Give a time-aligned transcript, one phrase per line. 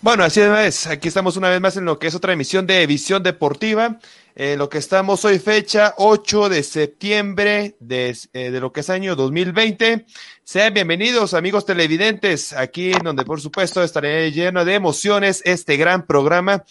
[0.00, 2.86] Bueno, así es, aquí estamos una vez más en lo que es otra emisión de
[2.86, 3.98] Visión Deportiva,
[4.36, 8.90] en lo que estamos hoy fecha 8 de septiembre de, eh, de, lo que es
[8.90, 10.06] año 2020.
[10.44, 16.06] Sean bienvenidos amigos televidentes, aquí en donde por supuesto estaré lleno de emociones este gran
[16.06, 16.64] programa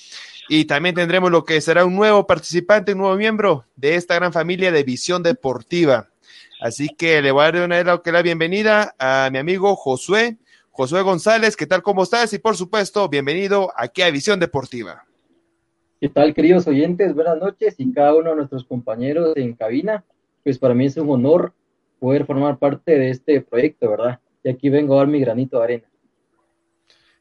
[0.48, 4.32] y también tendremos lo que será un nuevo participante, un nuevo miembro de esta gran
[4.32, 6.08] familia de Visión Deportiva.
[6.62, 10.38] Así que le voy a dar una la bienvenida a mi amigo Josué.
[10.78, 11.82] Josué González, ¿qué tal?
[11.82, 12.32] ¿Cómo estás?
[12.34, 15.06] Y por supuesto, bienvenido aquí a Visión Deportiva.
[16.00, 17.16] ¿Qué tal, queridos oyentes?
[17.16, 20.06] Buenas noches y cada uno de nuestros compañeros en cabina.
[20.44, 21.52] Pues para mí es un honor
[22.00, 24.20] poder formar parte de este proyecto, ¿verdad?
[24.44, 25.88] Y aquí vengo a dar mi granito de arena.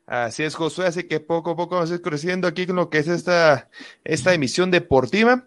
[0.04, 2.90] Así es, Josué, así que poco a poco vamos a ir creciendo aquí con lo
[2.90, 3.70] que es esta,
[4.04, 5.46] esta emisión deportiva.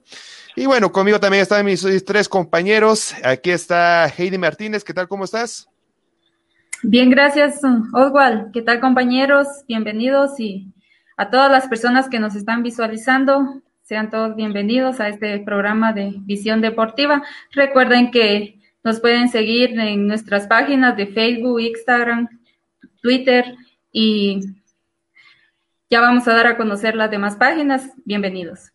[0.56, 3.14] Y bueno, conmigo también están mis tres compañeros.
[3.24, 5.08] Aquí está Heidi Martínez, ¿qué tal?
[5.08, 5.70] ¿Cómo estás?
[6.84, 7.62] Bien, gracias,
[7.94, 8.52] Oswald.
[8.52, 9.48] ¿Qué tal, compañeros?
[9.68, 10.74] Bienvenidos y
[11.18, 16.14] a todas las personas que nos están visualizando, sean todos bienvenidos a este programa de
[16.20, 17.24] Visión Deportiva.
[17.52, 22.30] Recuerden que nos pueden seguir en nuestras páginas de Facebook, Instagram,
[23.02, 23.56] Twitter
[23.92, 24.40] y
[25.90, 27.90] ya vamos a dar a conocer las demás páginas.
[28.06, 28.72] Bienvenidos.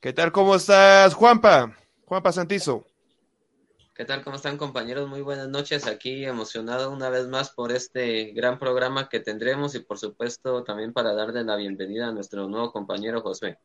[0.00, 0.30] ¿Qué tal?
[0.30, 1.74] ¿Cómo estás, Juanpa?
[2.04, 2.86] Juanpa Santizo.
[3.94, 4.24] ¿Qué tal?
[4.24, 5.06] ¿Cómo están compañeros?
[5.06, 5.86] Muy buenas noches.
[5.86, 10.94] Aquí emocionado una vez más por este gran programa que tendremos y por supuesto también
[10.94, 13.58] para darle la bienvenida a nuestro nuevo compañero José.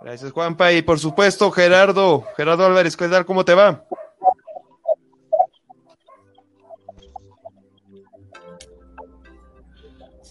[0.00, 3.24] Gracias Juanpa y por supuesto Gerardo, Gerardo Álvarez, ¿qué tal?
[3.24, 3.84] ¿Cómo te va?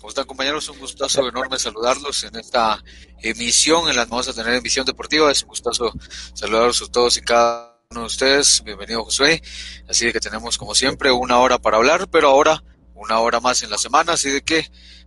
[0.02, 0.68] ¿Cómo están compañeros?
[0.68, 2.84] Un gustazo enorme saludarlos en esta
[3.20, 5.32] emisión en la que vamos a tener emisión deportiva.
[5.32, 5.94] Es un gustazo
[6.34, 8.64] saludarlos a todos y cada uno de ustedes.
[8.64, 9.42] Bienvenido Josué.
[9.90, 12.64] Así que tenemos como siempre una hora para hablar, pero ahora
[12.96, 14.14] una hora más en la semana.
[14.14, 14.66] Así de que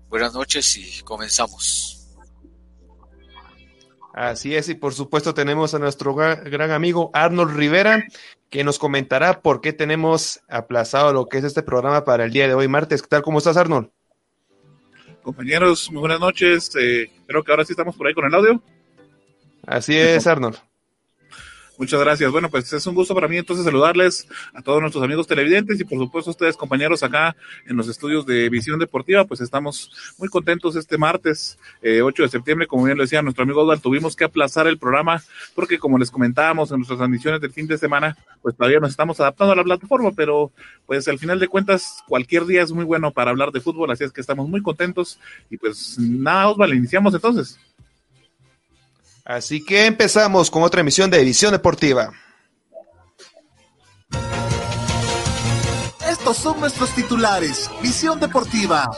[0.08, 1.90] buenas noches y comenzamos.
[4.12, 8.04] Así es, y por supuesto tenemos a nuestro gran amigo Arnold Rivera,
[8.48, 12.46] que nos comentará por qué tenemos aplazado lo que es este programa para el día
[12.46, 13.02] de hoy, martes.
[13.02, 13.22] ¿Qué tal?
[13.22, 13.90] ¿Cómo estás, Arnold?
[15.24, 16.70] Compañeros, muy buenas noches.
[16.78, 18.62] Eh, creo que ahora sí estamos por ahí con el audio.
[19.66, 20.58] Así es, Arnold.
[21.76, 22.30] Muchas gracias.
[22.30, 25.84] Bueno, pues es un gusto para mí entonces saludarles a todos nuestros amigos televidentes y
[25.84, 27.34] por supuesto a ustedes compañeros acá
[27.66, 29.24] en los estudios de Visión Deportiva.
[29.24, 32.68] Pues estamos muy contentos este martes eh, 8 de septiembre.
[32.68, 35.20] Como bien lo decía nuestro amigo Osvaldo, tuvimos que aplazar el programa
[35.56, 39.18] porque como les comentábamos en nuestras transmisiones del fin de semana, pues todavía nos estamos
[39.18, 40.52] adaptando a la plataforma, pero
[40.86, 44.04] pues al final de cuentas cualquier día es muy bueno para hablar de fútbol, así
[44.04, 45.18] es que estamos muy contentos
[45.50, 47.58] y pues nada, Osvaldo, iniciamos entonces.
[49.24, 52.12] Así que empezamos con otra emisión de Edición Deportiva.
[56.06, 57.70] Estos son nuestros titulares.
[57.82, 58.90] Visión Deportiva.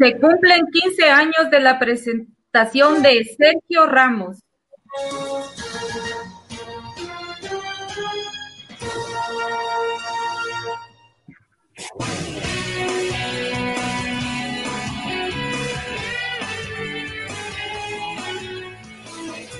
[0.00, 4.38] Se cumplen 15 años de la presentación de Sergio Ramos.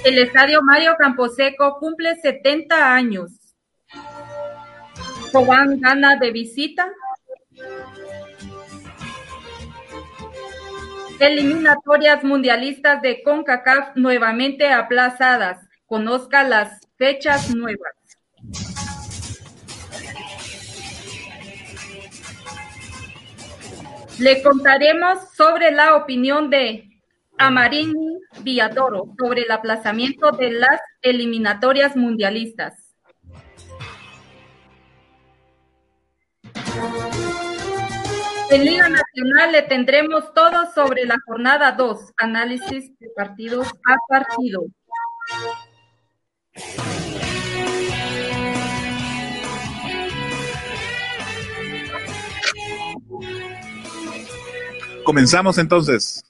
[0.06, 3.30] El estadio Mario Camposeco cumple 70 años.
[5.32, 6.90] Cobán gana de visita
[11.20, 15.58] Eliminatorias mundialistas de CONCACAF nuevamente aplazadas.
[15.84, 17.92] Conozca las fechas nuevas.
[24.18, 26.88] Le contaremos sobre la opinión de
[27.36, 32.94] Amarini Villadoro sobre el aplazamiento de las eliminatorias mundialistas.
[38.52, 44.64] En Liga Nacional le tendremos todo sobre la jornada 2, análisis de partidos a partido.
[55.04, 56.29] Comenzamos entonces.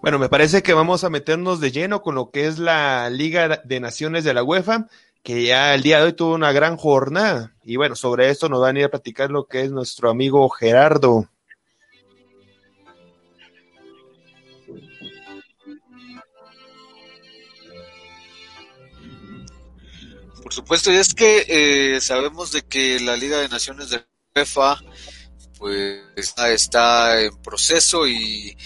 [0.00, 3.60] Bueno, me parece que vamos a meternos de lleno con lo que es la Liga
[3.64, 4.86] de Naciones de la UEFA,
[5.24, 7.56] que ya el día de hoy tuvo una gran jornada.
[7.64, 10.48] Y bueno, sobre esto nos van a ir a platicar lo que es nuestro amigo
[10.50, 11.28] Gerardo.
[20.42, 24.04] Por supuesto, y es que eh, sabemos de que la Liga de Naciones de
[24.34, 24.78] UEFA
[25.58, 28.56] pues está en proceso y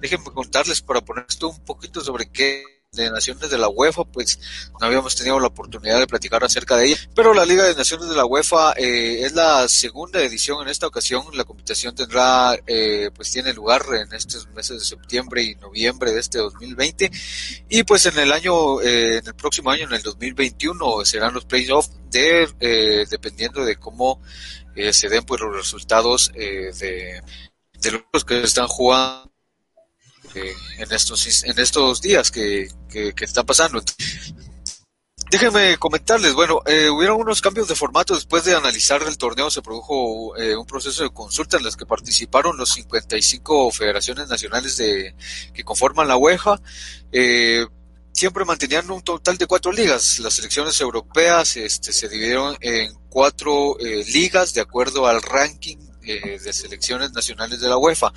[0.00, 4.40] déjenme contarles para poner esto un poquito sobre qué de Naciones de la UEFA, pues
[4.80, 8.08] no habíamos tenido la oportunidad de platicar acerca de ella, pero la Liga de Naciones
[8.08, 13.10] de la UEFA eh, es la segunda edición en esta ocasión, la competición tendrá, eh,
[13.14, 17.10] pues tiene lugar en estos meses de septiembre y noviembre de este 2020
[17.68, 21.44] y pues en el año, eh, en el próximo año, en el 2021 serán los
[21.44, 24.22] playoffs de, dependiendo de cómo
[24.92, 27.22] se den pues los resultados de,
[27.80, 29.28] de los que están jugando
[30.34, 33.82] en estos en estos días que, que, están pasando.
[35.30, 39.60] Déjenme comentarles, bueno, eh, hubieron unos cambios de formato después de analizar el torneo, se
[39.60, 45.14] produjo eh, un proceso de consulta en los que participaron los 55 federaciones nacionales de,
[45.52, 46.58] que conforman la UEFA.
[47.12, 47.66] Eh,
[48.10, 50.18] siempre mantenían un total de cuatro ligas.
[50.20, 56.52] Las selecciones europeas este, se dividieron en cuatro ligas de acuerdo al ranking eh, de
[56.54, 58.10] selecciones nacionales de la UEFA.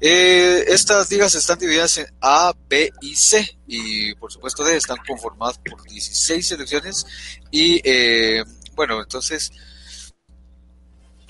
[0.00, 4.96] Eh, estas ligas están divididas en A, B y C y por supuesto D están
[5.06, 7.04] conformadas por 16 selecciones
[7.50, 8.42] y eh,
[8.74, 9.52] bueno, entonces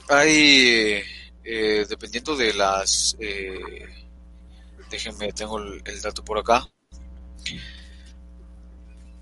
[0.09, 1.03] hay,
[1.43, 3.17] dependiendo de las,
[4.91, 6.65] déjenme, tengo el, dato por acá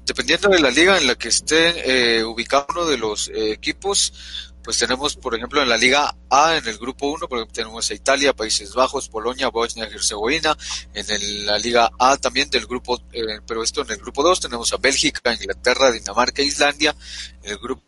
[0.05, 5.15] dependiendo de la liga en la que esté ubicado uno de los equipos, pues tenemos,
[5.15, 9.09] por ejemplo, en la Liga A, en el grupo 1, tenemos a Italia, Países Bajos,
[9.09, 10.59] Polonia, Bosnia y Herzegovina.
[10.93, 14.73] En la Liga A también del grupo, eh, pero esto en el grupo 2 tenemos
[14.73, 16.97] a Bélgica, Inglaterra, Dinamarca Islandia.
[17.45, 17.85] En el grupo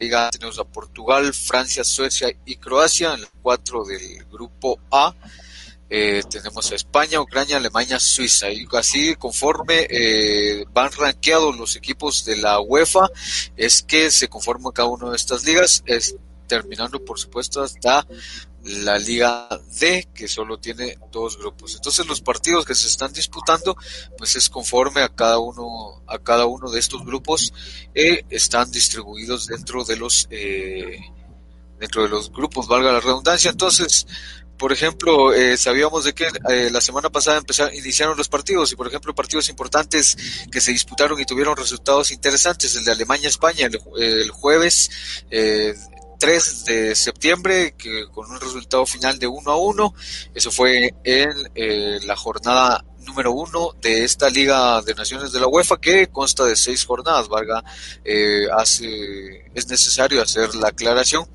[0.00, 3.12] Liga tenemos a Portugal, Francia, Suecia y Croacia.
[3.12, 5.14] En el 4 del grupo A
[5.96, 8.50] eh, tenemos a España, Ucrania, Alemania, Suiza.
[8.50, 13.08] Y así conforme eh, van rankeados los equipos de la UEFA,
[13.56, 16.16] es que se conforma cada una de estas ligas, es,
[16.48, 18.04] terminando por supuesto hasta
[18.64, 19.48] la Liga
[19.78, 21.76] D, que solo tiene dos grupos.
[21.76, 23.76] Entonces los partidos que se están disputando,
[24.18, 27.52] pues es conforme a cada uno, a cada uno de estos grupos,
[27.94, 30.98] eh, están distribuidos dentro de los eh,
[31.78, 33.52] dentro de los grupos, valga la redundancia.
[33.52, 34.06] Entonces,
[34.58, 38.76] por ejemplo, eh, sabíamos de que eh, la semana pasada empezaron, iniciaron los partidos y,
[38.76, 40.16] por ejemplo, partidos importantes
[40.50, 44.90] que se disputaron y tuvieron resultados interesantes, el de Alemania-España el, jueves
[45.30, 45.74] eh,
[46.18, 49.94] 3 de septiembre, que, con un resultado final de 1 a 1.
[50.34, 55.46] Eso fue en eh, la jornada número uno de esta Liga de Naciones de la
[55.46, 57.62] UEFA que consta de seis jornadas, valga,
[58.56, 61.28] hace, es necesario hacer la aclaración.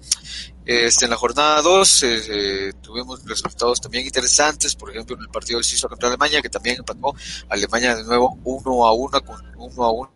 [0.66, 5.30] Este, en la jornada 2 eh, eh, tuvimos resultados también interesantes, por ejemplo en el
[5.30, 7.16] partido del Suiza contra Alemania, que también empató
[7.50, 10.12] Alemania de nuevo 1 a 1 con uno a 1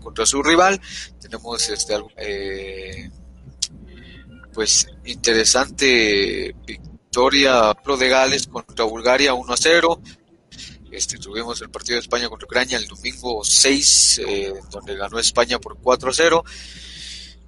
[0.00, 0.80] contra su rival.
[1.20, 3.10] Tenemos este eh,
[4.52, 10.00] pues interesante victoria pro de Gales contra Bulgaria 1 a 0.
[10.92, 14.20] Este, tuvimos el partido de España contra Ucrania el domingo 6,
[14.70, 16.44] donde ganó España por 4 a 0.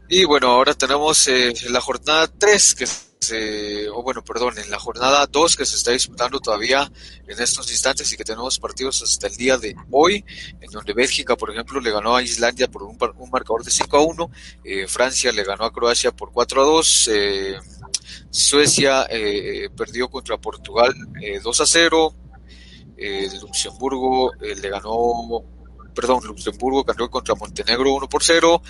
[0.09, 4.79] Y bueno, ahora tenemos eh, la jornada 3 que se, o bueno, perdón, en la
[4.79, 6.91] jornada 2 que se está disputando todavía
[7.27, 10.23] en estos instantes y que tenemos partidos hasta el día de hoy,
[10.61, 13.97] en donde Bélgica, por ejemplo, le ganó a Islandia por un, un marcador de 5
[13.97, 14.31] a 1,
[14.65, 17.59] eh, Francia le ganó a Croacia por 4 a 2, eh,
[18.31, 20.95] Suecia eh, perdió contra Portugal
[21.43, 22.15] 2 a 0,
[23.41, 25.45] Luxemburgo le ganó
[25.95, 28.63] perdón, Luxemburgo ganó contra Montenegro 1 por 0,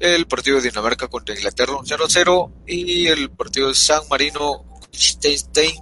[0.00, 4.64] el partido de Dinamarca contra Inglaterra 0 a 0 y el partido de San Marino
[4.92, 5.74] Liechtenstein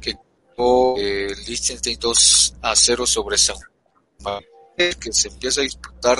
[0.00, 0.14] que
[0.56, 3.56] ganó eh, Liechtenstein 2 a 0 sobre San
[4.20, 4.48] Marino
[5.00, 6.18] que se empieza a disputar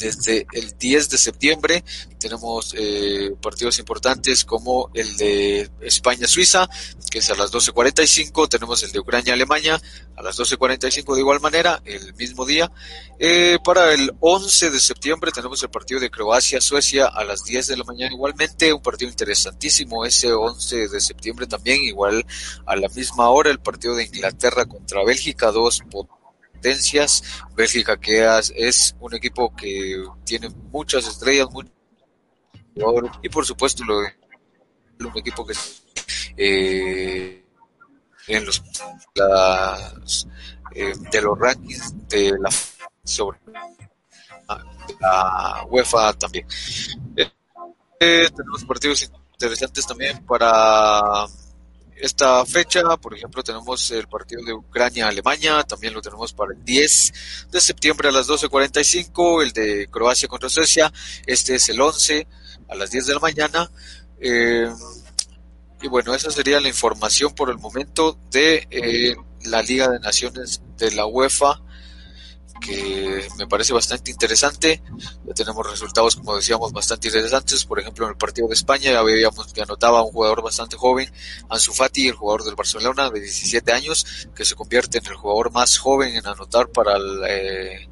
[0.00, 1.84] desde el 10 de septiembre
[2.18, 6.68] tenemos eh, partidos importantes como el de España-Suiza,
[7.10, 9.80] que es a las 12.45, tenemos el de Ucrania-Alemania
[10.16, 12.70] a las 12.45 de igual manera, el mismo día.
[13.18, 17.76] Eh, para el 11 de septiembre tenemos el partido de Croacia-Suecia a las 10 de
[17.76, 22.26] la mañana igualmente, un partido interesantísimo ese 11 de septiembre también, igual
[22.66, 26.19] a la misma hora el partido de Inglaterra contra Bélgica, dos potencias.
[27.54, 31.48] Bélgica que es un equipo que tiene muchas estrellas,
[33.22, 34.00] y por supuesto lo
[35.08, 35.54] un equipo que
[36.36, 37.44] eh,
[38.28, 38.62] en los
[40.74, 42.50] eh, de los rankings de la
[43.02, 43.38] sobre
[45.00, 46.46] la UEFA también.
[47.16, 51.26] Eh, tenemos partidos interesantes también para
[52.00, 57.12] esta fecha, por ejemplo, tenemos el partido de Ucrania-Alemania, también lo tenemos para el 10
[57.50, 60.92] de septiembre a las 12.45, el de Croacia contra Suecia,
[61.26, 62.26] este es el 11
[62.68, 63.70] a las 10 de la mañana.
[64.20, 64.70] Eh,
[65.82, 70.60] y bueno, esa sería la información por el momento de eh, la Liga de Naciones
[70.76, 71.62] de la UEFA
[72.60, 74.82] que me parece bastante interesante.
[75.24, 77.64] Ya tenemos resultados, como decíamos, bastante interesantes.
[77.64, 81.10] Por ejemplo, en el partido de España ya veíamos que anotaba un jugador bastante joven,
[81.48, 85.50] Ansu Fati, el jugador del Barcelona de 17 años, que se convierte en el jugador
[85.52, 86.96] más joven en anotar para
[87.28, 87.88] eh,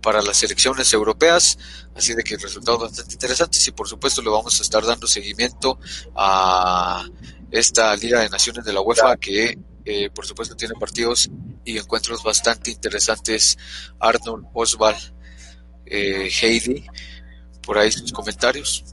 [0.00, 1.58] para las selecciones europeas,
[1.94, 5.78] así de que resultados bastante interesantes y por supuesto le vamos a estar dando seguimiento
[6.14, 7.04] a
[7.50, 9.58] esta Liga de Naciones de la UEFA que
[9.90, 11.30] eh, por supuesto tiene partidos
[11.64, 13.56] y encuentros bastante interesantes.
[13.98, 14.98] Arnold, Oswald,
[15.86, 16.84] eh, Heidi,
[17.62, 18.84] por ahí sus comentarios.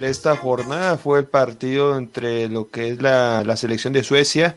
[0.00, 4.54] Esta jornada fue el partido entre lo que es la, selección de Suecia,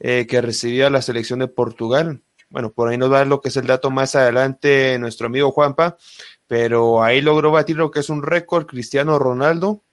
[0.00, 2.22] eh, que recibía la selección de Portugal.
[2.48, 5.98] Bueno, por ahí nos va lo que es el dato más adelante nuestro amigo Juanpa,
[6.46, 9.83] pero ahí logró batir lo que es un récord Cristiano Ronaldo,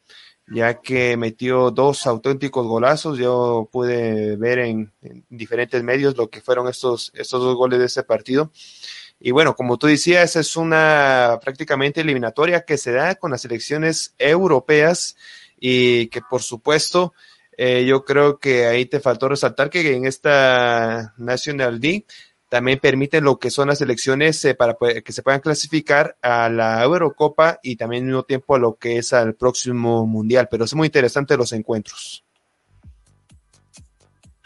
[0.54, 3.18] ya que metió dos auténticos golazos.
[3.18, 4.92] Yo pude ver en,
[5.30, 8.52] diferentes medios lo que fueron estos, estos dos goles de ese partido.
[9.20, 14.16] Y bueno, como tú decías, es una prácticamente eliminatoria que se da con las elecciones
[14.18, 15.16] europeas
[15.60, 17.14] y que por supuesto
[17.56, 22.06] eh, yo creo que ahí te faltó resaltar que en esta National League
[22.52, 26.84] también permiten lo que son las elecciones eh, para que se puedan clasificar a la
[26.84, 30.50] Eurocopa y también al mismo tiempo a lo que es al próximo Mundial.
[30.52, 32.26] Pero es muy interesante los encuentros.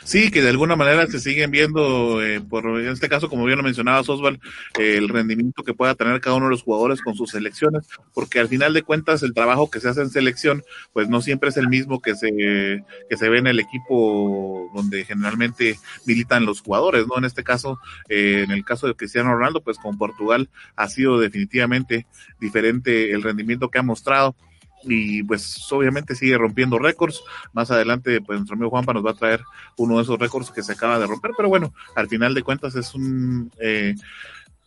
[0.05, 3.57] Sí, que de alguna manera se siguen viendo, eh, por en este caso, como bien
[3.57, 4.39] lo mencionaba Osval,
[4.77, 8.47] el rendimiento que pueda tener cada uno de los jugadores con sus selecciones, porque al
[8.47, 11.69] final de cuentas el trabajo que se hace en selección, pues no siempre es el
[11.69, 17.17] mismo que se, que se ve en el equipo donde generalmente militan los jugadores, ¿no?
[17.17, 21.19] En este caso, eh, en el caso de Cristiano Ronaldo, pues con Portugal ha sido
[21.19, 22.05] definitivamente
[22.39, 24.35] diferente el rendimiento que ha mostrado
[24.83, 27.23] y pues obviamente sigue rompiendo récords.
[27.53, 29.41] Más adelante, pues nuestro amigo Juanpa nos va a traer
[29.77, 32.75] uno de esos récords que se acaba de romper, pero bueno, al final de cuentas
[32.75, 33.51] es un...
[33.59, 33.95] Eh,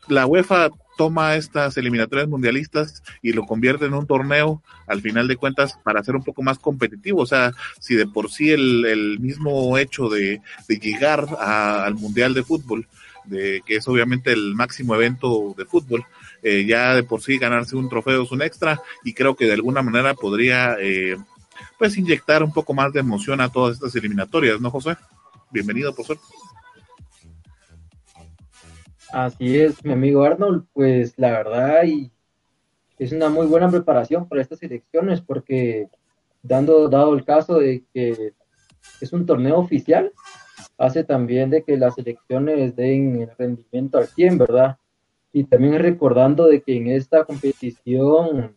[0.09, 5.37] la UEFA toma estas eliminatorias mundialistas y lo convierte en un torneo, al final de
[5.37, 7.21] cuentas, para ser un poco más competitivo.
[7.21, 12.43] O sea, si de por sí el, mismo hecho de, de llegar al Mundial de
[12.43, 12.89] Fútbol,
[13.25, 16.05] de que es obviamente el máximo evento de fútbol,
[16.43, 19.55] eh, ya de por sí ganarse un trofeo es un extra y creo que de
[19.55, 21.17] alguna manera podría eh,
[21.79, 24.97] pues inyectar un poco más de emoción a todas estas eliminatorias, ¿no, José?
[25.51, 26.25] Bienvenido, por suerte.
[29.11, 32.11] Así es, mi amigo Arnold, pues la verdad y
[32.99, 35.89] es una muy buena preparación para estas elecciones porque
[36.43, 38.35] dando dado el caso de que
[39.01, 40.13] es un torneo oficial,
[40.77, 44.79] hace también de que las elecciones den rendimiento al 100, ¿verdad?
[45.33, 48.55] Y también recordando de que en esta competición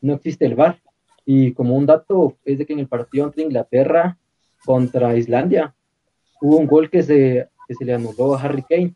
[0.00, 0.80] no existe el VAR.
[1.24, 4.18] Y como un dato es de que en el partido entre Inglaterra
[4.64, 5.74] contra Islandia
[6.40, 8.94] hubo un gol que se, que se le anuló a Harry Kane,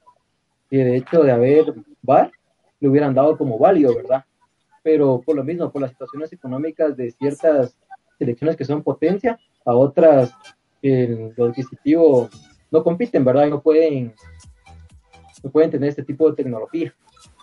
[0.69, 2.31] que de hecho de haber VAR
[2.81, 4.25] le hubieran dado como válido, ¿verdad?
[4.83, 7.77] Pero por lo mismo, por las situaciones económicas de ciertas
[8.19, 10.33] selecciones que son potencia, a otras
[10.81, 12.29] que lo adquisitivo
[12.71, 13.49] no compiten, ¿verdad?
[13.49, 14.15] No pueden,
[15.43, 16.95] no pueden tener este tipo de tecnología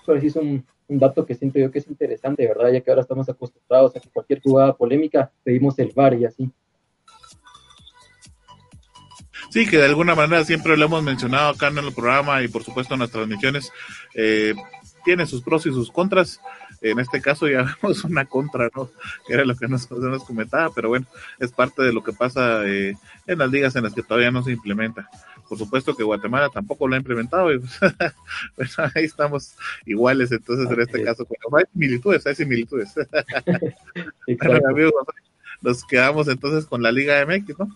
[0.05, 2.71] pero sí es un, dato que siento yo que es interesante, ¿verdad?
[2.71, 6.51] Ya que ahora estamos acostumbrados a que cualquier jugada polémica pedimos el VAR y así.
[9.49, 12.63] Sí, que de alguna manera siempre lo hemos mencionado acá en el programa y por
[12.63, 13.71] supuesto en las transmisiones.
[14.15, 14.53] Eh,
[15.03, 16.39] tiene sus pros y sus contras.
[16.83, 18.89] En este caso ya vemos una contra, ¿no?
[19.27, 21.07] Que era lo que nos, nos comentaba, pero bueno,
[21.39, 24.43] es parte de lo que pasa eh, en las ligas en las que todavía no
[24.43, 25.09] se implementa
[25.53, 27.59] por supuesto que Guatemala tampoco lo ha implementado y
[28.55, 32.93] pues, ahí estamos iguales entonces en este caso, hay similitudes, hay similitudes.
[34.43, 34.93] bueno, amigos,
[35.61, 37.67] nos quedamos entonces con la Liga MX, ¿no?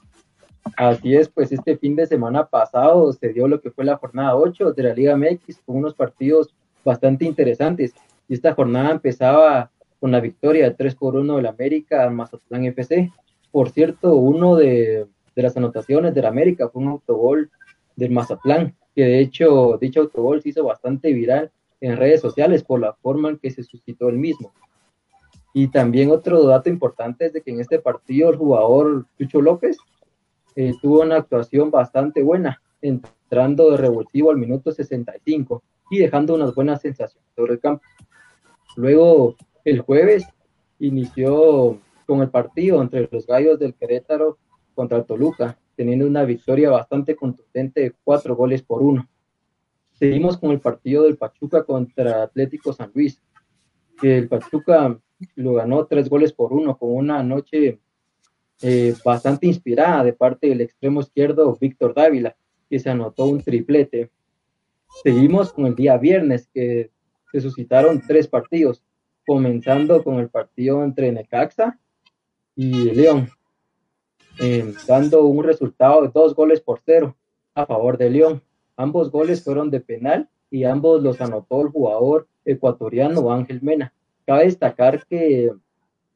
[0.75, 4.35] Así es, pues este fin de semana pasado se dio lo que fue la jornada
[4.35, 7.93] 8 de la Liga MX con unos partidos bastante interesantes.
[8.27, 13.11] Y esta jornada empezaba con la victoria 3 por 1 del América Mazatlán FC.
[13.51, 17.49] Por cierto, uno de, de las anotaciones del América fue un autogol
[17.95, 22.79] del Mazatlán, que de hecho dicho autogol se hizo bastante viral en redes sociales por
[22.79, 24.53] la forma en que se suscitó el mismo.
[25.53, 29.77] Y también otro dato importante es de que en este partido el jugador Chucho López
[30.55, 36.53] eh, tuvo una actuación bastante buena, entrando de revulsivo al minuto 65 y dejando unas
[36.53, 37.83] buenas sensaciones sobre el campo.
[38.77, 40.27] Luego, el jueves,
[40.77, 44.37] inició con el partido entre los Gallos del Querétaro
[44.75, 49.09] contra Toluca, teniendo una victoria bastante contundente de cuatro goles por uno.
[49.93, 53.19] Seguimos con el partido del Pachuca contra Atlético San Luis,
[53.99, 54.99] que el Pachuca
[55.33, 57.79] lo ganó tres goles por uno con una noche
[58.61, 62.37] eh, bastante inspirada de parte del extremo izquierdo Víctor Dávila,
[62.69, 64.11] que se anotó un triplete.
[65.01, 66.91] Seguimos con el día viernes, que
[67.31, 68.83] se suscitaron tres partidos,
[69.25, 71.79] comenzando con el partido entre Necaxa
[72.55, 73.29] y León,
[74.39, 77.15] eh, dando un resultado de dos goles por cero
[77.53, 78.41] a favor de León.
[78.75, 83.93] Ambos goles fueron de penal y ambos los anotó el jugador ecuatoriano Ángel Mena.
[84.25, 85.51] Cabe destacar que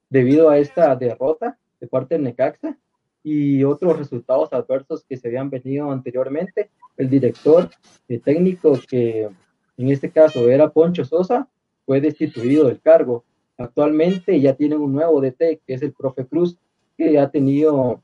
[0.09, 2.77] debido a esta derrota, de parte del Necaxa
[3.23, 6.69] y otros resultados adversos que se habían venido anteriormente.
[6.97, 7.69] El director
[8.07, 9.29] el técnico, que
[9.77, 11.47] en este caso era Poncho Sosa,
[11.85, 13.23] fue destituido del cargo.
[13.57, 16.57] Actualmente ya tienen un nuevo DT, que es el profe Cruz,
[16.97, 18.01] que ha tenido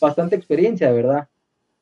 [0.00, 1.28] bastante experiencia, ¿verdad?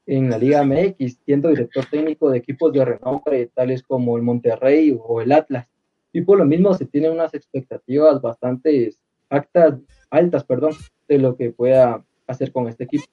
[0.06, 4.96] En la Liga MX, siendo director técnico de equipos de renombre, tales como el Monterrey
[5.00, 5.66] o el Atlas.
[6.12, 8.94] Y por lo mismo se tienen unas expectativas bastante
[9.28, 10.72] altas, perdón,
[11.08, 13.04] de lo que pueda hacer con este equipo.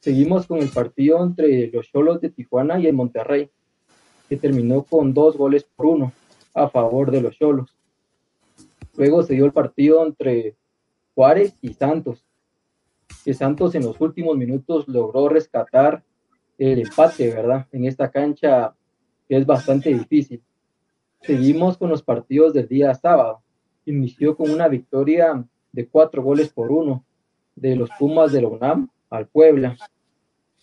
[0.00, 3.50] Seguimos con el partido entre los Cholos de Tijuana y el Monterrey,
[4.28, 6.12] que terminó con dos goles por uno
[6.54, 7.74] a favor de los Cholos.
[8.96, 10.56] Luego se dio el partido entre
[11.14, 12.24] Juárez y Santos,
[13.24, 16.02] que Santos en los últimos minutos logró rescatar
[16.58, 17.66] el empate, ¿verdad?
[17.72, 18.74] En esta cancha
[19.28, 20.42] que es bastante difícil.
[21.22, 23.42] Seguimos con los partidos del día sábado.
[23.84, 27.04] Inició con una victoria de cuatro goles por uno
[27.54, 29.76] de los Pumas de la UNAM al Puebla.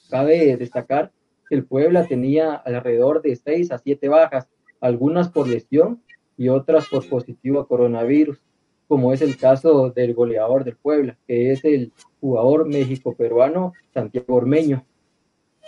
[0.10, 1.12] Cabe destacar
[1.50, 4.48] el Puebla tenía alrededor de seis a siete bajas,
[4.82, 6.02] algunas por lesión
[6.38, 8.42] y otras por positivo a coronavirus,
[8.88, 14.86] como es el caso del goleador del Puebla, que es el jugador méxico-peruano Santiago Ormeño.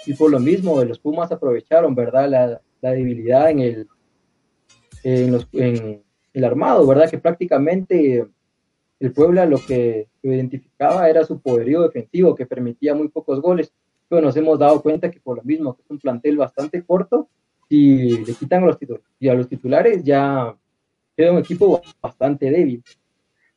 [0.05, 3.87] Y por lo mismo, los Pumas aprovecharon, ¿verdad?, la, debilidad en el,
[5.03, 8.27] en, el armado, ¿verdad?, que prácticamente
[8.99, 13.73] el Puebla lo que identificaba era su poderío defensivo, que permitía muy pocos goles,
[14.09, 17.29] pero nos hemos dado cuenta que por lo mismo que es un plantel bastante corto,
[17.69, 18.77] si le quitan a los,
[19.19, 20.55] y a los titulares ya
[21.15, 22.83] queda un equipo bastante débil.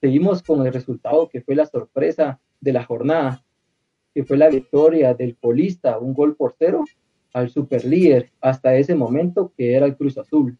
[0.00, 3.44] Seguimos con el resultado que fue la sorpresa de la jornada,
[4.14, 6.84] que fue la victoria del colista, un gol por cero,
[7.32, 10.58] al superlíder hasta ese momento que era el Cruz Azul.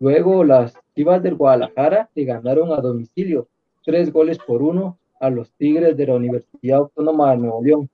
[0.00, 3.48] Luego las Chivas del Guadalajara le ganaron a domicilio
[3.84, 7.90] tres goles por uno a los Tigres de la Universidad Autónoma de Nuevo León.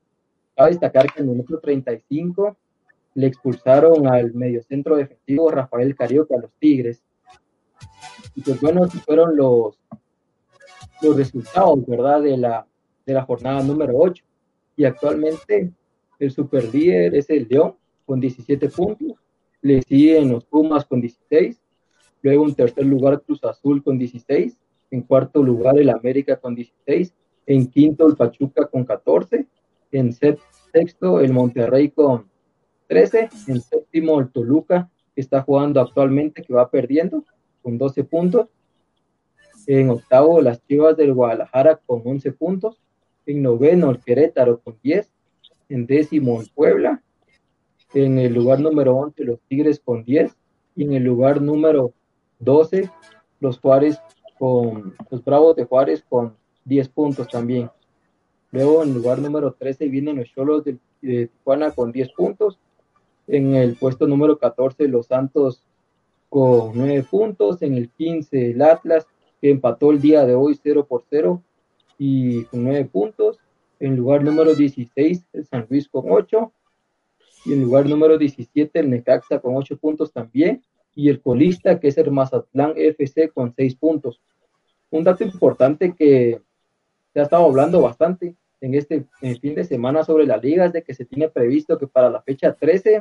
[0.59, 2.57] Cabe destacar que en el minuto 35
[3.15, 7.01] le expulsaron al mediocentro defensivo Rafael Carioca a los Tigres.
[8.35, 9.79] Y pues bueno, fueron los,
[11.01, 12.23] los resultados, ¿verdad?
[12.23, 12.67] De la,
[13.07, 14.25] de la jornada número 8.
[14.77, 15.71] Y actualmente
[16.19, 19.13] el superlíder es el León con 17 puntos.
[19.63, 21.57] Le siguen los Pumas con 16.
[22.23, 24.59] Luego en tercer lugar Cruz Azul con 16
[24.91, 27.15] en cuarto lugar el América con 16,
[27.47, 29.47] en quinto el Pachuca con 14,
[29.93, 32.29] en sexto el Monterrey con
[32.89, 37.25] 13, en séptimo el Toluca, que está jugando actualmente, que va perdiendo
[37.63, 38.49] con 12 puntos,
[39.67, 42.81] en octavo las Chivas del Guadalajara con 11 puntos,
[43.27, 45.11] en noveno el Querétaro con 10,
[45.69, 47.03] en décimo el Puebla,
[47.95, 50.35] en el lugar número 11 los Tigres con 10
[50.77, 51.93] y en el lugar número
[52.39, 52.91] 12
[53.41, 54.01] los Juárez
[54.39, 57.71] con los Bravos de Juárez con 10 puntos también.
[58.51, 62.59] Luego en lugar número 13 vienen los Cholos de, Tijuana con 10 puntos.
[63.27, 65.63] En el puesto número 14 los Santos
[66.31, 67.63] con 9 puntos.
[67.63, 69.07] En el 15 el Atlas
[69.41, 71.43] que empató el día de hoy 0 por 0
[71.99, 73.39] y con 9 puntos.
[73.81, 76.53] En lugar número 16 el San Luis con 8.
[77.45, 80.63] y en lugar número 17 el Necaxa con 8 puntos también,
[80.95, 84.21] y el colista que es el Mazatlán FC con 6 puntos.
[84.91, 86.41] Un dato importante que
[87.19, 89.05] se ha estado hablando bastante en este
[89.41, 92.23] fin de semana sobre la liga es de que se tiene previsto que para la
[92.23, 93.01] fecha 13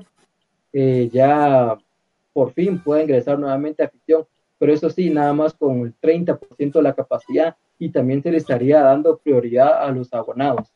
[0.73, 1.77] eh, ya
[2.33, 4.25] por fin pueda ingresar nuevamente a afición,
[4.57, 8.37] pero eso sí, nada más con el 30% de la capacidad y también se le
[8.37, 10.73] estaría dando prioridad a los abonados.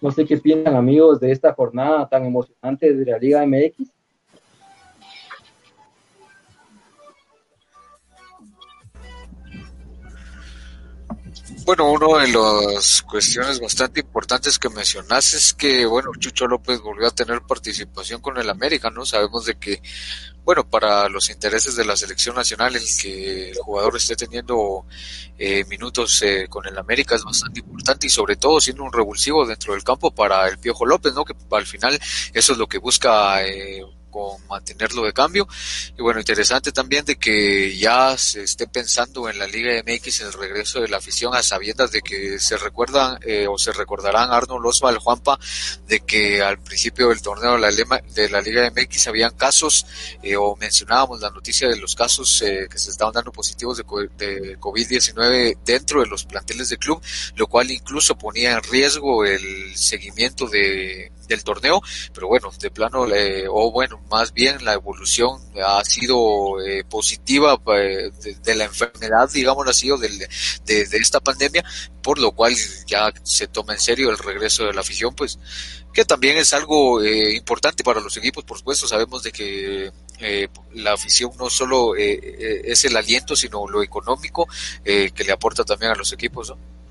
[0.00, 3.92] No sé qué piensan amigos de esta jornada tan emocionante de la Liga MX.
[11.64, 17.06] Bueno, una de las cuestiones bastante importantes que mencionas es que, bueno, Chucho López volvió
[17.06, 19.06] a tener participación con el América, ¿no?
[19.06, 19.80] Sabemos de que,
[20.44, 24.86] bueno, para los intereses de la selección nacional, el que el jugador esté teniendo
[25.38, 29.46] eh, minutos eh, con el América es bastante importante y sobre todo siendo un revulsivo
[29.46, 31.24] dentro del campo para el Piojo López, ¿no?
[31.24, 31.96] Que al final
[32.34, 33.46] eso es lo que busca.
[33.46, 35.48] Eh, con mantenerlo de cambio.
[35.98, 40.32] Y bueno, interesante también de que ya se esté pensando en la Liga MX el
[40.34, 44.66] regreso de la afición a sabiendas de que se recuerdan eh, o se recordarán Arnold
[44.66, 45.38] Osval Juanpa
[45.88, 49.86] de que al principio del torneo de la, de la Liga MX habían casos
[50.22, 53.84] eh, o mencionábamos la noticia de los casos eh, que se estaban dando positivos de,
[54.18, 57.00] de COVID-19 dentro de los planteles del club,
[57.36, 61.82] lo cual incluso ponía en riesgo el seguimiento de del torneo,
[62.14, 67.60] pero bueno, de plano, eh, o bueno, más bien la evolución ha sido eh, positiva
[67.74, 68.10] eh,
[68.42, 70.08] de, la enfermedad, digamos así, o de,
[70.64, 71.64] de, esta pandemia,
[72.02, 72.54] por lo cual
[72.86, 75.38] ya se toma en serio el regreso de la afición, pues
[75.92, 79.92] que también es algo importante para los equipos, por supuesto, sabemos de que
[80.72, 84.48] la afición no solo es el aliento, sino lo económico
[84.82, 86.48] que le aporta también a los equipos.
[86.48, 86.81] ¿no?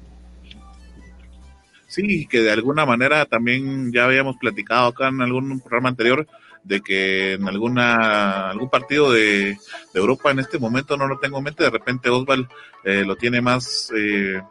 [1.91, 6.25] Sí, que de alguna manera también ya habíamos platicado acá en algún programa anterior
[6.63, 9.57] de que en alguna algún partido de,
[9.93, 12.47] Europa en este momento no lo tengo en mente, de repente Osval
[12.85, 14.41] eh, lo tiene más eh,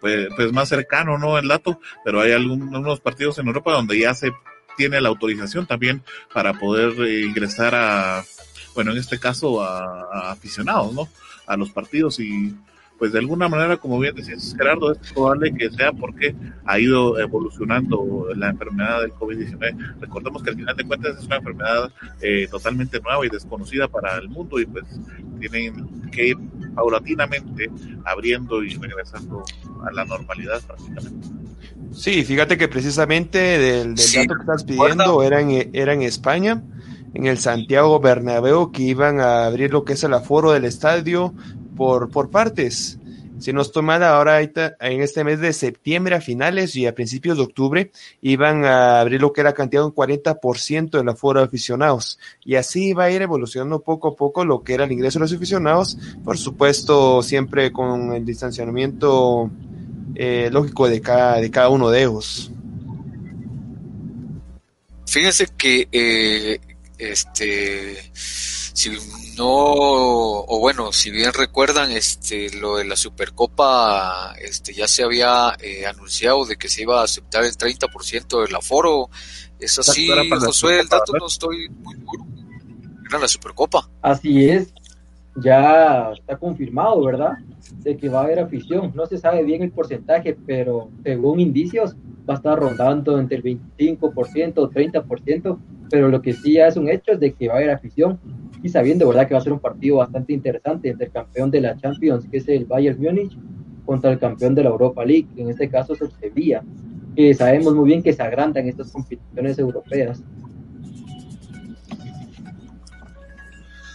[0.00, 1.36] pues, pues, más cercano, ¿no?
[1.36, 4.32] El dato, pero hay algunos partidos en Europa donde ya se
[4.74, 8.24] tiene la autorización también para poder eh, ingresar a,
[8.74, 11.10] bueno, en este caso a aficionados, ¿no?
[11.46, 12.54] A los partidos y
[12.98, 16.34] pues de alguna manera, como bien decías Gerardo, es probable que sea porque
[16.64, 20.00] ha ido evolucionando la enfermedad del COVID-19.
[20.00, 24.18] Recordemos que al final de cuentas es una enfermedad eh, totalmente nueva y desconocida para
[24.18, 24.84] el mundo y pues
[25.38, 26.36] tienen que ir
[26.74, 27.70] paulatinamente
[28.04, 29.44] abriendo y regresando
[29.84, 31.28] a la normalidad prácticamente.
[31.92, 36.62] Sí, fíjate que precisamente del, dato que estás pidiendo era en, era en España
[37.14, 41.34] en el Santiago Bernabéu que iban a abrir lo que es el aforo del estadio
[41.78, 42.98] por, por partes.
[43.38, 47.44] Si nos toman ahora en este mes de septiembre a finales y a principios de
[47.44, 52.56] octubre iban a abrir lo que era cantidad un 40% del aforo de aficionados y
[52.56, 55.32] así va a ir evolucionando poco a poco lo que era el ingreso de los
[55.32, 59.52] aficionados, por supuesto siempre con el distanciamiento
[60.16, 62.50] eh, lógico de cada, de cada uno de ellos.
[65.06, 66.58] Fíjense que eh,
[66.98, 67.98] este
[68.78, 68.90] si
[69.36, 75.56] no, o bueno, si bien recuerdan, este, lo de la Supercopa, este, ya se había
[75.58, 79.10] eh, anunciado de que se iba a aceptar el 30% del aforo.
[79.58, 82.24] Es así, Josué, el dato no estoy muy seguro.
[83.08, 83.90] Era la Supercopa.
[84.00, 84.68] Así es,
[85.40, 87.32] ya está confirmado, ¿verdad?
[87.82, 88.92] De que va a haber afición.
[88.94, 91.96] No se sabe bien el porcentaje, pero según indicios
[92.28, 95.58] va a estar rondando entre el 25% o 30%,
[95.90, 98.18] pero lo que sí ya es un hecho es de que va a haber afición
[98.62, 101.60] y sabiendo, ¿verdad?, que va a ser un partido bastante interesante entre el campeón de
[101.60, 103.38] la Champions, que es el Bayern Múnich,
[103.86, 106.62] contra el campeón de la Europa League, que en este caso es el Sevilla,
[107.16, 110.22] que sabemos muy bien que se agrandan estas competiciones europeas.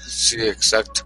[0.08, 1.06] Sí, exacto.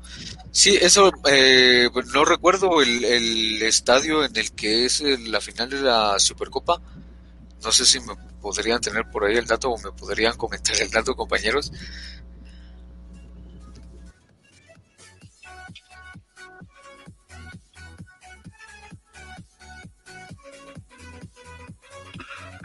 [0.58, 5.82] Sí, eso, eh, no recuerdo el, el, estadio en el que es la final de
[5.84, 6.82] la Supercopa.
[7.64, 10.90] No sé si me podrían tener por ahí el dato o me podrían comentar el
[10.90, 11.72] dato, compañeros.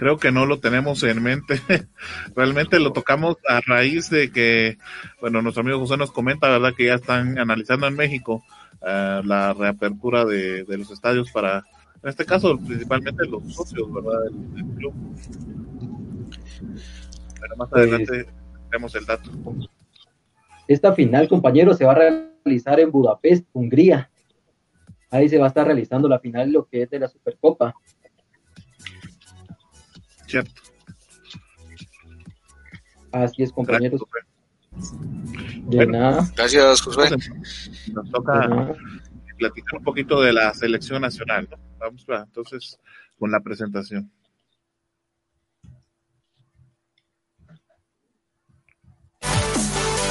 [0.02, 1.60] Creo que no lo tenemos en mente.
[2.34, 4.76] Realmente lo tocamos a raíz de que,
[5.20, 6.74] bueno, nuestro amigo José nos comenta, ¿verdad?
[6.76, 8.42] Que ya están analizando en México
[8.80, 11.64] uh, la reapertura de, de, los estadios para,
[12.02, 14.22] en este caso, principalmente los socios, ¿verdad?
[14.24, 14.94] Del, del club.
[17.40, 18.26] Pero más adelante
[18.70, 19.30] tenemos el dato.
[20.66, 24.10] Esta final, compañeros, se va a realizar en Budapest, Hungría.
[25.10, 27.76] Ahí se va a estar realizando la final, lo que es de la Supercopa.
[33.12, 34.00] Así es, compañeros.
[35.68, 36.30] De nada.
[36.34, 37.10] Gracias, Josué.
[37.92, 38.74] Nos toca
[39.36, 41.48] platicar un poquito de la selección nacional.
[41.78, 42.78] Vamos entonces
[43.18, 44.10] con la presentación.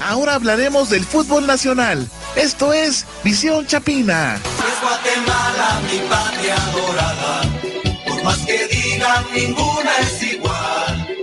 [0.01, 2.05] Ahora hablaremos del fútbol nacional.
[2.35, 4.35] Esto es Visión Chapina.
[4.35, 7.41] Es Guatemala, mi patria dorada.
[8.07, 8.60] Por más que
[9.33, 11.17] ninguna es igual.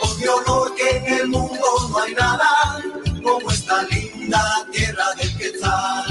[0.00, 2.82] Con mi honor que en el mundo no hay nada
[3.22, 6.06] como esta linda tierra del Quetzal.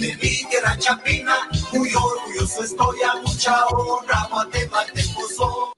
[0.00, 1.36] De mi tierra Chapina,
[1.72, 5.75] muy orgulloso estoy a mucha honra, guatemalteco soy.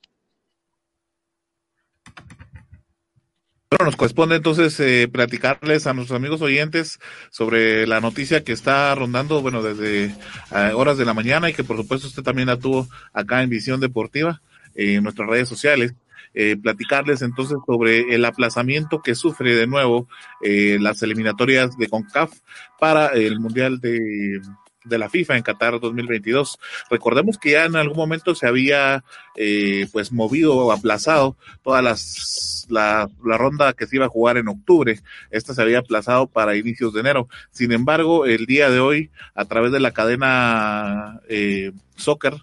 [3.71, 8.95] Bueno, nos corresponde entonces eh, platicarles a nuestros amigos oyentes sobre la noticia que está
[8.95, 12.57] rondando, bueno, desde eh, horas de la mañana y que por supuesto usted también la
[12.57, 14.41] tuvo acá en Visión Deportiva,
[14.75, 15.93] en nuestras redes sociales.
[16.33, 20.09] Eh, platicarles entonces sobre el aplazamiento que sufre de nuevo
[20.41, 22.33] las eliminatorias de CONCAF
[22.79, 24.41] para el Mundial de
[24.89, 26.59] de la FIFA en Qatar 2022.
[26.91, 29.05] Recordemos que ya en algún momento se había
[29.37, 34.37] eh, pues movido o aplazado todas las la, la, ronda que se iba a jugar
[34.37, 35.01] en octubre.
[35.31, 37.29] Esta se había aplazado para inicios de enero.
[37.51, 42.35] Sin embargo, el día de hoy, a través de la cadena eh, Soccer,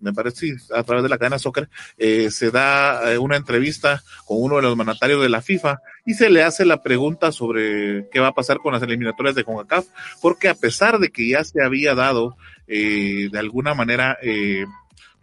[0.00, 4.38] me parece, a través de la cadena Soccer, eh, se da eh, una entrevista con
[4.40, 8.20] uno de los mandatarios de la FIFA y se le hace la pregunta sobre qué
[8.20, 9.86] va a pasar con las eliminatorias de CONCACAF,
[10.20, 14.64] porque a pesar de que ya se había dado eh, de alguna manera eh,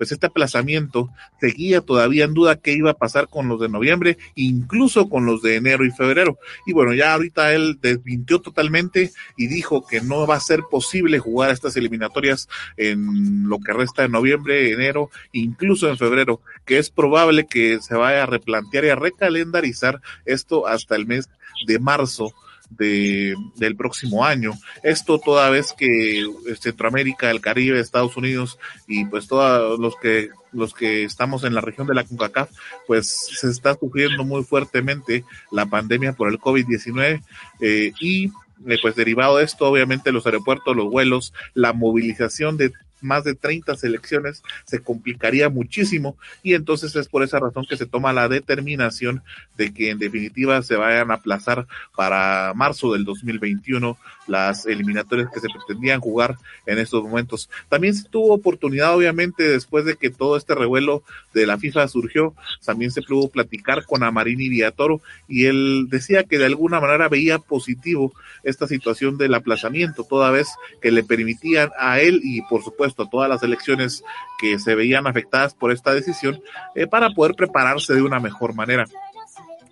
[0.02, 4.18] pues este aplazamiento seguía todavía en duda qué iba a pasar con los de noviembre,
[4.34, 6.40] incluso con los de enero y febrero.
[6.66, 11.20] Y bueno, ya ahorita él desmintió totalmente y dijo que no va a ser posible
[11.20, 16.90] jugar estas eliminatorias en lo que resta de noviembre, enero, incluso en febrero, que es
[16.90, 21.30] probable que se vaya a replantear y a recalendarizar esto hasta el mes
[21.68, 22.34] de marzo
[22.78, 24.54] de, del próximo año.
[24.84, 26.26] Esto toda vez que
[26.60, 28.58] Centroamérica, el Caribe, Estados Unidos
[28.88, 32.50] y pues todos los que los que estamos en la región de la CONCACAF,
[32.86, 37.22] pues se está sufriendo muy fuertemente la pandemia por el COVID-19
[37.62, 38.32] eh, y
[38.68, 43.36] eh, pues derivado de esto, obviamente los aeropuertos, los vuelos, la movilización de más de
[43.36, 48.30] 30 selecciones se complicaría muchísimo y entonces es por esa razón que se toma la
[48.30, 49.24] determinación
[49.58, 55.40] de que en definitiva se vayan a aplazar para marzo del 2021 las eliminatorias que
[55.40, 57.50] se pretendían jugar en estos momentos.
[57.70, 61.04] También se tuvo oportunidad, obviamente, después de que todo este revuelo
[61.34, 66.38] de la FIFA surgió, también se pudo platicar con Amarini Villatoro y él decía que
[66.38, 70.50] de alguna manera veía positivo esta situación del aplazamiento, toda vez
[70.82, 74.04] que le permitían a él y por supuesto a todas las elecciones
[74.40, 76.42] que se veían afectadas por esta decisión
[76.76, 78.86] eh, para poder prepararse de una mejor manera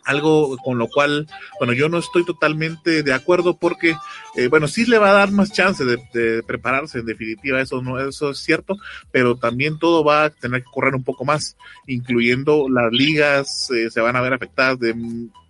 [0.09, 1.27] algo con lo cual,
[1.59, 3.95] bueno, yo no estoy totalmente de acuerdo porque,
[4.35, 7.99] eh, bueno, sí le va a dar más chance de, prepararse, en definitiva, eso no,
[7.99, 8.75] eso es cierto,
[9.11, 13.89] pero también todo va a tener que correr un poco más, incluyendo las ligas, eh,
[13.91, 14.95] se van a ver afectadas de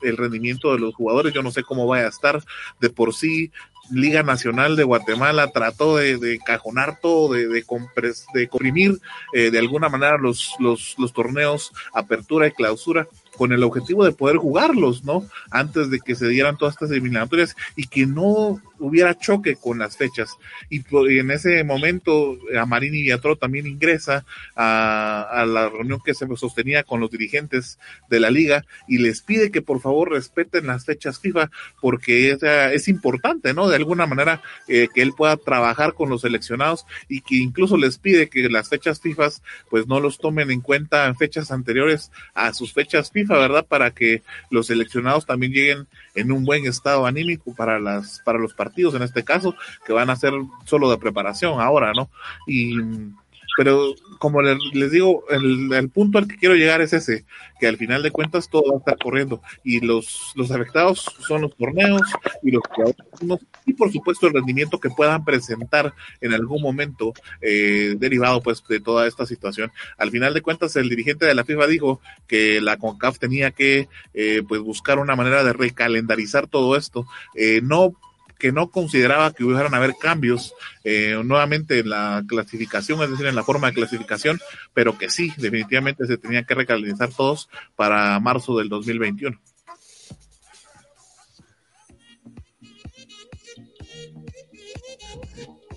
[0.02, 2.42] el rendimiento de los jugadores, yo no sé cómo vaya a estar
[2.80, 3.52] de por sí,
[3.92, 9.00] Liga Nacional de Guatemala trató de, de cajonar todo, de, de, compres, de comprimir
[9.34, 13.08] eh, de alguna manera los, los torneos, apertura y clausura
[13.40, 15.24] con el objetivo de poder jugarlos, ¿no?
[15.50, 19.98] Antes de que se dieran todas estas eliminatorias y que no hubiera choque con las
[19.98, 20.38] fechas.
[20.70, 20.84] Y,
[21.18, 27.00] en ese momento, Amarini Viatro también ingresa a, a, la reunión que se sostenía con
[27.00, 31.52] los dirigentes de la liga y les pide que por favor respeten las fechas FIFA
[31.82, 33.68] porque es, es importante, ¿no?
[33.68, 37.98] De alguna manera eh, que él pueda trabajar con los seleccionados y que incluso les
[37.98, 39.20] pide que las fechas FIFA
[39.70, 43.66] pues no los tomen en cuenta en fechas anteriores a sus fechas FIFA ¿verdad?
[43.68, 48.54] Para que los seleccionados también lleguen en un buen estado anímico para las, para los
[48.54, 49.56] partidos, en este caso,
[49.86, 50.34] que van a ser
[50.66, 52.10] solo de preparación ahora, ¿no?
[52.48, 52.76] Y
[53.60, 57.26] pero como les, digo, el, punto al que quiero llegar es ese,
[57.60, 61.42] que al final de cuentas todo va a estar corriendo y los, los afectados son
[61.42, 62.02] los torneos
[62.42, 62.64] y los
[63.66, 68.80] y por supuesto el rendimiento que puedan presentar en algún momento eh, derivado pues de
[68.80, 69.74] toda esta situación.
[69.98, 73.90] Al final de cuentas el dirigente de la FIFA dijo que la CONCAF tenía que
[74.14, 77.06] eh, pues buscar una manera de recalendarizar todo esto,
[77.36, 77.94] eh, no
[78.40, 83.36] que no consideraba que hubieran haber cambios eh, nuevamente en la clasificación, es decir, en
[83.36, 84.40] la forma de clasificación,
[84.74, 89.40] pero que sí, definitivamente se tenía que recalentizar todos para marzo del 2021.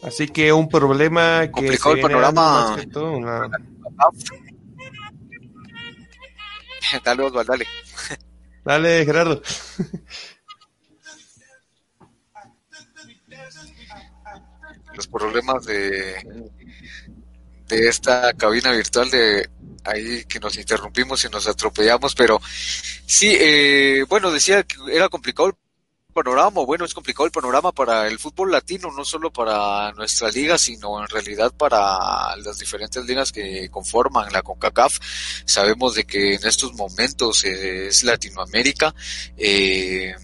[0.02, 2.76] Así que un problema que complicado el panorama.
[7.04, 7.66] Dale, Osvaldo, dale.
[8.64, 9.42] Dale, Gerardo.
[14.94, 16.50] Los problemas de,
[17.68, 19.48] de esta cabina virtual de
[19.84, 22.40] ahí que nos interrumpimos y nos atropellamos, pero
[23.06, 25.54] sí, eh, bueno, decía que era complicado el
[26.12, 30.58] panorama, bueno, es complicado el panorama para el fútbol latino, no solo para nuestra liga,
[30.58, 34.98] sino en realidad para las diferentes ligas que conforman la CONCACAF.
[35.44, 38.94] Sabemos de que en estos momentos eh, es Latinoamérica.
[39.36, 40.14] Eh,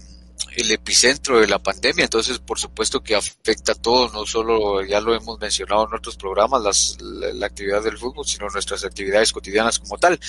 [0.55, 4.99] el epicentro de la pandemia, entonces por supuesto que afecta a todo, no solo, ya
[5.01, 9.79] lo hemos mencionado en otros programas, las, la, actividad del fútbol, sino nuestras actividades cotidianas
[9.79, 10.19] como tal.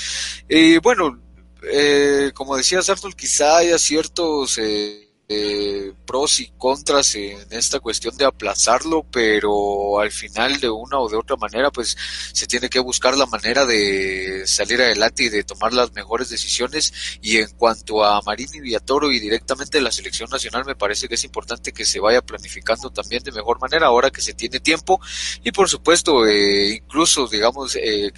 [0.48, 1.20] Y bueno,
[1.62, 4.58] eh, como decía Sartol, quizá haya ciertos...
[4.58, 10.98] Eh, eh, pros y contras en esta cuestión de aplazarlo, pero al final de una
[10.98, 11.96] o de otra manera pues
[12.32, 16.92] se tiene que buscar la manera de salir adelante y de tomar las mejores decisiones.
[17.22, 21.14] Y en cuanto a Marín y Villatoro y directamente la selección nacional me parece que
[21.14, 25.00] es importante que se vaya planificando también de mejor manera ahora que se tiene tiempo.
[25.44, 28.12] Y por supuesto eh, incluso digamos eh,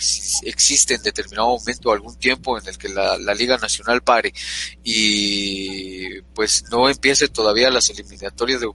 [0.44, 4.33] existe en determinado momento algún tiempo en el que la, la Liga Nacional pare.
[4.83, 8.69] Y pues no empiece todavía las eliminatorias de,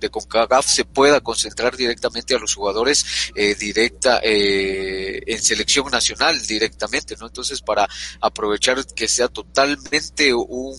[0.00, 6.40] de CONCACAF se pueda concentrar directamente a los jugadores eh, directa eh, en selección nacional
[6.46, 7.26] directamente, ¿no?
[7.26, 7.86] Entonces para
[8.22, 10.74] aprovechar que sea totalmente un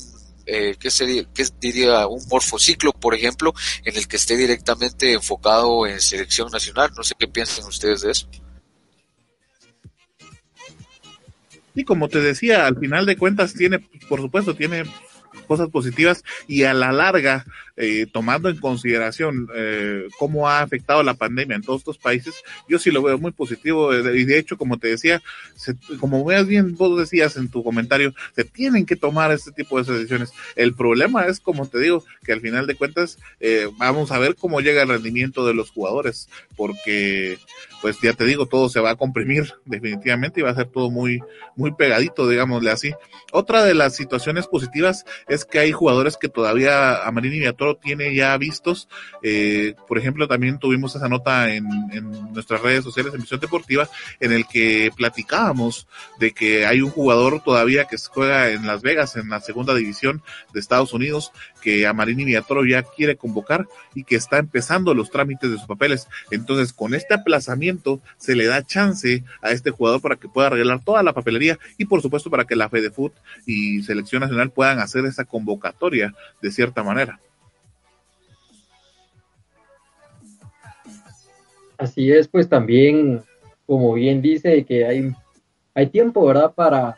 [0.48, 2.08] eh, ¿qué, sería, ¿qué diría?
[2.08, 6.92] Un morfociclo, por ejemplo, en el que esté directamente enfocado en selección nacional.
[6.98, 8.28] No sé qué piensan ustedes de eso.
[11.76, 14.86] Y como te decía, al final de cuentas tiene, por supuesto, tiene
[15.46, 17.46] cosas positivas y a la larga,
[17.78, 22.36] eh, tomando en consideración eh, cómo ha afectado la pandemia en todos estos países,
[22.70, 25.22] yo sí lo veo muy positivo y de hecho, como te decía,
[26.00, 29.94] como veas bien vos decías en tu comentario, se tienen que tomar este tipo de
[29.94, 30.32] decisiones.
[30.56, 34.36] El problema es, como te digo, que al final de cuentas eh, vamos a ver
[34.36, 37.38] cómo llega el rendimiento de los jugadores, porque
[37.82, 40.90] pues ya te digo, todo se va a comprimir definitivamente y va a ser todo
[40.90, 41.20] muy,
[41.56, 42.94] muy pegadito, digámosle así.
[43.32, 48.88] Otra de las situaciones positivas es que hay jugadores que todavía Amarini Tiene ya vistos.
[49.24, 51.66] Eh, por ejemplo, también tuvimos esa nota en,
[52.34, 55.88] nuestras redes sociales en Misión Deportiva en el que platicábamos
[56.20, 60.22] de que hay un jugador todavía que juega en Las Vegas, en la segunda división
[60.54, 65.50] de Estados Unidos, que Amarini Viatoro ya quiere convocar y que está empezando los trámites
[65.50, 66.08] de sus papeles.
[66.30, 70.84] Entonces, con este aplazamiento se le da chance a este jugador para que pueda arreglar
[70.84, 73.14] toda la papelería y por supuesto para que la FedeFoot
[73.46, 77.20] y Selección Nacional puedan hacer esa convocatoria de cierta manera.
[81.78, 83.22] Así es, pues también,
[83.66, 85.12] como bien dice, que hay,
[85.74, 86.96] hay tiempo, ¿verdad?, para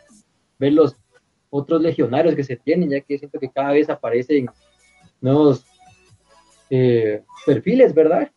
[0.60, 0.96] ver los
[1.50, 4.48] otros legionarios que se tienen, ya que siento que cada vez aparecen
[5.22, 5.66] nuevos
[6.70, 8.32] eh, perfiles, ¿verdad?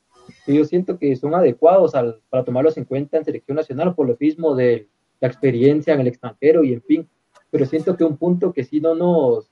[0.47, 4.07] Y yo siento que son adecuados al, para tomarlos en cuenta en selección nacional por
[4.07, 4.89] lo mismo de
[5.21, 7.09] la experiencia en el extranjero y en fin.
[7.51, 9.51] Pero siento que un punto que sí no nos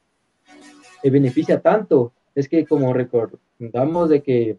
[1.03, 4.59] eh, beneficia tanto es que como recordamos de que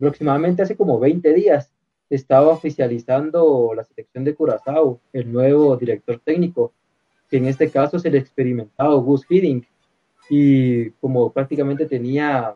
[0.00, 1.70] aproximadamente hace como 20 días
[2.08, 6.72] estaba oficializando la selección de Curazao, el nuevo director técnico,
[7.28, 9.66] que en este caso es el experimentado Gus Hiddink,
[10.28, 12.54] y como prácticamente tenía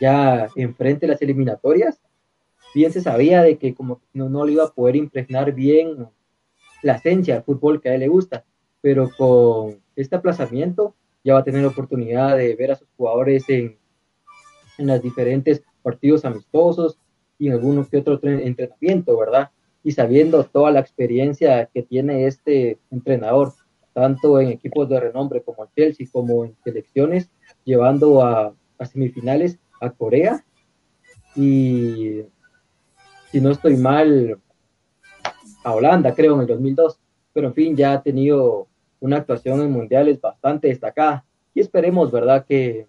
[0.00, 2.00] ya enfrente las eliminatorias,
[2.74, 6.08] bien se sabía de que como no, no le iba a poder impregnar bien
[6.82, 8.44] la esencia del fútbol que a él le gusta,
[8.80, 13.48] pero con este aplazamiento ya va a tener la oportunidad de ver a sus jugadores
[13.48, 13.76] en,
[14.78, 16.98] en los diferentes partidos amistosos
[17.38, 19.50] y en alguno que otro entrenamiento, ¿verdad?
[19.82, 23.54] Y sabiendo toda la experiencia que tiene este entrenador,
[23.92, 27.30] tanto en equipos de renombre como el Chelsea, como en selecciones,
[27.64, 30.44] llevando a, a semifinales a Corea
[31.34, 32.22] y,
[33.30, 34.38] si no estoy mal,
[35.64, 36.98] a Holanda, creo, en el 2002.
[37.32, 38.66] Pero en fin, ya ha tenido
[39.00, 41.24] una actuación en mundiales bastante destacada
[41.54, 42.86] y esperemos, ¿verdad?, que,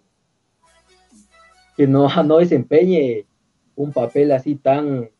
[1.76, 3.26] que no, no desempeñe
[3.74, 5.10] un papel así tan,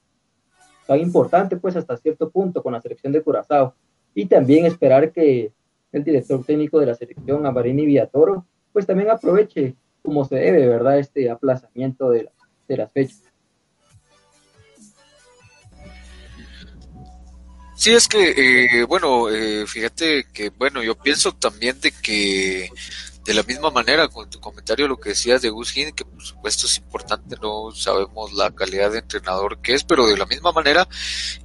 [0.86, 3.74] tan importante, pues hasta cierto punto con la selección de Curazao.
[4.14, 5.52] Y también esperar que
[5.90, 10.98] el director técnico de la selección, Amarini Villatoro, pues también aproveche como se debe, ¿verdad?,
[10.98, 12.28] este aplazamiento de,
[12.68, 13.22] de las fechas.
[17.82, 22.70] Sí, es que, eh, bueno, eh, fíjate que, bueno, yo pienso también de que
[23.24, 26.66] de la misma manera, con tu comentario, lo que decías de Gus que por supuesto
[26.66, 30.88] es importante, no sabemos la calidad de entrenador que es, pero de la misma manera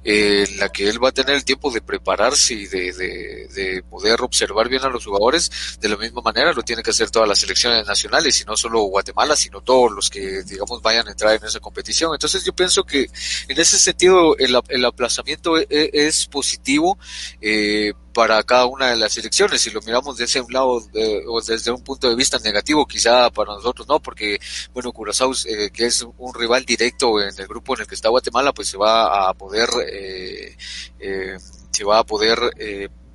[0.04, 3.82] eh, en la que él va a tener el tiempo de prepararse y de, de,
[3.88, 7.28] poder observar bien a los jugadores, de la misma manera lo tiene que hacer todas
[7.28, 11.34] las selecciones nacionales, y no solo Guatemala, sino todos los que, digamos, vayan a entrar
[11.34, 12.12] en esa competición.
[12.12, 13.08] Entonces yo pienso que
[13.48, 16.98] en ese sentido el, el aplazamiento es, es positivo.
[17.40, 19.60] Eh, para cada una de las elecciones.
[19.60, 20.82] Si lo miramos desde un lado
[21.28, 24.40] o desde un punto de vista negativo, quizá para nosotros no, porque,
[24.74, 28.08] bueno, Curazao, eh, que es un rival directo en el grupo en el que está
[28.08, 30.56] Guatemala, pues se va a poder, eh,
[30.98, 31.38] eh,
[31.70, 32.40] se va a poder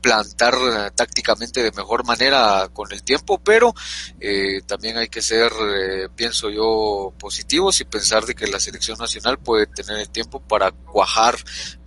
[0.03, 3.73] plantar eh, tácticamente de mejor manera con el tiempo, pero
[4.19, 8.97] eh, también hay que ser, eh, pienso yo, positivos y pensar de que la selección
[8.99, 11.37] nacional puede tener el tiempo para cuajar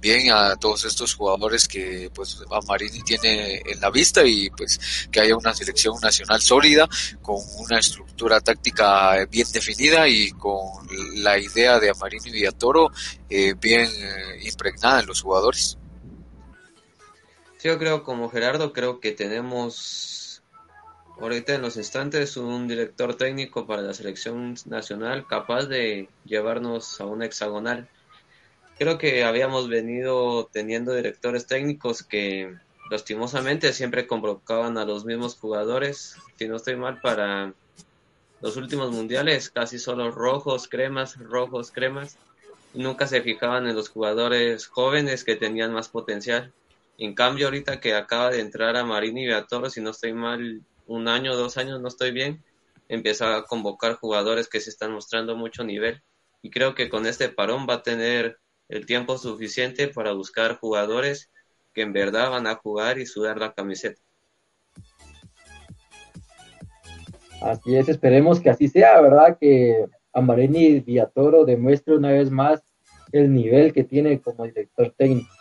[0.00, 5.20] bien a todos estos jugadores que pues Marini tiene en la vista y pues que
[5.20, 6.88] haya una selección nacional sólida
[7.20, 10.86] con una estructura táctica bien definida y con
[11.16, 12.90] la idea de Amarini Villatoro
[13.28, 13.90] eh, bien
[14.42, 15.76] impregnada en los jugadores
[17.66, 20.40] yo creo como Gerardo, creo que tenemos
[21.20, 27.06] ahorita en los instantes un director técnico para la selección nacional capaz de llevarnos a
[27.06, 27.88] un hexagonal.
[28.78, 32.54] Creo que habíamos venido teniendo directores técnicos que
[32.88, 36.16] lastimosamente siempre convocaban a los mismos jugadores.
[36.38, 37.52] Si no estoy mal, para
[38.40, 42.16] los últimos mundiales casi solo rojos, cremas, rojos, cremas.
[42.74, 46.52] nunca se fijaban en los jugadores jóvenes que tenían más potencial.
[46.98, 51.08] En cambio, ahorita que acaba de entrar a Marini Beatoro, si no estoy mal, un
[51.08, 52.42] año, dos años, no estoy bien,
[52.88, 56.02] empieza a convocar jugadores que se están mostrando mucho nivel.
[56.42, 58.38] Y creo que con este parón va a tener
[58.68, 61.30] el tiempo suficiente para buscar jugadores
[61.74, 64.00] que en verdad van a jugar y sudar la camiseta.
[67.42, 69.36] Así es, esperemos que así sea, ¿verdad?
[69.38, 72.62] Que Amarini Villatoro demuestre una vez más
[73.12, 75.35] el nivel que tiene como director técnico.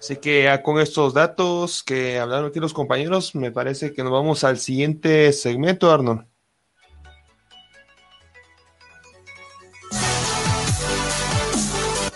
[0.00, 4.10] Así que ya con estos datos que hablaron aquí los compañeros, me parece que nos
[4.10, 6.24] vamos al siguiente segmento, Arnold.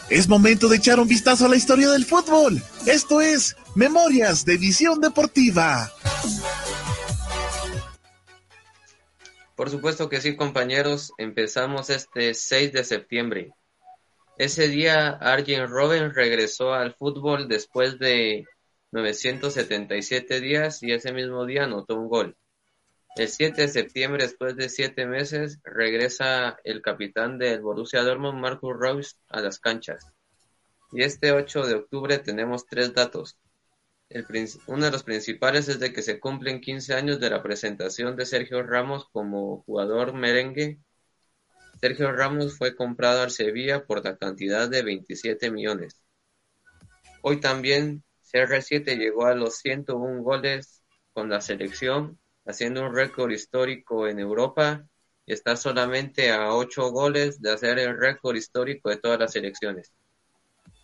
[0.09, 2.62] Es momento de echar un vistazo a la historia del fútbol.
[2.87, 5.91] Esto es Memorias de Visión Deportiva.
[9.57, 11.12] Por supuesto que sí, compañeros.
[11.18, 13.53] Empezamos este 6 de septiembre.
[14.37, 18.45] Ese día Arjen Robben regresó al fútbol después de
[18.91, 22.37] 977 días y ese mismo día anotó un gol.
[23.14, 28.74] El 7 de septiembre, después de siete meses, regresa el capitán del Borussia Dortmund, Marcus
[28.76, 30.05] Rose, a las canchas.
[30.91, 33.39] Y este 8 de octubre tenemos tres datos.
[34.66, 38.26] Uno de los principales es de que se cumplen 15 años de la presentación de
[38.26, 40.80] Sergio Ramos como jugador merengue
[41.85, 46.01] Sergio Ramos fue comprado al Sevilla por la cantidad de 27 millones.
[47.20, 50.82] Hoy también CR7 llegó a los 101 goles
[51.12, 54.87] con la selección, haciendo un récord histórico en Europa
[55.26, 59.93] y está solamente a 8 goles de hacer el récord histórico de todas las selecciones.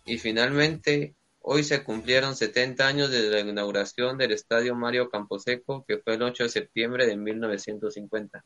[0.05, 5.97] Y finalmente, hoy se cumplieron 70 años desde la inauguración del Estadio Mario Camposeco, que
[5.97, 8.45] fue el 8 de septiembre de 1950.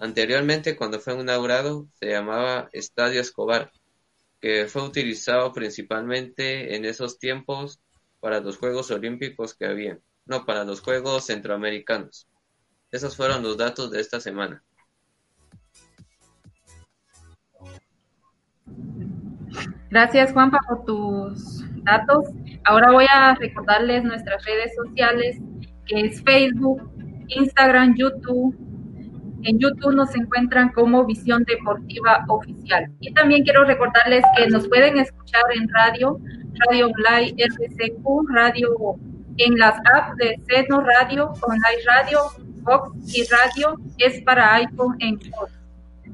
[0.00, 3.72] Anteriormente, cuando fue inaugurado, se llamaba Estadio Escobar,
[4.40, 7.80] que fue utilizado principalmente en esos tiempos
[8.20, 12.28] para los Juegos Olímpicos que habían, no, para los Juegos Centroamericanos.
[12.92, 14.62] Esos fueron los datos de esta semana.
[19.90, 22.28] Gracias Juanpa por tus datos.
[22.64, 25.38] Ahora voy a recordarles nuestras redes sociales,
[25.86, 26.88] que es Facebook,
[27.28, 28.67] Instagram, YouTube,
[29.44, 32.90] en YouTube nos encuentran como Visión Deportiva Oficial.
[33.00, 36.18] Y también quiero recordarles que nos pueden escuchar en radio,
[36.68, 38.68] Radio Online RCQ, radio
[39.38, 42.18] en las apps de Seno Radio, Online Radio,
[42.64, 45.18] Fox y Radio es para iPhone en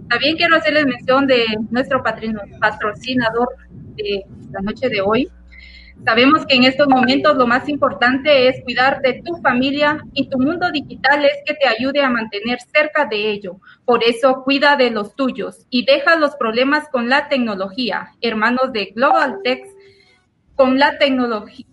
[0.09, 3.49] También quiero hacerles mención de nuestro patrocinador
[3.97, 5.31] de la noche de hoy,
[6.03, 10.39] Sabemos que en estos momentos lo más importante es cuidar de tu familia y tu
[10.39, 13.57] mundo digital es que te ayude a mantener cerca de ello.
[13.85, 18.09] Por eso cuida de los tuyos y deja los problemas con la tecnología.
[18.21, 19.65] Hermanos de Global Tech,
[20.57, 21.67] con la tecnología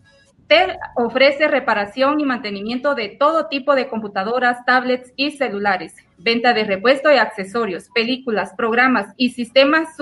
[0.51, 6.65] te ofrece reparación y mantenimiento de todo tipo de computadoras, tablets y celulares, venta de
[6.65, 9.95] repuesto y accesorios, películas, programas y sistemas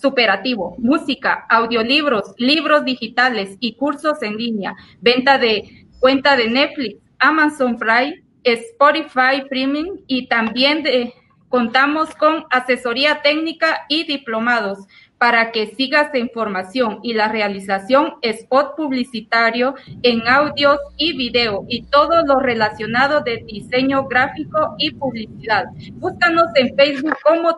[0.00, 7.78] superativo, música, audiolibros, libros digitales y cursos en línea, venta de cuenta de Netflix, Amazon
[7.78, 11.12] Prime, Spotify Premium y también de,
[11.48, 14.86] contamos con asesoría técnica y diplomados
[15.20, 21.82] para que sigas en formación y la realización spot publicitario en audios y video y
[21.82, 25.66] todo lo relacionado de diseño gráfico y publicidad.
[25.92, 27.56] Búscanos en Facebook como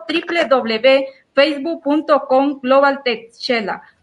[1.35, 3.03] www.facebook.com Global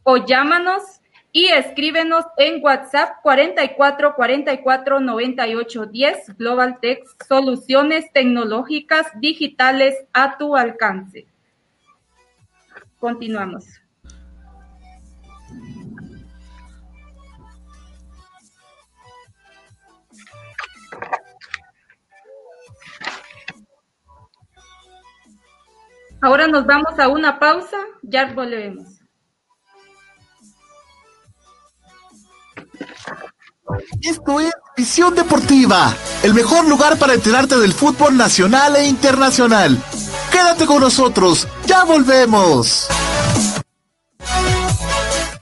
[0.02, 1.00] o llámanos
[1.32, 10.56] y escríbenos en WhatsApp 44 44 98 10 Global Tech Soluciones Tecnológicas Digitales a tu
[10.56, 11.26] alcance.
[12.98, 13.79] Continuamos.
[26.22, 28.86] Ahora nos vamos a una pausa, ya volvemos.
[34.02, 39.78] Esto es Visión Deportiva, el mejor lugar para enterarte del fútbol nacional e internacional.
[40.30, 42.88] Quédate con nosotros, ya volvemos.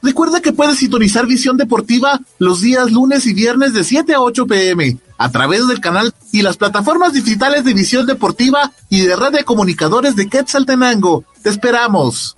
[0.03, 4.47] Recuerda que puedes sintonizar Visión Deportiva los días lunes y viernes de 7 a 8
[4.47, 9.32] pm a través del canal y las plataformas digitales de Visión Deportiva y de Red
[9.32, 11.24] de Comunicadores de Quetzaltenango.
[11.42, 12.36] Te esperamos.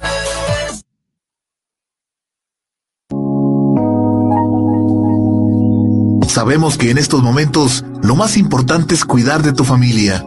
[6.27, 10.25] Sabemos que en estos momentos lo más importante es cuidar de tu familia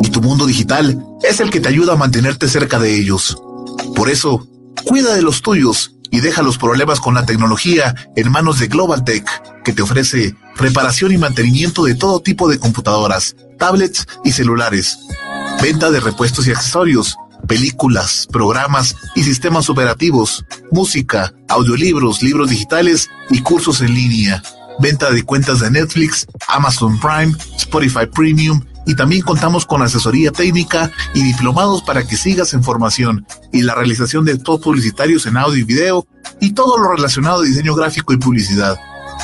[0.00, 3.36] y tu mundo digital es el que te ayuda a mantenerte cerca de ellos.
[3.94, 4.46] Por eso,
[4.84, 9.04] cuida de los tuyos y deja los problemas con la tecnología en manos de Global
[9.04, 9.26] Tech,
[9.64, 14.98] que te ofrece reparación y mantenimiento de todo tipo de computadoras, tablets y celulares,
[15.62, 23.40] venta de repuestos y accesorios, películas, programas y sistemas operativos, música, audiolibros, libros digitales y
[23.40, 24.42] cursos en línea
[24.80, 30.90] venta de cuentas de Netflix, Amazon Prime, Spotify Premium y también contamos con asesoría técnica
[31.14, 35.60] y diplomados para que sigas en formación y la realización de spots publicitarios en audio
[35.60, 36.06] y video
[36.40, 38.78] y todo lo relacionado a diseño gráfico y publicidad.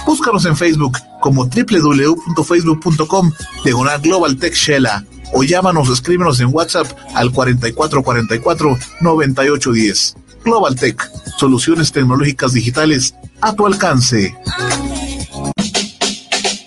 [0.05, 3.33] Búscanos en Facebook como www.facebook.com
[3.65, 10.15] diagonal Global Tech Shella o llámanos o escríbenos en WhatsApp al 4444 9810.
[10.45, 14.37] Global Tech, soluciones tecnológicas digitales a tu alcance.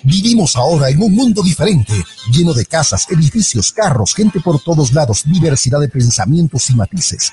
[0.02, 1.94] Vivimos ahora en un mundo diferente,
[2.30, 7.32] lleno de casas, edificios, carros, gente por todos lados, diversidad de pensamientos y matices.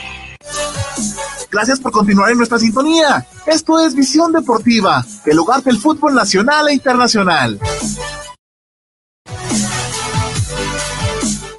[1.51, 3.25] Gracias por continuar en nuestra sintonía.
[3.45, 7.59] Esto es Visión Deportiva, el hogar del fútbol nacional e internacional.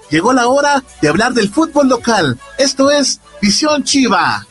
[0.09, 2.39] Llegó la hora de hablar del fútbol local.
[2.59, 4.47] Esto es Visión Chiva.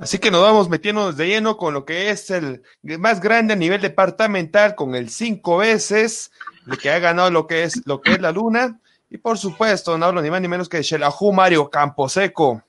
[0.00, 3.56] Así que nos vamos metiendo de lleno con lo que es el más grande a
[3.56, 6.32] nivel departamental, con el cinco veces,
[6.66, 8.80] el que ha ganado lo que es, lo que es la luna.
[9.10, 12.62] Y por supuesto, no hablo ni más ni menos que de Mario Camposeco.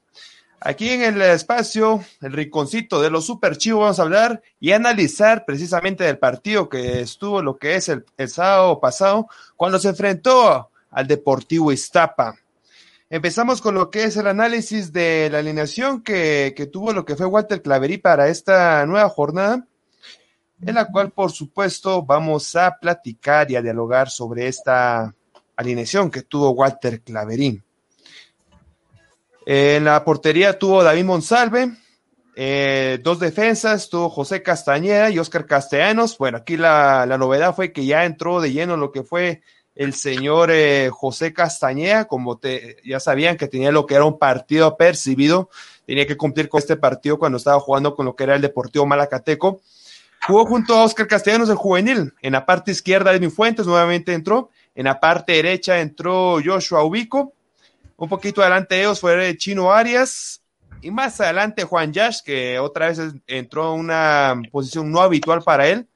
[0.60, 5.46] Aquí en el espacio, el rinconcito de los super chivos, vamos a hablar y analizar
[5.46, 10.70] precisamente del partido que estuvo lo que es el, el sábado pasado, cuando se enfrentó
[10.90, 12.36] al Deportivo Iztapa.
[13.14, 17.26] Empezamos con lo que es el análisis de la alineación que, tuvo lo que fue
[17.26, 19.68] Walter Claverí para esta nueva jornada,
[20.62, 25.14] en la cual, por supuesto, vamos a platicar y a dialogar sobre esta
[25.58, 27.62] alineación que tuvo Walter Claverí.
[29.46, 31.70] En la portería tuvo David Monsalve,
[32.34, 36.18] Eh, dos defensas, tuvo José Castañeda y Oscar Castellanos.
[36.18, 39.42] Bueno, aquí la, la, novedad fue que ya entró de lleno lo que fue
[39.76, 44.20] el señor eh, José Castañeda, como te, ya sabían que tenía lo que era un
[44.20, 45.50] partido percibido,
[45.86, 48.86] tenía que cumplir con este partido cuando estaba jugando con lo que era el Deportivo
[48.86, 49.62] Malacateco.
[50.28, 52.14] Jugó junto a Oscar Castellanos el juvenil.
[52.22, 54.52] En la parte izquierda, Edwin Fuentes nuevamente entró.
[54.76, 57.34] En la parte derecha entró Joshua Ubico.
[57.98, 60.42] Un poquito adelante de ellos fue Chino Arias.
[60.82, 65.68] Y más adelante Juan Yash, que otra vez entró en una posición no habitual para
[65.68, 65.88] él.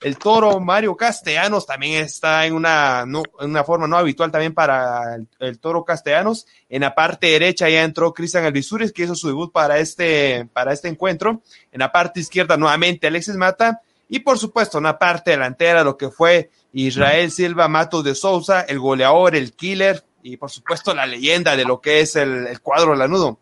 [0.00, 3.04] El toro Mario Castellanos también está en una,
[3.40, 6.46] una forma no habitual también para el, toro Castellanos.
[6.68, 10.72] En la parte derecha ya entró Cristian Alvisuris, que hizo su debut para este, para
[10.72, 11.42] este encuentro.
[11.72, 13.82] En la parte izquierda nuevamente Alexis Mata.
[14.08, 18.60] Y por supuesto, en la parte delantera, lo que fue Israel Silva Matos de Souza,
[18.62, 22.60] el goleador, el killer, y por supuesto la leyenda de lo que es el, el
[22.60, 23.40] cuadro lanudo.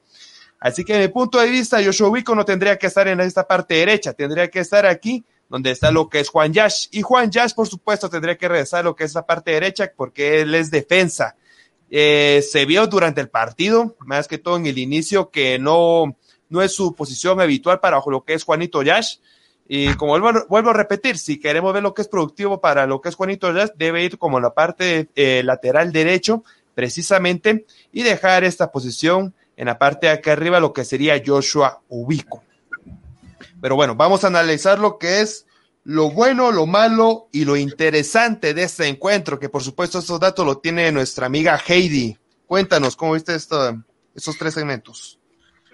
[0.59, 3.47] Así que, de mi punto de vista, Joshua Wico no tendría que estar en esta
[3.47, 6.89] parte derecha, tendría que estar aquí donde está lo que es Juan Yash.
[6.91, 9.93] Y Juan Yash, por supuesto, tendría que regresar a lo que es la parte derecha
[9.97, 11.37] porque él es defensa.
[11.91, 16.17] Eh, se vio durante el partido, más que todo en el inicio, que no,
[16.49, 19.19] no es su posición habitual para lo que es Juanito Yash.
[19.69, 23.01] Y como vuelvo, vuelvo, a repetir, si queremos ver lo que es productivo para lo
[23.01, 26.45] que es Juanito Yash, debe ir como la parte eh, lateral derecho,
[26.75, 31.81] precisamente, y dejar esta posición en la parte de acá arriba, lo que sería Joshua
[31.89, 32.46] Ubico.
[33.67, 35.45] Pero bueno, vamos a analizar lo que es
[35.83, 40.47] lo bueno, lo malo y lo interesante de este encuentro, que por supuesto estos datos
[40.47, 42.17] lo tiene nuestra amiga Heidi.
[42.47, 43.77] Cuéntanos, ¿cómo viste esto,
[44.15, 45.19] estos tres segmentos?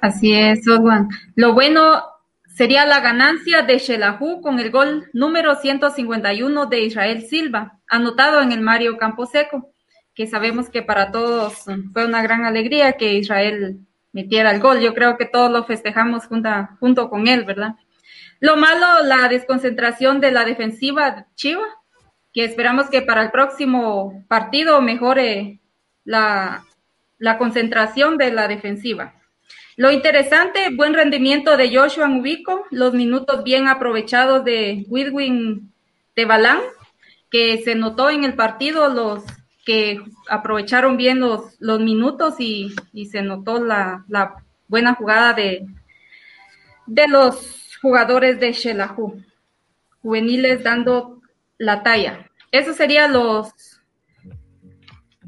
[0.00, 1.10] Así es, Oswan.
[1.34, 2.02] Lo bueno
[2.56, 8.52] sería la ganancia de Shelahu con el gol número 151 de Israel Silva, anotado en
[8.52, 9.70] el Mario Camposeco,
[10.14, 13.80] que sabemos que para todos fue una gran alegría que Israel
[14.12, 14.80] metiera el gol.
[14.80, 17.76] Yo creo que todos lo festejamos junta, junto con él, ¿verdad?
[18.40, 21.66] Lo malo, la desconcentración de la defensiva Chiva,
[22.32, 25.60] que esperamos que para el próximo partido mejore
[26.04, 26.64] la,
[27.18, 29.14] la concentración de la defensiva.
[29.76, 35.72] Lo interesante, buen rendimiento de Joshua Ubico, los minutos bien aprovechados de Widwin
[36.14, 36.60] Tebalán,
[37.30, 39.24] que se notó en el partido los
[39.64, 44.34] que aprovecharon bien los, los minutos y, y se notó la, la,
[44.68, 45.66] buena jugada de,
[46.86, 49.22] de los jugadores de Shelahu,
[50.00, 51.20] juveniles dando
[51.58, 52.30] la talla.
[52.50, 53.52] Eso sería los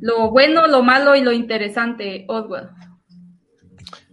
[0.01, 2.71] lo bueno, lo malo y lo interesante, Oswald.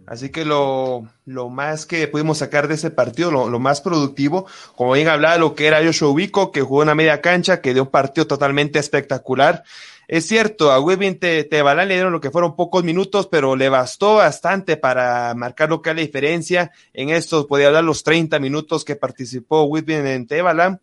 [0.06, 4.46] Así que lo, lo, más que pudimos sacar de ese partido, lo, lo, más productivo,
[4.76, 7.84] como bien hablaba, lo que era Joshua Ubico, que jugó una media cancha, que dio
[7.84, 9.64] un partido totalmente espectacular.
[10.12, 14.16] Es cierto, a Webin Tebalán le dieron lo que fueron pocos minutos, pero le bastó
[14.16, 16.70] bastante para marcar lo que es la diferencia.
[16.92, 20.82] En estos podía hablar los 30 minutos que participó Webin en Tebalán.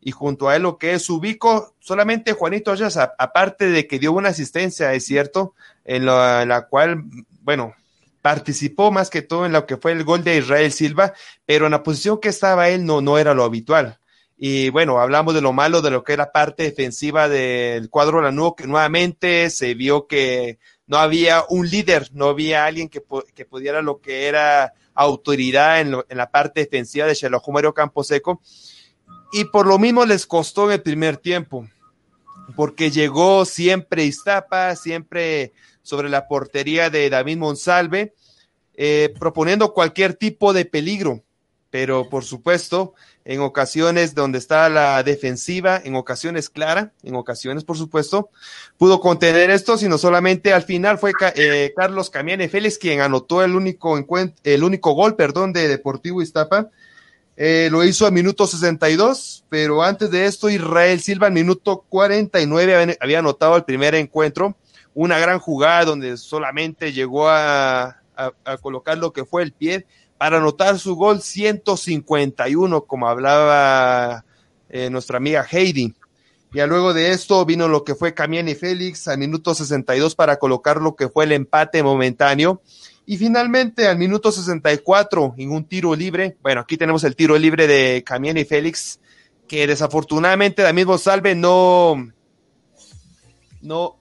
[0.00, 4.12] Y junto a él lo que es Ubico, solamente Juanito Ayas, aparte de que dio
[4.12, 5.52] una asistencia, es cierto,
[5.84, 7.02] en la, la cual,
[7.42, 7.74] bueno,
[8.22, 11.12] participó más que todo en lo que fue el gol de Israel Silva,
[11.44, 13.98] pero en la posición que estaba él no, no era lo habitual.
[14.42, 18.22] Y bueno, hablamos de lo malo de lo que era la parte defensiva del cuadro
[18.22, 23.02] Lanudo, que nuevamente se vio que no había un líder, no había alguien que,
[23.34, 28.40] que pudiera lo que era autoridad en, la parte defensiva de Shelahu Mario Camposeco.
[29.30, 31.68] Y por lo mismo les costó en el primer tiempo,
[32.56, 38.14] porque llegó siempre Iztapa, siempre sobre la portería de David Monsalve,
[38.72, 41.22] eh, proponiendo cualquier tipo de peligro,
[41.70, 42.94] pero por supuesto,
[43.24, 48.30] en ocasiones donde está la defensiva, en ocasiones clara, en ocasiones, por supuesto,
[48.76, 53.54] pudo contener esto, sino solamente al final fue eh, Carlos Camiane Félix quien anotó el
[53.54, 53.96] único,
[54.42, 56.70] el único gol, perdón, de Deportivo Iztapa.
[57.36, 62.98] Eh, lo hizo a minuto 62, pero antes de esto Israel Silva al minuto 49
[63.00, 64.56] había, anotado el primer encuentro,
[64.92, 69.86] una gran jugada donde solamente llegó a, a colocar lo que fue el pie
[70.20, 74.26] para anotar su gol 151, como hablaba
[74.68, 75.94] eh, nuestra amiga Heidi.
[76.52, 80.76] Ya luego de esto vino lo que fue Camiani Félix al minuto 62 para colocar
[80.82, 82.60] lo que fue el empate momentáneo.
[83.06, 87.66] Y finalmente al minuto 64 en un tiro libre, bueno, aquí tenemos el tiro libre
[87.66, 89.00] de Camiani Félix,
[89.48, 92.12] que desafortunadamente David Salve no,
[93.62, 93.96] no,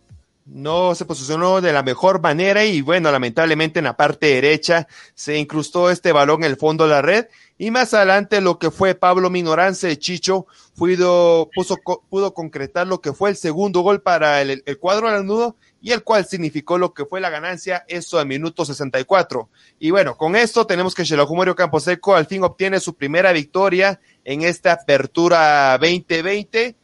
[0.52, 5.38] no se posicionó de la mejor manera y bueno, lamentablemente en la parte derecha se
[5.38, 7.28] incrustó este balón en el fondo de la red.
[7.58, 11.78] Y más adelante lo que fue Pablo Minorance Chicho pudo, puso,
[12.10, 16.04] pudo concretar lo que fue el segundo gol para el, cuadro al nudo y el
[16.04, 19.50] cual significó lo que fue la ganancia, eso a minuto 64.
[19.78, 24.41] Y bueno, con esto tenemos que Campo Camposeco al fin obtiene su primera victoria en
[24.41, 26.76] esta apertura 2020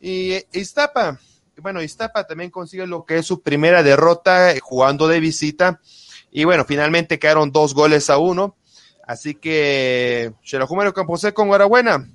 [0.00, 1.18] y Iztapa
[1.60, 5.80] bueno, Iztapa también consigue lo que es su primera derrota eh, jugando de visita.
[6.30, 8.56] Y bueno, finalmente quedaron dos goles a uno.
[9.06, 12.08] Así que Xelajumario Camposeco, enhorabuena.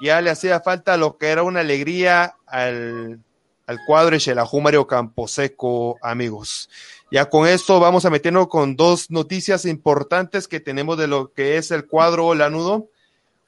[0.00, 3.20] Ya le hacía falta lo que era una alegría al,
[3.66, 6.68] al cuadro de Xelajumario Camposeco, amigos.
[7.10, 11.56] Ya con esto vamos a meternos con dos noticias importantes que tenemos de lo que
[11.56, 12.90] es el cuadro Lanudo.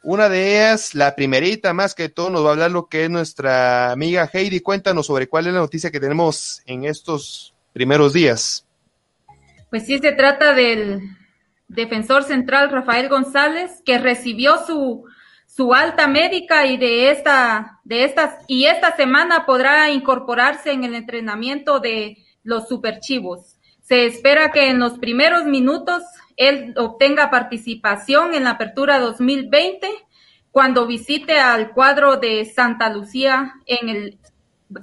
[0.08, 3.10] Una de ellas, la primerita más que todo, nos va a hablar lo que es
[3.10, 4.60] nuestra amiga Heidi.
[4.60, 8.64] Cuéntanos sobre cuál es la noticia que tenemos en estos primeros días.
[9.68, 11.00] Pues sí, se trata del
[11.66, 15.06] defensor central Rafael González, que recibió su,
[15.48, 20.94] su alta médica y de esta, de estas, y esta semana podrá incorporarse en el
[20.94, 23.56] entrenamiento de los superchivos.
[23.82, 26.04] Se espera que en los primeros minutos
[26.36, 29.88] él obtenga participación en la apertura 2020
[30.50, 34.18] cuando visite al cuadro de Santa Lucía en el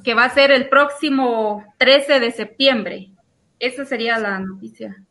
[0.03, 3.11] que va a ser el próximo 13 de septiembre.
[3.59, 5.03] Esa sería la noticia.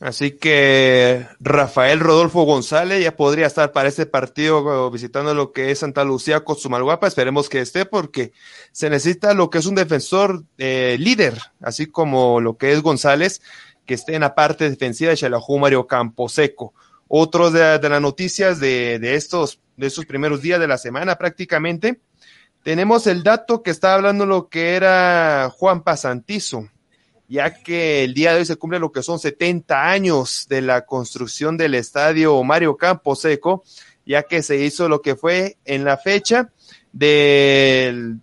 [0.00, 5.80] Así que Rafael Rodolfo González ya podría estar para ese partido visitando lo que es
[5.80, 7.08] Santa Lucía con su Malguapa.
[7.08, 8.32] Esperemos que esté porque
[8.70, 13.42] se necesita lo que es un defensor eh, líder, así como lo que es González,
[13.88, 16.74] que esté en la parte defensiva de Xelajú Mario Camposeco.
[17.08, 21.98] Otros de, las noticias de, estos, de estos primeros días de la semana prácticamente,
[22.62, 26.68] tenemos el dato que está hablando lo que era Juan Pasantizo,
[27.28, 30.84] ya que el día de hoy se cumple lo que son 70 años de la
[30.84, 33.64] construcción del estadio Mario Camposeco,
[34.04, 36.52] ya que se hizo lo que fue en la fecha
[36.92, 38.18] del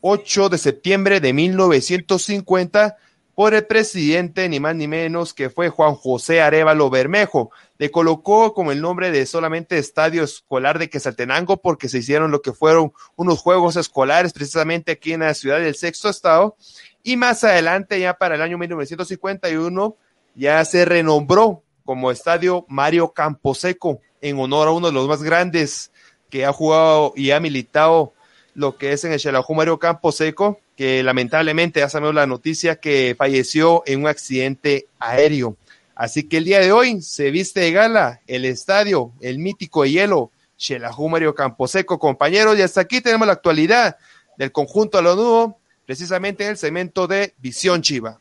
[0.00, 2.96] 8 de septiembre de 1950
[3.34, 7.50] por el presidente, ni más ni menos, que fue Juan José Arevalo Bermejo.
[7.78, 12.42] Le colocó como el nombre de solamente Estadio Escolar de Quesaltenango porque se hicieron lo
[12.42, 16.56] que fueron unos juegos escolares precisamente aquí en la ciudad del sexto estado.
[17.02, 19.96] Y más adelante, ya para el año 1951,
[20.36, 25.90] ya se renombró como Estadio Mario Camposeco en honor a uno de los más grandes
[26.30, 28.13] que ha jugado y ha militado
[28.54, 33.14] lo que es en el Xelajú Mario Camposeco que lamentablemente ya sabemos la noticia que
[33.16, 35.56] falleció en un accidente aéreo.
[35.94, 39.92] Así que el día de hoy se viste de gala el estadio, el mítico de
[39.92, 43.96] hielo, Xelajú Mario Camposeco, compañeros, y hasta aquí tenemos la actualidad
[44.36, 48.18] del conjunto a lo nuevo, precisamente en el segmento de Visión Chiva.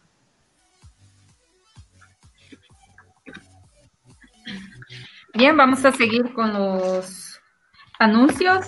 [5.34, 7.40] Bien, vamos a seguir con los
[7.98, 8.68] anuncios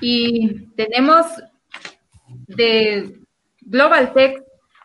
[0.00, 1.26] y tenemos
[2.46, 3.18] de
[3.60, 4.42] Global Tech.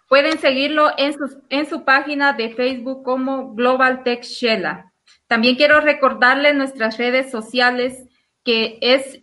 [0.07, 1.15] Pueden seguirlo en,
[1.49, 4.91] en su página de Facebook como Global Tech Shella.
[5.27, 8.03] También quiero recordarles nuestras redes sociales
[8.43, 9.17] que es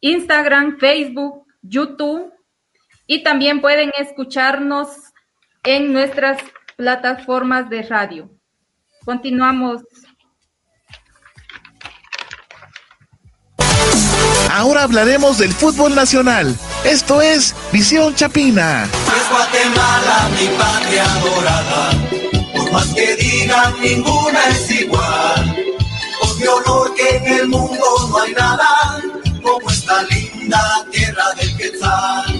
[0.00, 2.32] Instagram, Facebook, YouTube
[3.06, 5.12] y también pueden escucharnos
[5.64, 6.38] en nuestras
[6.76, 8.30] plataformas de radio.
[9.04, 9.82] Continuamos.
[14.54, 16.56] Ahora hablaremos del fútbol nacional.
[16.84, 18.84] Esto es Visión Chapina.
[18.84, 21.90] Es Guatemala, mi patria dorada.
[22.54, 25.56] Por más que digan, ninguna es igual.
[26.20, 29.02] Con mi honor que en el mundo no hay nada
[29.42, 32.38] como esta linda tierra del Quetzal.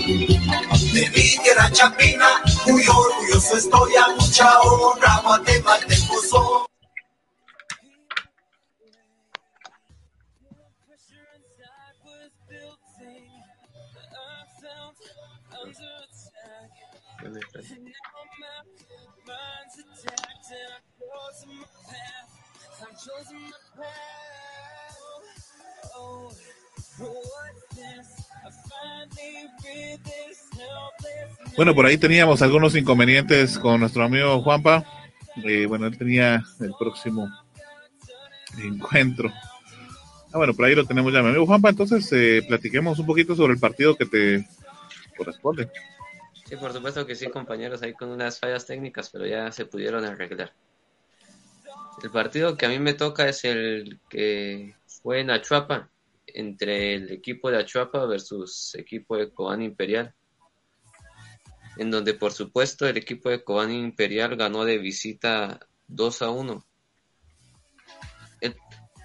[0.92, 2.28] De mi tierra Chapina,
[2.68, 6.73] muy orgulloso estoy a mucha honra, guatemalteco soy.
[31.56, 34.84] Bueno, por ahí teníamos algunos inconvenientes con nuestro amigo Juanpa.
[35.44, 37.28] Eh, bueno, él tenía el próximo
[38.58, 39.32] encuentro.
[40.32, 41.68] Ah, bueno, por ahí lo tenemos ya, mi amigo Juanpa.
[41.68, 44.48] Entonces, eh, platiquemos un poquito sobre el partido que te
[45.16, 45.70] corresponde.
[46.44, 50.04] Sí, por supuesto que sí, compañeros, ahí con unas fallas técnicas, pero ya se pudieron
[50.04, 50.52] arreglar.
[52.02, 55.88] El partido que a mí me toca es el que fue en Achuapa,
[56.34, 60.14] entre el equipo de Achuapa versus equipo de Cobán Imperial.
[61.76, 65.58] en donde por supuesto el equipo de Cobán Imperial ganó de visita
[65.88, 66.66] 2 a 1.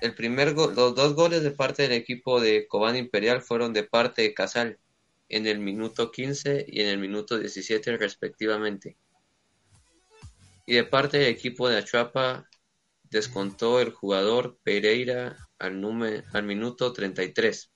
[0.01, 4.21] El, primer los dos goles de parte del equipo de Cobán Imperial fueron de parte
[4.21, 4.77] de Casal
[5.29, 8.97] en el minuto 15 y en el minuto 17 respectivamente.
[10.65, 12.47] Y de parte del equipo de Achuapa
[13.09, 17.71] descontó el jugador Pereira al, al minuto 33.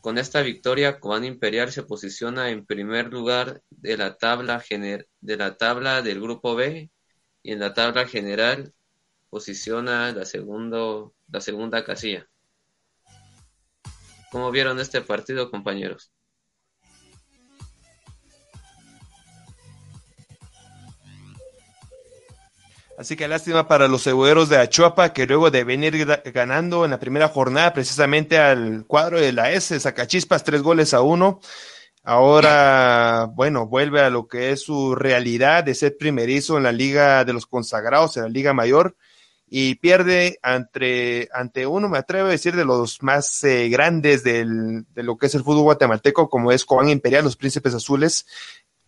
[0.00, 5.36] Con esta victoria, Cobán Imperial se posiciona en primer lugar de la tabla, gener de
[5.36, 6.90] la tabla del grupo B
[7.42, 8.74] y en la tabla general
[9.30, 12.28] posiciona la, segundo, la segunda casilla.
[14.30, 16.11] ¿Cómo vieron este partido, compañeros?
[23.02, 27.00] Así que lástima para los ceboleros de Achuapa que luego de venir ganando en la
[27.00, 31.40] primera jornada precisamente al cuadro de la S, Sacachispas, tres goles a uno.
[32.04, 37.24] Ahora, bueno, vuelve a lo que es su realidad de ser primerizo en la Liga
[37.24, 38.94] de los Consagrados, en la Liga Mayor,
[39.48, 44.86] y pierde ante, ante uno, me atrevo a decir, de los más eh, grandes del,
[44.94, 48.26] de lo que es el fútbol guatemalteco, como es Cobán Imperial, los Príncipes Azules,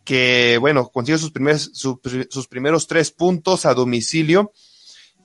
[0.05, 4.53] que, bueno, consiguió sus primeros, sus primeros tres puntos a domicilio.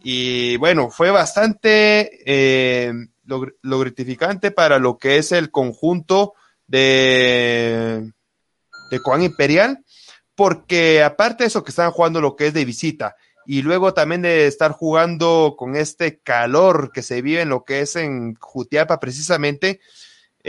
[0.03, 2.93] Y bueno, fue bastante eh,
[3.25, 6.33] lo, gratificante para lo que es el conjunto
[6.67, 8.11] de,
[8.91, 9.83] de Juan Imperial,
[10.35, 13.15] porque aparte de eso que estaban jugando lo que es de visita,
[13.45, 17.81] y luego también de estar jugando con este calor que se vive en lo que
[17.81, 19.79] es en Jutiapa precisamente,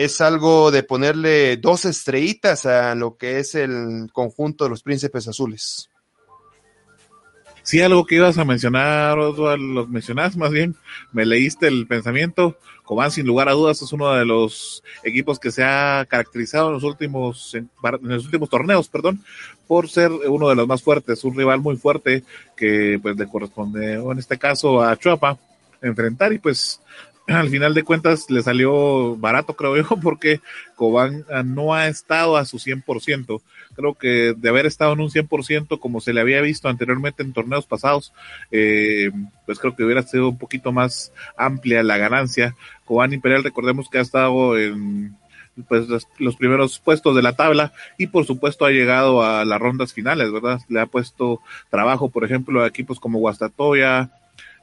[0.05, 5.29] es algo de ponerle dos estrellitas a lo que es el conjunto de los príncipes
[5.29, 5.91] azules.
[7.63, 10.75] Sí, algo que ibas a mencionar, Oswald, los mencionas más bien,
[11.13, 12.57] me leíste el pensamiento.
[12.83, 16.75] Cobán, sin lugar a dudas, es uno de los equipos que se ha caracterizado en
[16.75, 19.23] los últimos, en, en los últimos torneos, perdón,
[19.69, 22.25] por ser uno de los más fuertes, un rival muy fuerte
[22.57, 25.39] que pues le corresponde, en este caso, a Chuapa
[25.83, 26.81] enfrentar y pues
[27.39, 30.41] al final de cuentas le salió barato, creo yo, porque
[30.75, 33.41] Cobán ah, no ha estado a su 100%.
[33.75, 37.33] Creo que de haber estado en un 100% como se le había visto anteriormente en
[37.33, 38.13] torneos pasados,
[38.51, 39.11] eh,
[39.47, 42.57] pues creo que hubiera sido un poquito más amplia la ganancia.
[42.85, 45.17] Cobán Imperial, recordemos que ha estado en
[45.69, 45.87] pues
[46.19, 50.33] los primeros puestos de la tabla y por supuesto ha llegado a las rondas finales,
[50.33, 50.61] ¿verdad?
[50.69, 54.11] Le ha puesto trabajo, por ejemplo, a equipos como Guastatoya,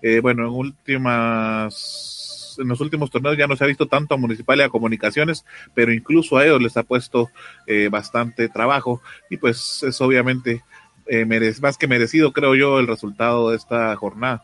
[0.01, 2.26] eh, bueno, en últimas
[2.59, 5.45] en los últimos torneos ya no se ha visto tanto a Municipal y a Comunicaciones,
[5.73, 7.29] pero incluso a ellos les ha puesto
[7.65, 10.63] eh, bastante trabajo y pues es obviamente
[11.07, 11.25] eh,
[11.61, 14.43] más que merecido, creo yo, el resultado de esta jornada.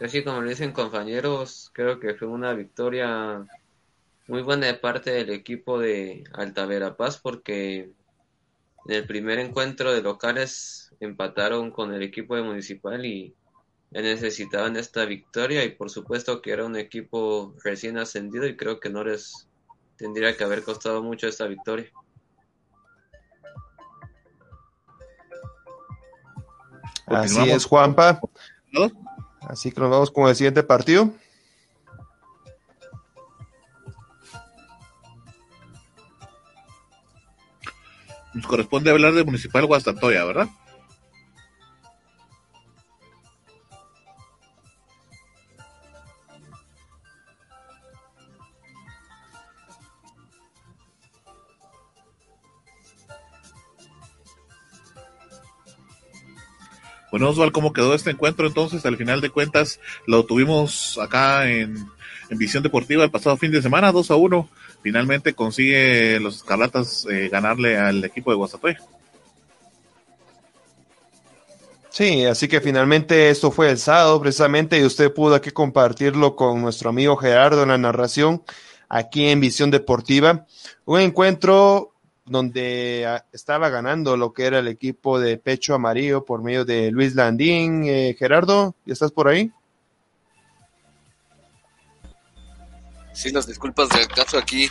[0.00, 3.44] Así como lo dicen compañeros, creo que fue una victoria
[4.26, 7.92] muy buena de parte del equipo de Alta Verapaz porque
[8.86, 13.34] en el primer encuentro de locales empataron con el equipo de Municipal y
[13.90, 18.88] necesitaban esta victoria y por supuesto que era un equipo recién ascendido y creo que
[18.88, 19.48] no les
[19.96, 21.90] tendría que haber costado mucho esta victoria.
[27.06, 28.20] Así es, Juanpa.
[29.42, 31.12] Así que nos vamos con el siguiente partido.
[38.32, 40.48] Nos corresponde hablar de Municipal Guastatoya, ¿verdad?
[57.22, 58.84] Bueno, Osval, ¿cómo quedó este encuentro entonces?
[58.84, 61.76] Al final de cuentas, lo tuvimos acá en,
[62.28, 64.48] en Visión Deportiva el pasado fin de semana, 2 a 1.
[64.82, 68.80] Finalmente consigue los Escarlatas eh, ganarle al equipo de Guasatoya.
[71.90, 76.60] Sí, así que finalmente esto fue el sábado precisamente y usted pudo aquí compartirlo con
[76.60, 78.42] nuestro amigo Gerardo en la narración
[78.88, 80.44] aquí en Visión Deportiva.
[80.86, 81.91] Un encuentro
[82.32, 86.90] donde ah, estaba ganando lo que era el equipo de pecho amarillo por medio de
[86.90, 87.84] Luis Landín.
[87.84, 89.52] Eh, Gerardo, ¿ya estás por ahí?
[93.12, 94.64] Sí, las disculpas del caso aquí,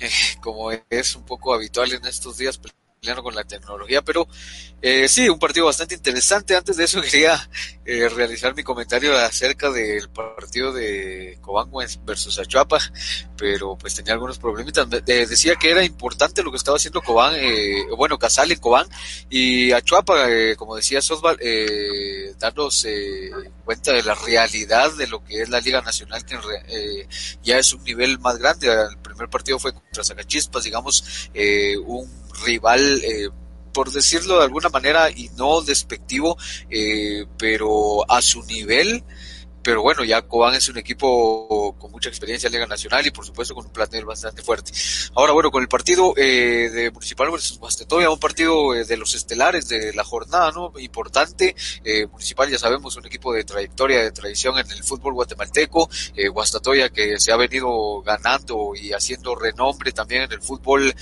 [0.00, 0.10] eh,
[0.40, 2.58] como es un poco habitual en estos días,
[3.22, 4.26] con la tecnología, pero
[4.80, 6.56] eh, sí, un partido bastante interesante.
[6.56, 7.48] Antes de eso quería
[7.84, 11.70] eh, realizar mi comentario acerca del partido de Cobán
[12.04, 12.78] versus Achuapa,
[13.36, 14.88] pero pues tenía algunos problemitas.
[14.88, 18.88] decía que era importante lo que estaba haciendo Cobán, eh, bueno, Casal en Cobán
[19.28, 22.86] y Achuapa, eh, como decía Sosval, eh, darnos
[23.64, 26.38] cuenta de la realidad de lo que es la Liga Nacional, que
[27.42, 28.68] ya es un nivel más grande.
[28.68, 33.28] El primer partido fue contra Zacachispas, digamos, eh, un rival eh,
[33.72, 36.38] por decirlo de alguna manera y no despectivo,
[36.70, 39.04] eh, pero a su nivel
[39.64, 43.24] pero bueno, ya Cobán es un equipo con mucha experiencia en Liga Nacional y por
[43.24, 44.72] supuesto con un plantel bastante fuerte.
[45.14, 49.14] Ahora, bueno, con el partido eh, de Municipal versus Guastatoya, un partido eh, de los
[49.14, 50.72] estelares de la jornada, ¿no?
[50.78, 51.56] Importante.
[51.82, 55.88] Eh, Municipal, ya sabemos, un equipo de trayectoria, de tradición en el fútbol guatemalteco.
[56.14, 60.94] Eh, Guastatoya que se ha venido ganando y haciendo renombre también en el fútbol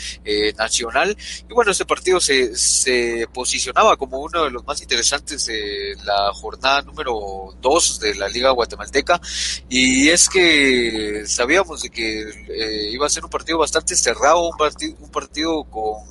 [0.56, 1.16] nacional.
[1.48, 6.32] Y bueno, este partido se, se posicionaba como uno de los más interesantes de la
[6.32, 9.20] jornada número 2 de la Liga guatemalteca
[9.68, 14.56] y es que sabíamos de que eh, iba a ser un partido bastante cerrado, un
[14.56, 16.02] partido, un partido con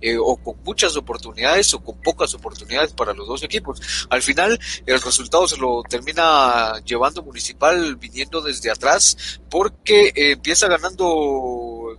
[0.00, 3.80] eh, o con muchas oportunidades o con pocas oportunidades para los dos equipos.
[4.10, 10.68] Al final el resultado se lo termina llevando Municipal viniendo desde atrás porque eh, empieza
[10.68, 11.96] ganando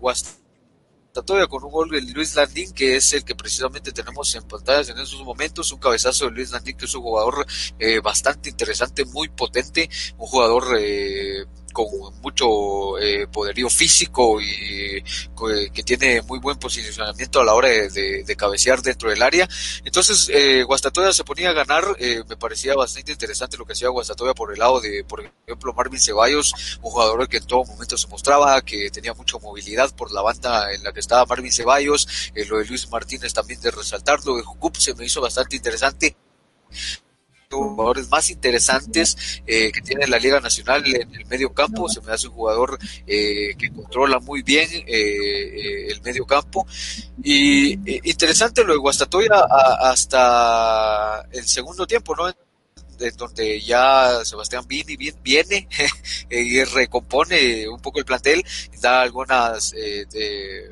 [1.11, 4.89] todavía con un gol de Luis Landín, que es el que precisamente tenemos en pantallas
[4.89, 7.45] en esos momentos, un cabezazo de Luis Landín, que es un jugador
[7.79, 11.87] eh, bastante interesante, muy potente, un jugador eh, con
[12.21, 15.03] mucho eh, poderío físico y
[15.73, 19.47] que tiene muy buen posicionamiento a la hora de, cabecear dentro del área.
[19.83, 23.89] Entonces, eh, Guastatoya se ponía a ganar, eh, me parecía bastante interesante lo que hacía
[23.89, 27.97] Guastatoya por el lado de, por ejemplo, Marvin Ceballos, un jugador que en todo momento
[27.97, 32.31] se mostraba que tenía mucha movilidad por la banda en la que estaba Marvin Ceballos,
[32.33, 36.15] eh, lo de Luis Martínez también de resaltarlo, de Jucup se me hizo bastante interesante
[37.51, 41.89] jugadores más interesantes eh, que tiene la Liga Nacional en el medio campo.
[41.89, 46.65] Se me hace un jugador eh, que controla muy bien eh, eh el medio campo.
[47.23, 49.45] Y eh, interesante lo de Guastatoya
[49.79, 52.31] hasta el segundo tiempo, ¿no?
[52.97, 55.67] De donde ya Sebastián viene, viene
[56.29, 58.45] y recompone un poco el plantel,
[58.79, 60.71] da algunas de,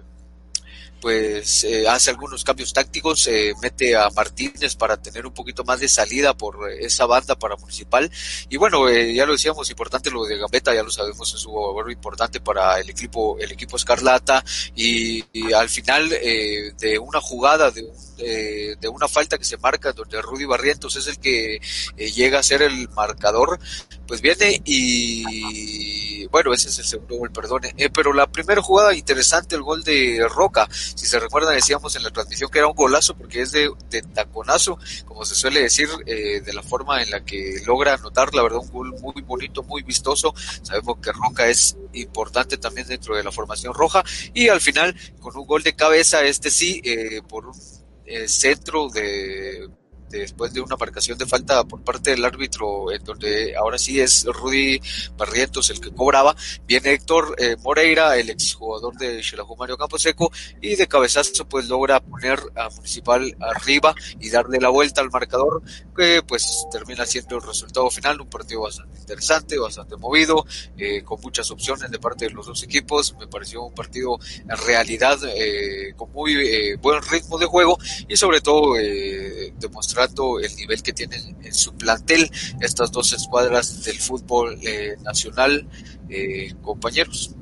[1.02, 5.80] pues eh, hace algunos cambios tácticos, eh, mete a Martínez para tener un poquito más
[5.80, 8.10] de salida por esa banda para Municipal.
[8.50, 11.54] Y bueno, eh, ya lo decíamos, importante lo de Gambetta, ya lo sabemos, es un
[11.54, 14.44] jugador importante para el equipo, el equipo Escarlata.
[14.76, 19.44] Y, y al final eh, de una jugada, de, un, eh, de una falta que
[19.44, 23.60] se marca, donde Rudy Barrientos es el que eh, llega a ser el marcador,
[24.08, 27.62] pues viene y bueno, ese es el segundo gol, perdón.
[27.78, 32.04] Eh, pero la primera jugada interesante, el gol de Roca, si se recuerdan decíamos en
[32.04, 35.90] la transmisión que era un golazo porque es de, de taconazo, como se suele decir,
[36.06, 39.64] eh, de la forma en la que logra anotar, la verdad, un gol muy bonito,
[39.64, 40.34] muy vistoso.
[40.62, 44.04] Sabemos que Roca es importante también dentro de la formación roja
[44.34, 47.79] y al final con un gol de cabeza, este sí, eh, por un
[48.10, 49.70] eh, centro de
[50.10, 54.26] después de una marcación de falta por parte del árbitro, en donde ahora sí es
[54.26, 54.82] Rudy
[55.18, 56.36] Barrientos el que cobraba,
[56.68, 60.32] viene Héctor eh, Moreira, el exjugador de Xelajú Mario Camposeco,
[60.62, 65.62] y de cabezazo pues logra poner a Municipal arriba y darle la vuelta al marcador,
[65.96, 70.46] que pues termina siendo el resultado final, un partido bastante interesante, bastante movido,
[70.78, 74.58] eh, con muchas opciones de parte de los dos equipos, me pareció un partido en
[74.66, 79.54] realidad eh, con muy eh, buen ritmo de juego y sobre todo eh,
[80.08, 82.30] demostrar el nivel que tienen en su plantel
[82.62, 85.68] estas dos escuadras del fútbol eh, nacional,
[86.10, 87.36] eh, compañeros.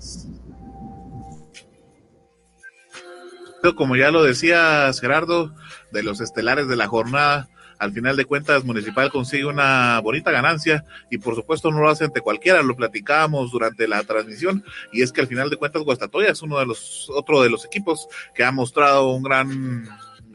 [3.76, 5.54] Como ya lo decías, Gerardo,
[5.92, 7.50] de los estelares de la jornada,
[7.80, 12.06] al final de cuentas Municipal consigue una bonita ganancia y por supuesto no lo hace
[12.06, 16.32] ante cualquiera, lo platicábamos durante la transmisión y es que al final de cuentas Guastatoya
[16.32, 19.88] es uno de los otro de los equipos que ha mostrado un gran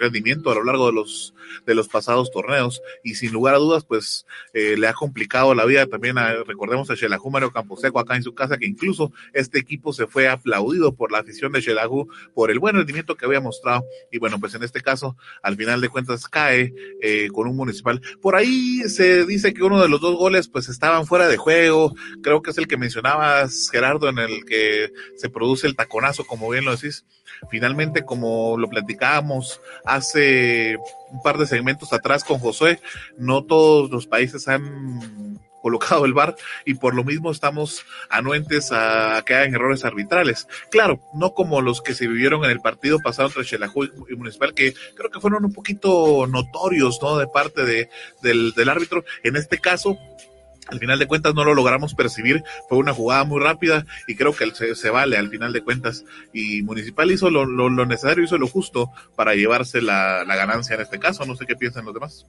[0.02, 1.34] rendimiento a lo largo de los
[1.66, 2.82] de los pasados torneos.
[3.02, 6.90] Y sin lugar a dudas pues eh, le ha complicado la vida también a, recordemos
[6.90, 10.94] a Xelajú Mario Camposeco acá en su casa que incluso este equipo se fue aplaudido
[10.94, 13.84] por la afición de Xelajú por el buen rendimiento que había mostrado.
[14.10, 18.00] Y bueno pues en este caso al final de cuentas cae eh, con un municipal.
[18.20, 21.94] Por ahí se dice que uno de los dos goles pues estaban fuera de juego.
[22.22, 26.50] Creo que es el que mencionabas Gerardo en el que se produce el taconazo como
[26.50, 27.04] bien lo decís.
[27.50, 29.60] Finalmente como lo platicábamos
[29.94, 30.76] hace
[31.10, 32.80] un par de segmentos atrás con Josué,
[33.18, 36.34] no todos los países han colocado el VAR
[36.66, 40.48] y por lo mismo estamos anuentes a que hagan errores arbitrales.
[40.70, 44.54] Claro, no como los que se vivieron en el partido pasado entre Xelajú y Municipal,
[44.54, 47.16] que creo que fueron un poquito notorios, ¿no?
[47.16, 47.88] De parte de,
[48.20, 49.04] del árbitro.
[49.22, 49.96] En este caso,
[50.72, 54.34] al final de cuentas no lo logramos percibir, fue una jugada muy rápida y creo
[54.34, 56.04] que se, se vale al final de cuentas.
[56.32, 60.98] Y Municipal hizo lo, lo, necesario, hizo lo justo para llevarse la, ganancia en este
[60.98, 61.24] caso.
[61.24, 62.26] No sé qué piensan los demás.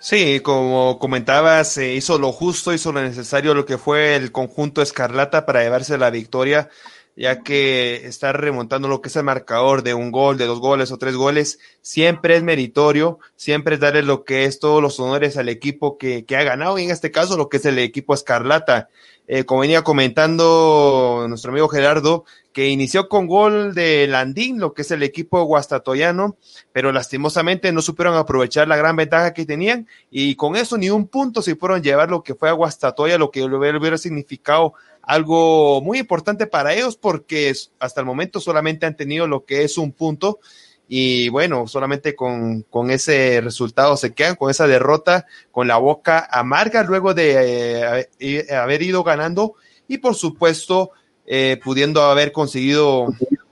[0.00, 4.82] Sí, como comentabas, se hizo lo justo, hizo lo necesario, lo que fue el conjunto
[4.82, 6.68] Escarlata para llevarse la victoria,
[7.16, 10.90] ya que estar remontando lo que es el marcador de un gol, de dos goles
[10.90, 15.36] o tres goles, siempre es meritorio, siempre es darle lo que es todos los honores
[15.36, 18.14] al equipo que, que ha ganado, y en este caso lo que es el equipo
[18.14, 18.88] Escarlata.
[19.26, 24.82] Eh, como venía comentando nuestro amigo Gerardo, que inició con gol de Landín, lo que
[24.82, 26.36] es el equipo guastatoyano,
[26.72, 31.08] pero lastimosamente no supieron aprovechar la gran ventaja que tenían y con eso ni un
[31.08, 34.74] punto se fueron llevar lo que fue a Guastatoya, lo que hubiera significado
[35.06, 39.78] algo muy importante para ellos porque hasta el momento solamente han tenido lo que es
[39.78, 40.40] un punto
[40.88, 46.28] y bueno, solamente con, con, ese resultado se quedan, con esa derrota, con la boca
[46.30, 49.54] amarga luego de eh, haber ido ganando
[49.88, 50.90] y por supuesto
[51.26, 53.06] eh, pudiendo haber conseguido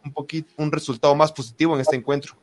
[0.05, 2.35] un poquito un resultado más positivo en este encuentro.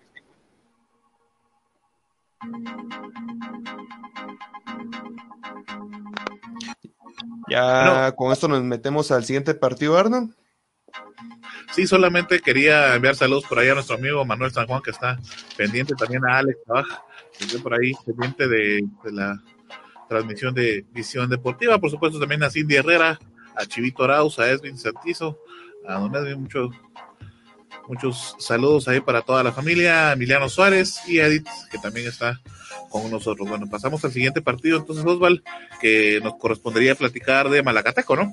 [7.50, 10.34] Ya con esto nos metemos al siguiente partido, Arnold.
[11.72, 15.20] Sí, solamente quería enviar saludos por ahí a nuestro amigo Manuel San Juan, que está
[15.56, 17.04] pendiente también a Alex Baja,
[17.38, 19.42] que está por ahí pendiente de, la
[20.08, 21.78] transmisión de Visión Deportiva.
[21.78, 23.20] Por supuesto, también a Cindy Herrera,
[23.56, 25.40] a Chivito Arauz, a Esvin Santizo,
[25.88, 26.72] a Don Edwin, muchos,
[27.90, 32.40] muchos saludos ahí para toda la familia, Emiliano Suárez y Edith, que también está
[32.90, 33.50] con nosotros.
[33.50, 35.44] Bueno, pasamos al siguiente partido, entonces, Osval,
[35.82, 38.32] que nos correspondería platicar de Malacateco, ¿no?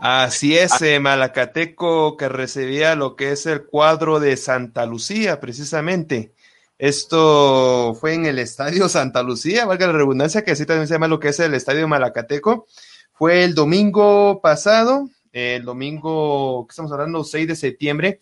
[0.00, 6.34] Así es, eh, Malacateco que recibía lo que es el cuadro de Santa Lucía, precisamente.
[6.76, 11.08] Esto fue en el Estadio Santa Lucía, valga la redundancia, que así también se llama
[11.08, 12.66] lo que es el Estadio Malacateco.
[13.12, 18.20] Fue el domingo pasado, el domingo, que estamos hablando, 6 de septiembre,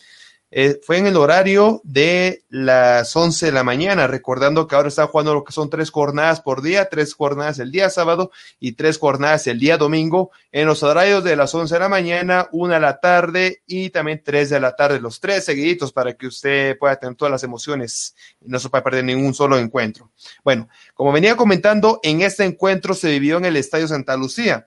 [0.55, 5.07] eh, fue en el horario de las 11 de la mañana, recordando que ahora está
[5.07, 8.99] jugando lo que son tres jornadas por día, tres jornadas el día sábado y tres
[8.99, 12.81] jornadas el día domingo, en los horarios de las 11 de la mañana, una de
[12.81, 16.97] la tarde y también tres de la tarde, los tres seguiditos para que usted pueda
[16.97, 20.11] tener todas las emociones y no se pueda perder ningún solo encuentro.
[20.45, 24.67] Bueno, como venía comentando, en este encuentro se vivió en el Estadio Santa Lucía.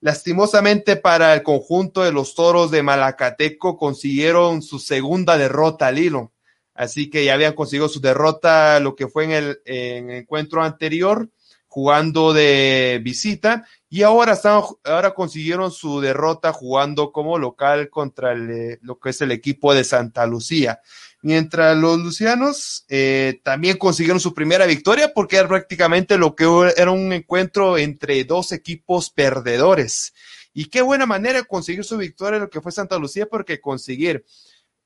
[0.00, 6.32] Lastimosamente para el conjunto de los toros de Malacateco consiguieron su segunda derrota al hilo.
[6.72, 11.28] Así que ya habían conseguido su derrota, lo que fue en el, encuentro anterior,
[11.66, 18.78] jugando de visita, y ahora, están, ahora consiguieron su derrota jugando como local contra el,
[18.82, 20.80] lo que es el equipo de Santa Lucía.
[21.20, 26.44] Mientras los lucianos eh, también consiguieron su primera victoria porque era prácticamente lo que
[26.76, 30.14] era un encuentro entre dos equipos perdedores.
[30.54, 34.24] Y qué buena manera conseguir su victoria lo que fue Santa Lucía porque conseguir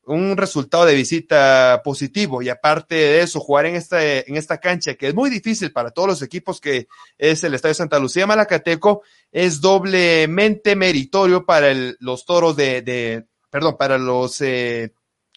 [0.04, 4.94] un resultado de visita positivo y aparte de eso jugar en esta, en esta cancha
[4.94, 9.02] que es muy difícil para todos los equipos que es el Estadio Santa Lucía Malacateco
[9.30, 14.92] es doblemente meritorio para los toros de, de perdón, para los eh,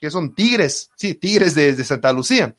[0.06, 2.56] que son Tigres, sí, Tigres de, Santa Lucía.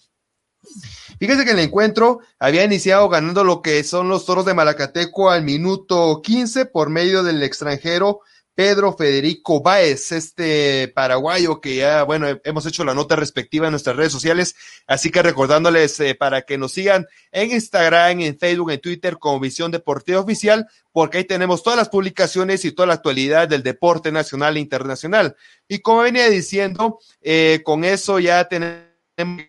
[1.21, 5.45] Fíjense que el encuentro había iniciado ganando lo que son los toros de Malacateco al
[5.45, 8.21] minuto 15 por medio del extranjero
[8.57, 13.97] Pedro Federico Báez, este paraguayo que ya, bueno, hemos hecho la nota respectiva en nuestras
[13.97, 18.81] redes sociales, así que recordándoles eh, para que nos sigan en Instagram, en Facebook, en
[18.81, 23.47] Twitter como Visión Deportiva Oficial, porque ahí tenemos todas las publicaciones y toda la actualidad
[23.47, 25.37] del deporte nacional e internacional.
[25.69, 28.87] Y como venía diciendo, eh, con eso ya tenemos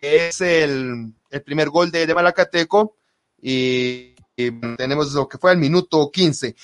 [0.02, 1.14] es el,
[1.46, 2.94] primer gol de, de Malacateco
[3.40, 6.54] y, y tenemos lo que fue al minuto 15.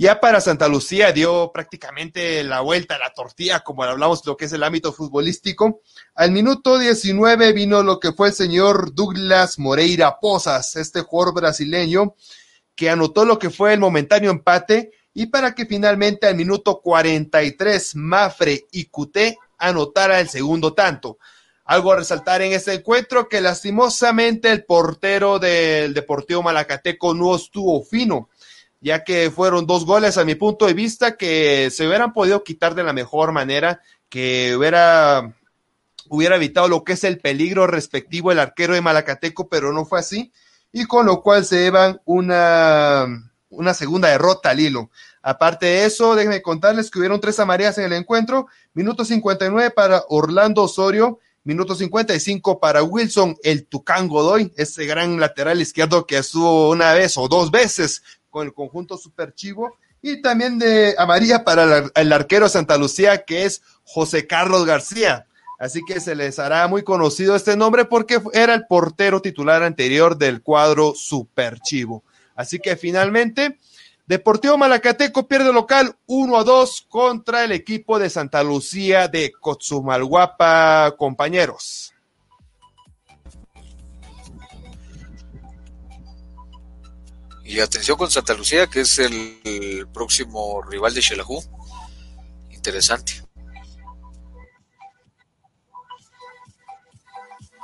[0.00, 4.44] Ya para Santa Lucía dio prácticamente la vuelta a la tortilla, como hablamos lo que
[4.44, 5.80] es el ámbito futbolístico.
[6.14, 12.14] Al minuto 19 vino lo que fue el señor Douglas Moreira Pozas, este jugador brasileño,
[12.76, 17.96] que anotó lo que fue el momentáneo empate y para que finalmente al minuto 43
[17.96, 21.18] Mafre y Cuté anotara el segundo tanto.
[21.64, 27.82] Algo a resaltar en este encuentro que lastimosamente el portero del Deportivo Malacateco no estuvo
[27.82, 28.28] fino
[28.80, 32.74] ya que fueron dos goles a mi punto de vista que se hubieran podido quitar
[32.74, 35.34] de la mejor manera, que hubiera,
[36.08, 39.98] hubiera evitado lo que es el peligro respectivo el arquero de Malacateco, pero no fue
[39.98, 40.32] así,
[40.72, 43.06] y con lo cual se llevan una,
[43.50, 44.90] una segunda derrota al hilo.
[45.22, 50.04] Aparte de eso, déjenme contarles que hubieron tres amarillas en el encuentro, minuto 59 para
[50.08, 56.70] Orlando Osorio, minuto 55 para Wilson, el Tucán Godoy, ese gran lateral izquierdo que estuvo
[56.70, 58.02] una vez o dos veces
[58.42, 59.76] el conjunto Super Chivo.
[60.00, 65.26] Y también de amarilla para el arquero Santa Lucía, que es José Carlos García.
[65.58, 70.16] Así que se les hará muy conocido este nombre porque era el portero titular anterior
[70.16, 72.04] del cuadro Super Chivo.
[72.36, 73.58] Así que finalmente,
[74.08, 80.94] Deportivo Malacateco pierde local 1 a 2 contra el equipo de Santa Lucía de Cotzumalguapa,
[80.96, 81.92] compañeros.
[87.48, 91.42] Y atención con Santa Lucía, que es el, próximo rival de Xelajú.
[92.50, 93.14] Interesante.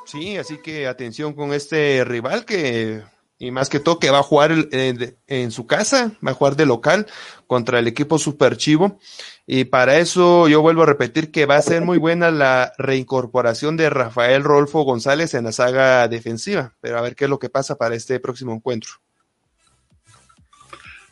[0.06, 3.02] Sí, así que atención con este rival que,
[3.39, 6.56] y más que todo, que va a jugar en, en su casa, va a jugar
[6.56, 7.06] de local
[7.47, 8.98] contra el equipo Super Chivo.
[9.47, 13.77] Y para eso yo vuelvo a repetir que va a ser muy buena la reincorporación
[13.77, 16.74] de Rafael Rolfo González en la saga defensiva.
[16.81, 19.03] Pero a ver qué es lo que pasa para este próximo encuentro.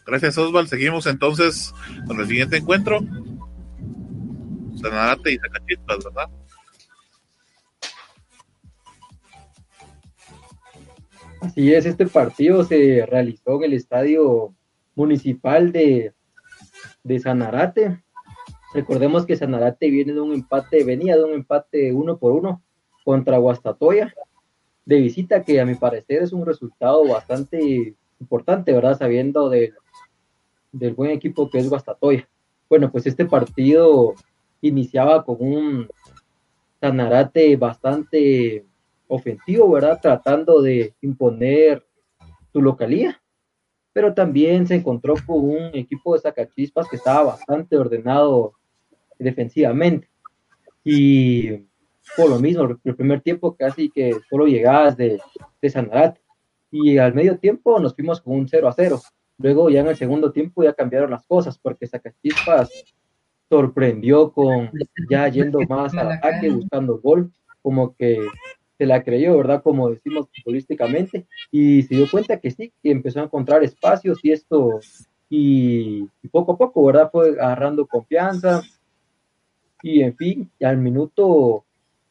[0.06, 0.68] Gracias, Osval.
[0.68, 1.72] Seguimos entonces
[2.06, 3.00] con el siguiente encuentro.
[4.80, 6.30] Sanarate y Zacachispas, ¿verdad?
[11.40, 14.54] Así es, este partido se realizó en el estadio
[14.94, 16.12] municipal de,
[17.02, 18.02] de Sanarate.
[18.74, 22.62] Recordemos que Sanarate viene de un empate, venía de un empate uno por uno
[23.04, 24.14] contra Guastatoya
[24.84, 28.98] de visita, que a mi parecer es un resultado bastante importante, ¿verdad?
[28.98, 29.72] Sabiendo de
[30.72, 32.28] del buen equipo que es Guastatoya.
[32.68, 34.14] Bueno, pues este partido
[34.62, 35.88] iniciaba con un
[36.80, 38.66] Sanarate bastante
[39.06, 40.00] ofensivo, ¿verdad?
[40.00, 41.86] Tratando de imponer
[42.52, 43.22] su localía,
[43.92, 48.54] pero también se encontró con un equipo de Sacachispas que estaba bastante ordenado
[49.18, 50.08] defensivamente.
[50.82, 51.58] Y
[52.16, 55.20] por lo mismo, el primer tiempo casi que solo llegadas de,
[55.60, 56.20] de Sanarate.
[56.70, 59.00] Y al medio tiempo nos fuimos con un 0 a 0.
[59.42, 62.70] Luego ya en el segundo tiempo ya cambiaron las cosas porque Zacachispas
[63.48, 64.70] sorprendió con
[65.10, 68.18] ya yendo más al ataque, buscando gol, como que
[68.78, 69.62] se la creyó, ¿verdad?
[69.62, 74.32] Como decimos futbolísticamente, y se dio cuenta que sí, que empezó a encontrar espacios y
[74.32, 74.80] esto,
[75.28, 77.10] y, poco a poco, ¿verdad?
[77.10, 78.62] Fue agarrando confianza,
[79.82, 81.64] y en fin, al minuto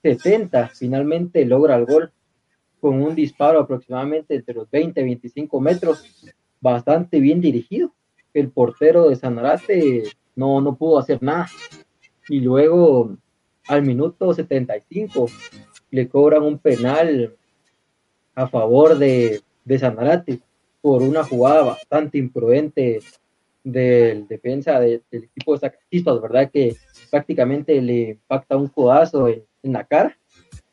[0.04, 2.12] 70 finalmente logra el gol
[2.80, 6.26] con un disparo aproximadamente entre los 20 y 25 metros
[6.62, 7.94] bastante bien dirigido.
[8.34, 10.04] El portero de Sanarate
[10.36, 11.48] no, no pudo hacer nada.
[12.30, 13.18] Y luego,
[13.68, 15.26] al minuto 75,
[15.90, 17.36] le cobran un penal
[18.36, 20.40] a favor de, de Sanarate
[20.82, 23.00] por una jugada bastante imprudente
[23.64, 26.50] del defensa del equipo de Zacachispas, ¿verdad?
[26.52, 26.76] Que
[27.10, 30.18] prácticamente le impacta un codazo en, la cara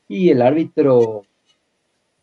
[0.09, 1.23] y el árbitro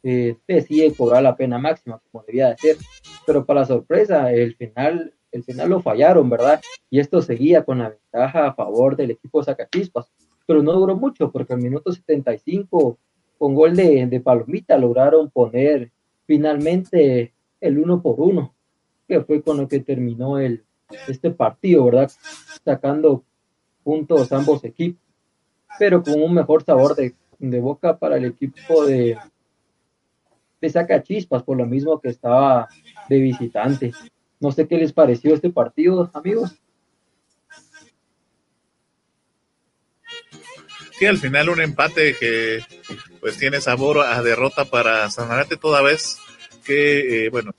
[0.07, 2.77] eh, decide cobrar la pena máxima, como debía de ser
[3.25, 6.61] pero para sorpresa, el final, el final lo fallaron, ¿verdad?
[6.89, 10.11] Y esto seguía con la ventaja a favor del equipo Zacachispas,
[10.45, 12.99] pero no duró mucho porque al minuto 75,
[13.39, 15.91] con gol de, de Palomita, lograron poner
[16.27, 18.53] finalmente el uno por uno,
[19.07, 20.63] que fue con lo que terminó el,
[21.07, 22.11] este partido, ¿verdad?
[22.63, 23.23] Sacando
[23.83, 25.01] puntos ambos equipos,
[25.79, 29.17] pero con un mejor sabor de, de boca para el equipo de,
[30.65, 32.67] de Zacachispas, por lo mismo que estaba
[33.07, 33.91] de visitante.
[34.39, 36.55] No sé qué les pareció este partido, amigos.
[40.97, 42.61] Sí, al final un empate que
[43.19, 46.17] pues tiene sabor a derrota para Sanarate toda vez
[46.63, 47.53] que, eh, bueno,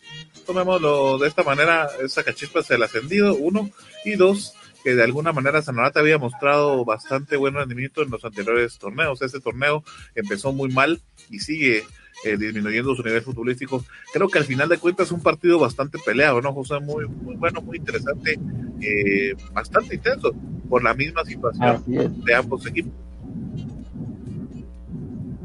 [0.47, 3.71] tomémoslo de esta manera, Zacachispas el ascendido, uno,
[4.05, 8.79] y dos, que de alguna manera Sanarate había mostrado bastante buen rendimiento en los anteriores
[8.79, 9.23] torneos.
[9.23, 9.85] Este torneo
[10.15, 11.01] empezó muy mal
[11.31, 11.85] y sigue
[12.25, 13.85] eh, disminuyendo su nivel futbolístico.
[14.13, 16.81] Creo que al final de cuentas es un partido bastante peleado, ¿no, José?
[16.81, 18.39] Muy, muy bueno, muy interesante,
[18.81, 20.33] eh, bastante intenso
[20.69, 22.93] por la misma situación de ambos equipos.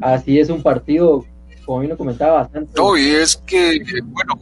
[0.02, 1.26] Así es un partido,
[1.65, 2.72] como bien lo comentaba, bastante.
[2.76, 4.34] No, y es que, bueno,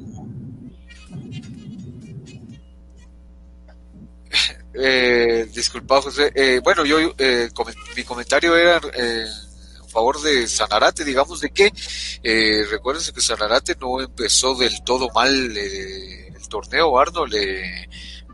[4.73, 7.49] eh, disculpa José, eh, bueno, yo, eh,
[7.97, 9.26] mi comentario era eh,
[9.89, 11.71] favor de Sanarate, digamos de que
[12.23, 17.35] eh, recuérdense que Sanarate no empezó del todo mal eh, el torneo, Arnold.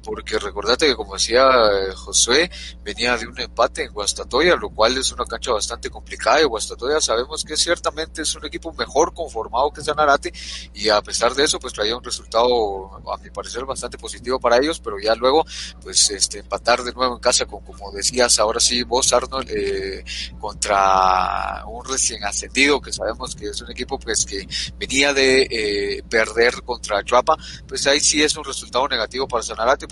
[0.05, 2.49] Porque recordate que como decía eh, Josué,
[2.83, 7.01] venía de un empate en Guastatoya, lo cual es una cancha bastante complicada y Guastatoya
[7.01, 10.31] sabemos que ciertamente es un equipo mejor conformado que Zanarate
[10.73, 14.57] y a pesar de eso pues traía un resultado a mi parecer bastante positivo para
[14.57, 15.43] ellos, pero ya luego
[15.81, 20.05] pues este empatar de nuevo en casa con como decías ahora sí vos Arnold eh,
[20.39, 26.03] contra un recién ascendido que sabemos que es un equipo pues que venía de eh,
[26.07, 27.35] perder contra Chuapa,
[27.67, 29.43] pues ahí sí es un resultado negativo para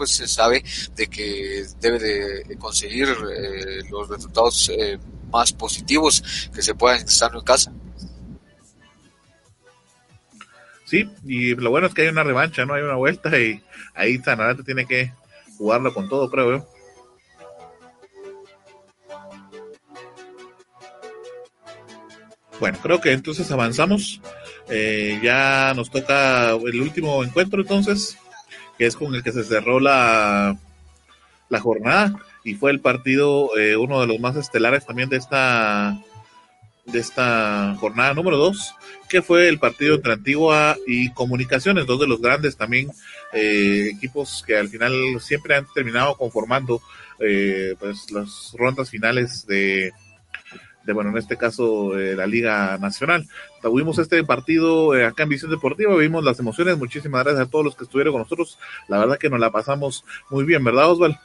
[0.06, 0.64] Zanarate, se sabe
[0.96, 5.00] de que debe de conseguir eh, los resultados eh,
[5.32, 7.74] más positivos que se puedan estar en casa.
[10.86, 12.76] Sí, y lo bueno es que hay una revancha, ¿no?
[12.76, 13.64] Hay una vuelta y
[13.96, 15.14] ahí Sanarate tiene que
[15.58, 16.68] jugarlo con todo, creo.
[22.60, 24.22] Bueno, creo que entonces avanzamos.
[24.70, 28.18] Eh, ya nos toca el último encuentro entonces,
[28.78, 30.58] que es con el que se cerró la,
[31.50, 32.14] la jornada
[32.44, 35.98] y fue el partido, eh, uno de los más estelares también de esta
[36.86, 38.76] de esta jornada número 2,
[39.08, 42.92] que fue el partido entre Antigua y Comunicaciones, dos de los grandes también
[43.32, 46.82] eh, equipos que al final siempre han terminado conformando
[47.20, 49.94] eh, pues las rondas finales de,
[50.84, 53.28] de bueno, en este caso eh, la Liga Nacional.
[53.62, 57.66] Tuvimos este partido eh, acá en Visión Deportiva, vimos las emociones, muchísimas gracias a todos
[57.66, 58.58] los que estuvieron con nosotros,
[58.88, 61.18] la verdad que nos la pasamos muy bien, ¿verdad Osvaldo?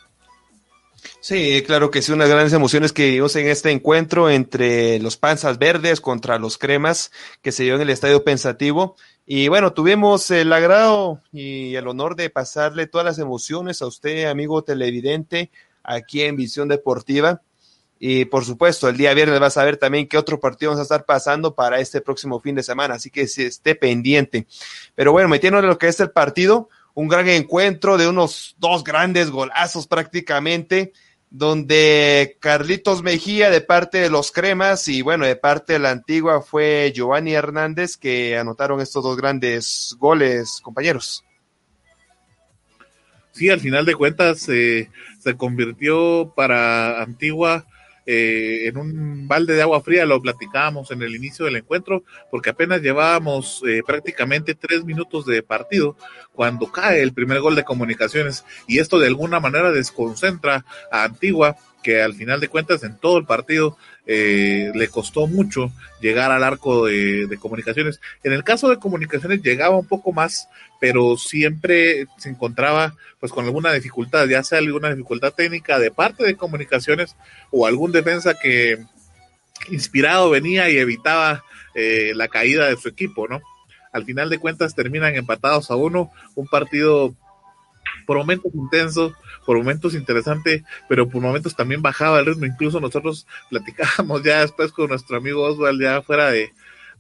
[1.21, 5.59] Sí, claro que sí, unas grandes emociones que vimos en este encuentro entre los panzas
[5.59, 7.13] verdes contra los cremas
[7.43, 8.97] que se dio en el Estadio Pensativo.
[9.27, 14.25] Y bueno, tuvimos el agrado y el honor de pasarle todas las emociones a usted,
[14.25, 15.51] amigo televidente,
[15.83, 17.43] aquí en Visión Deportiva.
[17.99, 20.83] Y por supuesto, el día viernes vas a ver también qué otro partido vamos a
[20.83, 24.47] estar pasando para este próximo fin de semana, así que esté pendiente.
[24.95, 29.31] Pero bueno, metiéndole lo que es el partido, un gran encuentro de unos dos grandes
[29.31, 30.93] golazos prácticamente
[31.31, 36.41] donde Carlitos Mejía de parte de los Cremas y bueno, de parte de la antigua
[36.41, 41.25] fue Giovanni Hernández que anotaron estos dos grandes goles, compañeros.
[43.33, 47.67] Sí, al final de cuentas eh, se convirtió para Antigua
[48.11, 52.49] eh, en un balde de agua fría, lo platicábamos en el inicio del encuentro, porque
[52.49, 55.95] apenas llevábamos eh, prácticamente tres minutos de partido
[56.33, 61.57] cuando cae el primer gol de comunicaciones y esto de alguna manera desconcentra a Antigua
[61.83, 63.77] que al final de cuentas en todo el partido
[64.11, 65.71] eh, le costó mucho
[66.01, 68.01] llegar al arco de, comunicaciones.
[68.25, 70.49] En el caso de comunicaciones llegaba un poco más,
[70.81, 76.25] pero siempre se encontraba pues con alguna dificultad, ya sea alguna dificultad técnica de parte
[76.25, 77.17] de comunicaciones
[77.51, 78.79] o algún defensa que
[79.71, 81.45] inspirado venía y evitaba
[81.75, 83.43] eh, la caída de su equipo, ¿no?
[83.93, 87.15] Al final de cuentas terminan empatados a uno, un partido
[88.07, 92.47] por momentos intenso, por momentos interesante, pero por momentos también bajaba el ritmo.
[92.47, 96.53] Incluso nosotros platicábamos ya después con nuestro amigo Oswald ya fuera de,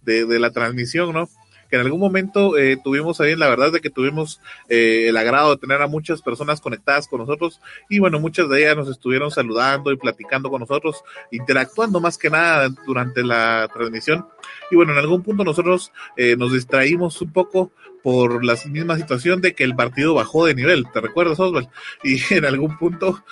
[0.02, 1.28] de, de la transmisión, ¿no?
[1.68, 5.50] Que en algún momento eh, tuvimos ahí, la verdad de que tuvimos eh, el agrado
[5.50, 7.60] de tener a muchas personas conectadas con nosotros.
[7.88, 12.30] Y bueno, muchas de ellas nos estuvieron saludando y platicando con nosotros, interactuando más que
[12.30, 14.26] nada durante la transmisión.
[14.70, 17.72] Y bueno, en algún punto nosotros eh, nos distraímos un poco
[18.02, 21.68] por la misma situación de que el partido bajó de nivel, ¿te recuerdas Oswald?
[22.04, 23.22] Y en algún punto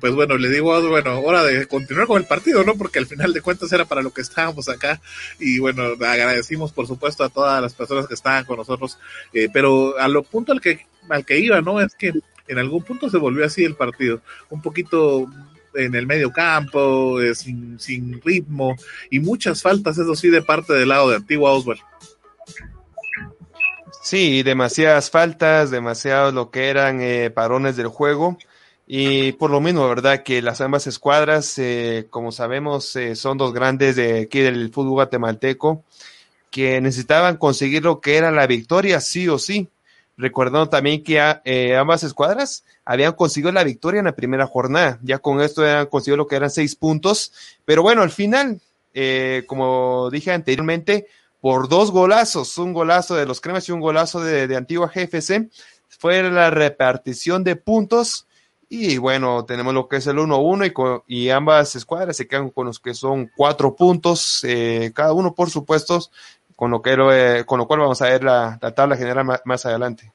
[0.00, 2.76] pues bueno, le digo, bueno, hora de continuar con el partido, ¿no?
[2.76, 5.00] Porque al final de cuentas era para lo que estábamos acá
[5.38, 8.98] y bueno, agradecimos por supuesto a todas las personas que estaban con nosotros,
[9.32, 11.80] eh, pero a lo punto al que, al que iba, ¿no?
[11.80, 12.12] Es que
[12.48, 14.20] en algún punto se volvió así el partido,
[14.50, 15.26] un poquito
[15.74, 18.76] en el medio campo, eh, sin, sin ritmo
[19.10, 21.80] y muchas faltas, eso sí, de parte del lado de Antigua Oswald.
[24.02, 28.36] Sí, demasiadas faltas, demasiado lo que eran eh, parones del juego.
[28.86, 30.22] Y por lo mismo, ¿verdad?
[30.22, 34.92] Que las ambas escuadras, eh, como sabemos, eh, son dos grandes de aquí del fútbol
[34.92, 35.84] guatemalteco,
[36.50, 39.68] que necesitaban conseguir lo que era la victoria, sí o sí.
[40.16, 44.98] Recordando también que eh, ambas escuadras habían conseguido la victoria en la primera jornada.
[45.02, 47.32] Ya con esto habían conseguido lo que eran seis puntos.
[47.64, 48.60] Pero bueno, al final,
[48.92, 51.06] eh, como dije anteriormente,
[51.40, 55.48] por dos golazos, un golazo de los cremas y un golazo de, de Antigua GFC,
[55.88, 58.26] fue la repartición de puntos
[58.74, 62.68] y bueno, tenemos lo que es el 1-1 y, y, ambas escuadras se quedan con
[62.68, 66.00] los que son cuatro puntos, eh, cada uno por supuesto,
[66.56, 69.66] con lo, que, eh, con lo cual vamos a ver la, la tabla general más,
[69.66, 70.10] adelante.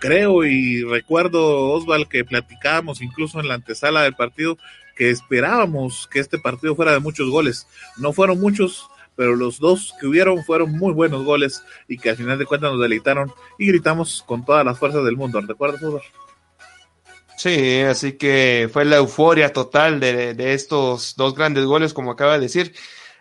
[0.00, 4.58] Creo y recuerdo, Osval, que platicábamos incluso en la antesala del partido
[4.96, 7.68] que esperábamos que este partido fuera de muchos goles.
[7.96, 12.16] No fueron muchos, pero los dos que hubieron fueron muy buenos goles y que al
[12.16, 15.40] final de cuentas nos deleitaron y gritamos con todas las fuerzas del mundo.
[15.40, 16.02] ¿Recuerdas, Osval?
[17.42, 22.34] Sí, así que fue la euforia total de, de, estos dos grandes goles, como acaba
[22.34, 22.72] de decir.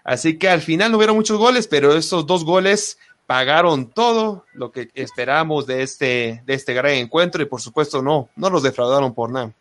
[0.03, 4.72] Así que al final no hubieron muchos goles, pero estos dos goles pagaron todo lo
[4.72, 9.15] que esperamos de este, de este gran encuentro y por supuesto no, no los defraudaron
[9.15, 9.56] por nada.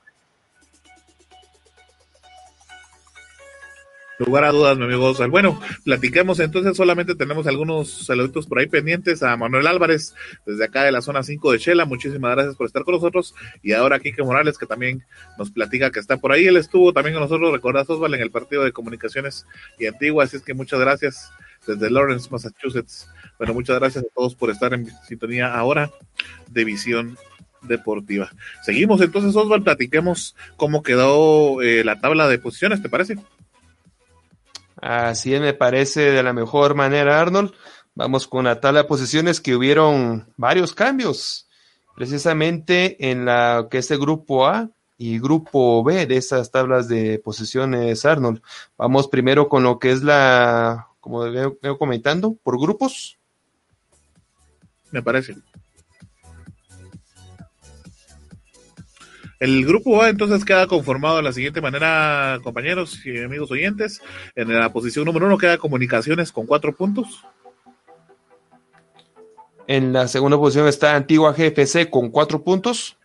[4.26, 5.30] Lugar a dudas, mi amigo Osval.
[5.30, 10.14] Bueno, platicamos entonces, solamente tenemos algunos saluditos por ahí pendientes a Manuel Álvarez,
[10.44, 13.72] desde acá de la zona 5 de Chela, muchísimas gracias por estar con nosotros, y
[13.72, 15.04] ahora Kike Morales, que también
[15.38, 18.30] nos platica que está por ahí, él estuvo también con nosotros, recordás Osval, en el
[18.30, 19.46] partido de comunicaciones
[19.78, 21.32] y Antigua, así es que muchas gracias
[21.66, 23.08] desde Lawrence, Massachusetts.
[23.38, 25.90] Bueno, muchas gracias a todos por estar en sintonía ahora
[26.48, 27.16] de Visión
[27.62, 28.30] Deportiva.
[28.62, 33.18] Seguimos entonces, Osval, platiquemos cómo quedó eh, la tabla de posiciones, ¿te parece?
[34.80, 37.52] Así me parece de la mejor manera, Arnold.
[37.94, 41.48] Vamos con la tabla de posiciones que hubieron varios cambios,
[41.94, 47.18] precisamente en la que es el grupo A y grupo B de esas tablas de
[47.18, 48.42] posiciones, Arnold.
[48.78, 53.18] Vamos primero con lo que es la, como veo, veo comentando, por grupos.
[54.90, 55.36] Me parece.
[59.40, 64.02] El grupo A entonces queda conformado de la siguiente manera, compañeros y amigos oyentes.
[64.34, 67.24] En la posición número uno queda Comunicaciones con cuatro puntos.
[69.66, 72.98] En la segunda posición está Antigua GFC con cuatro puntos.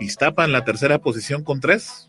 [0.00, 2.08] Iztapa en la tercera posición con tres.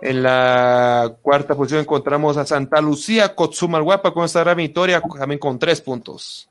[0.00, 5.58] En la cuarta posición encontramos a Santa Lucía Cotzumalguapa con esta gran victoria también con
[5.58, 6.48] tres puntos.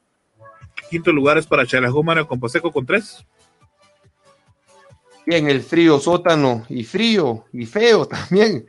[0.90, 3.26] Quinto lugar es para Chalajúmano con Poseco con tres.
[5.26, 8.66] Y en el frío sótano y frío y feo también,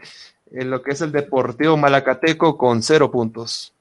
[0.50, 3.74] en lo que es el Deportivo Malacateco con cero puntos.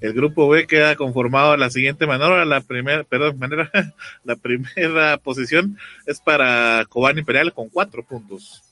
[0.00, 3.70] El grupo B queda conformado de la siguiente manera, la primera, perdón, manera,
[4.24, 8.62] la primera posición es para Cobán Imperial con cuatro puntos.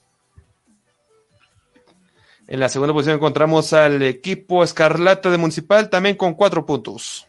[2.49, 7.27] En la segunda posición encontramos al equipo Escarlata de Municipal también con cuatro puntos.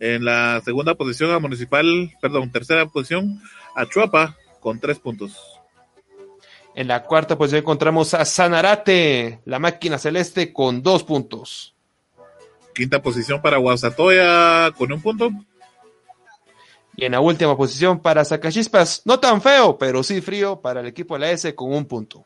[0.00, 3.40] En la segunda posición a Municipal, perdón, tercera posición
[3.76, 5.60] a Chuapa con tres puntos.
[6.74, 11.74] En la cuarta posición encontramos a Sanarate, la máquina celeste, con dos puntos.
[12.74, 15.30] Quinta posición para Guasatoya con un punto.
[16.96, 20.86] Y en la última posición para Zacachispas, no tan feo, pero sí frío para el
[20.86, 22.24] equipo de la S con un punto.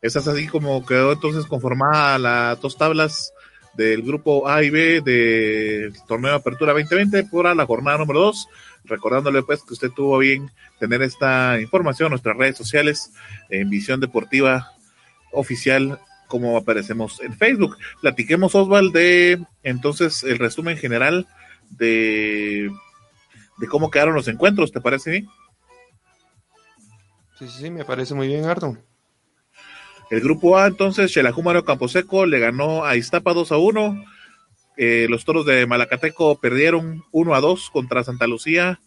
[0.00, 3.34] Esa es así como quedó entonces conformada las dos tablas
[3.76, 8.48] del grupo A y B del torneo de Apertura 2020 por la jornada número 2.
[8.84, 13.12] Recordándole pues que usted tuvo bien tener esta información en nuestras redes sociales
[13.50, 14.72] en Visión Deportiva
[15.32, 17.76] Oficial como aparecemos en Facebook.
[18.00, 21.26] Platiquemos, Osval, de entonces el resumen general
[21.70, 22.70] de,
[23.58, 25.28] de cómo quedaron los encuentros, ¿te parece bien?
[27.38, 28.76] Sí, sí, sí, me parece muy bien, Ardo.
[30.10, 34.04] El grupo A, entonces, Chelajúmaro Camposeco le ganó a Iztapa 2 a 1.
[34.76, 38.78] Eh, los toros de Malacateco perdieron 1 a 2 contra Santa Lucía,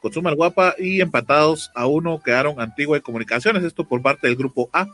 [0.00, 3.64] Cotzuma el Guapa y empatados a 1 quedaron Antigua y Comunicaciones.
[3.64, 4.86] Esto por parte del grupo A.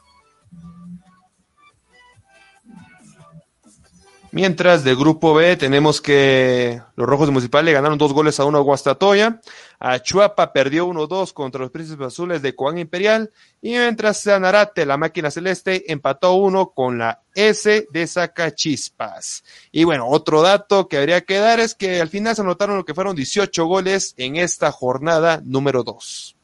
[4.34, 8.46] Mientras del grupo B tenemos que los rojos de Municipal le ganaron dos goles a
[8.46, 9.42] uno a Guastatoya.
[9.78, 13.30] A Chuapa perdió 1-2 contra los Príncipes Azules de Coán Imperial.
[13.60, 19.44] Y mientras Sanarate, la máquina celeste, empató uno con la S de Zacachispas.
[19.70, 22.86] Y bueno, otro dato que habría que dar es que al final se anotaron lo
[22.86, 26.36] que fueron 18 goles en esta jornada número 2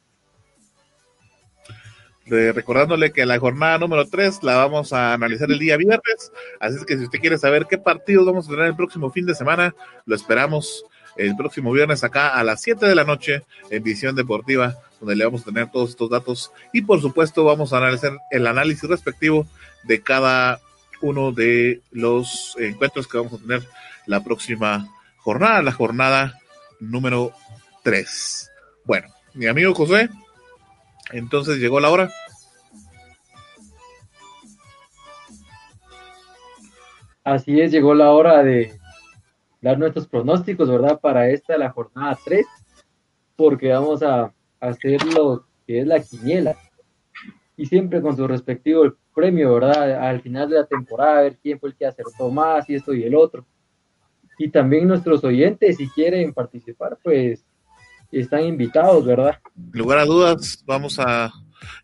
[2.29, 6.85] recordándole que la jornada número 3 la vamos a analizar el día viernes, así es
[6.85, 9.75] que si usted quiere saber qué partidos vamos a tener el próximo fin de semana,
[10.05, 10.85] lo esperamos
[11.17, 15.25] el próximo viernes acá a las 7 de la noche en Visión Deportiva, donde le
[15.25, 19.45] vamos a tener todos estos datos y por supuesto vamos a analizar el análisis respectivo
[19.83, 20.59] de cada
[21.01, 23.67] uno de los encuentros que vamos a tener
[24.05, 24.87] la próxima
[25.17, 26.39] jornada, la jornada
[26.79, 27.33] número
[27.83, 28.51] 3.
[28.85, 30.09] Bueno, mi amigo José,
[31.11, 32.09] entonces llegó la hora.
[37.23, 38.71] Así es, llegó la hora de
[39.61, 40.99] dar nuestros pronósticos, ¿verdad?
[40.99, 42.45] Para esta, la jornada 3,
[43.35, 46.55] porque vamos a hacer lo que es la quiniela.
[47.55, 50.01] Y siempre con su respectivo premio, ¿verdad?
[50.01, 52.93] Al final de la temporada, a ver quién fue el que acertó más y esto
[52.93, 53.45] y el otro.
[54.37, 57.45] Y también nuestros oyentes, si quieren participar, pues
[58.11, 59.39] están invitados, ¿verdad?
[59.71, 61.31] Lugar a dudas, vamos a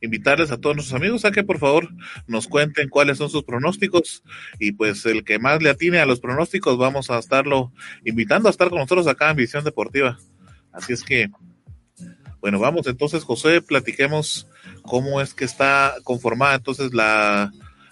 [0.01, 1.89] invitarles a todos nuestros amigos a que por favor
[2.27, 4.23] nos cuenten cuáles son sus pronósticos
[4.59, 7.71] y pues el que más le atine a los pronósticos vamos a estarlo
[8.03, 10.17] invitando a estar con nosotros acá en Visión Deportiva.
[10.71, 11.29] Así es que,
[12.41, 14.47] bueno, vamos entonces José, platiquemos
[14.81, 17.51] cómo es que está conformada entonces la,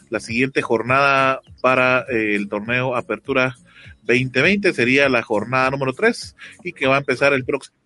[0.10, 3.56] la siguiente jornada para eh, el torneo Apertura
[4.04, 7.83] 2020, sería la jornada número 3 y que va a empezar el próximo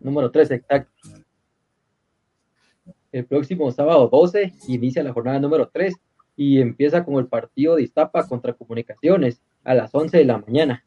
[0.00, 0.92] número 3, exacto.
[3.10, 5.94] El próximo sábado 12 inicia la jornada número 3
[6.36, 10.84] y empieza con el partido de Iztapa contra Comunicaciones a las 11 de la mañana.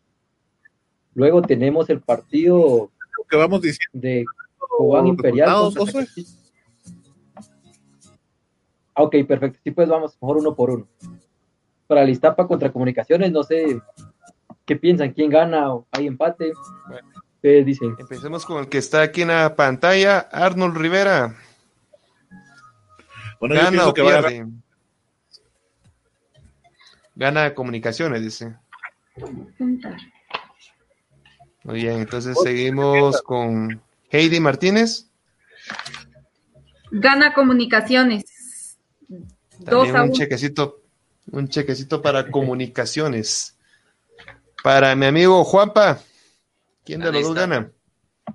[1.14, 2.92] Luego tenemos el partido
[3.32, 4.26] que vamos diciendo de
[4.58, 5.50] Cobán Imperial.
[5.50, 5.94] contra.
[8.94, 9.60] Ah, Ok, perfecto.
[9.64, 10.88] Sí, pues vamos mejor uno por uno.
[11.88, 13.82] Para el Iztapa contra Comunicaciones, no sé
[14.66, 16.52] qué piensan, quién gana o hay empate.
[17.42, 17.96] Ustedes dicen.
[17.98, 21.36] Empecemos con el que está aquí en la pantalla, Arnold Rivera.
[23.40, 24.30] Bueno, yo ¿Gana pienso o que va a ganar.
[24.30, 24.52] pierde?
[27.16, 28.56] Gana comunicaciones, dice.
[31.64, 33.82] Muy bien, entonces seguimos con
[34.12, 35.08] Heidi Martínez.
[36.92, 38.78] Gana comunicaciones.
[39.58, 40.18] Dos También a un uno.
[40.18, 40.82] chequecito,
[41.32, 43.58] un chequecito para comunicaciones.
[44.64, 46.00] Para mi amigo Juanpa,
[46.84, 47.72] ¿quién de los dos gana?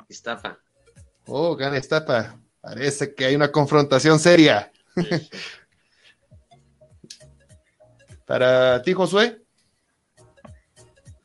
[0.08, 0.58] Iztapa.
[1.26, 2.38] Oh, gana Estapa.
[2.60, 4.70] Parece que hay una confrontación seria.
[8.26, 9.42] Para ti, Josué.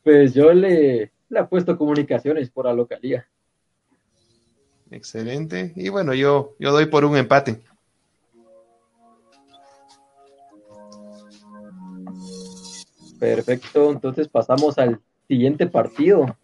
[0.04, 3.28] Pues yo le, le apuesto comunicaciones por la localía.
[4.92, 5.74] Excelente.
[5.76, 7.62] Y bueno, yo, yo doy por un empate.
[13.20, 16.36] Perfecto, entonces pasamos al siguiente partido,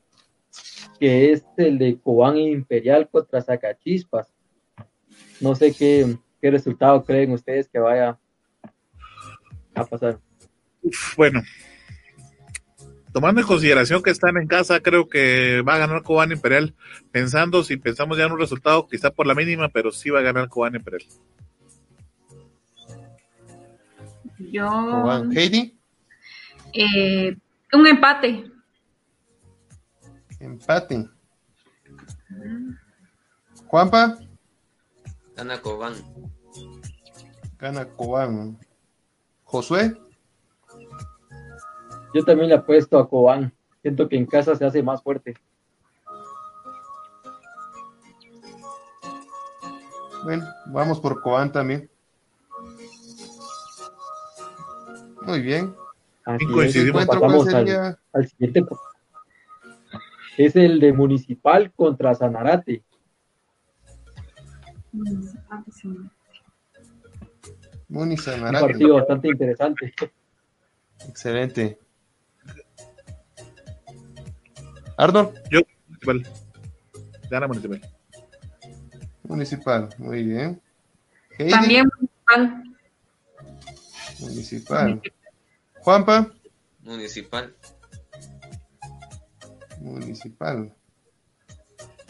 [0.99, 4.33] que es el de Cobán Imperial contra Zacachispas.
[5.39, 8.17] No sé qué, qué resultado creen ustedes que vaya
[9.75, 10.19] a pasar.
[11.15, 11.41] Bueno,
[13.13, 16.75] tomando en consideración que están en casa, creo que va a ganar Cobán Imperial.
[17.11, 20.23] Pensando, si pensamos ya en un resultado, quizá por la mínima, pero sí va a
[20.23, 21.09] ganar Cobán Imperial.
[24.39, 24.69] Yo.
[24.69, 25.35] Juan.
[25.35, 25.75] Heidi,
[26.73, 27.35] eh,
[27.73, 28.45] un empate.
[30.39, 31.09] Empate.
[33.67, 34.17] Juanpa,
[35.35, 35.93] Gana Cobán.
[37.59, 38.57] gana Cobán.
[39.43, 39.95] Josué,
[42.13, 43.53] Yo también le apuesto a Cobán.
[43.81, 45.35] Siento que en casa se hace más fuerte.
[50.23, 51.89] bueno, vamos por Cobán también.
[55.21, 55.73] Muy bien.
[56.25, 57.03] Así es, coincidimos.
[57.03, 58.65] Encuentro pasamos al, al siguiente.
[60.37, 62.83] Es el de Municipal contra Sanarate.
[67.89, 68.65] Muni Un Sanarate.
[68.67, 69.93] partido bastante interesante.
[71.07, 71.79] Excelente.
[74.97, 76.33] Arnold, Yo, Municipal.
[77.29, 77.81] Gana Municipal.
[79.23, 80.61] municipal, muy bien.
[81.37, 82.63] Heidi, También municipal.
[84.19, 85.01] municipal.
[85.81, 86.31] Juanpa,
[86.81, 87.53] Municipal.
[89.87, 90.73] Municipal.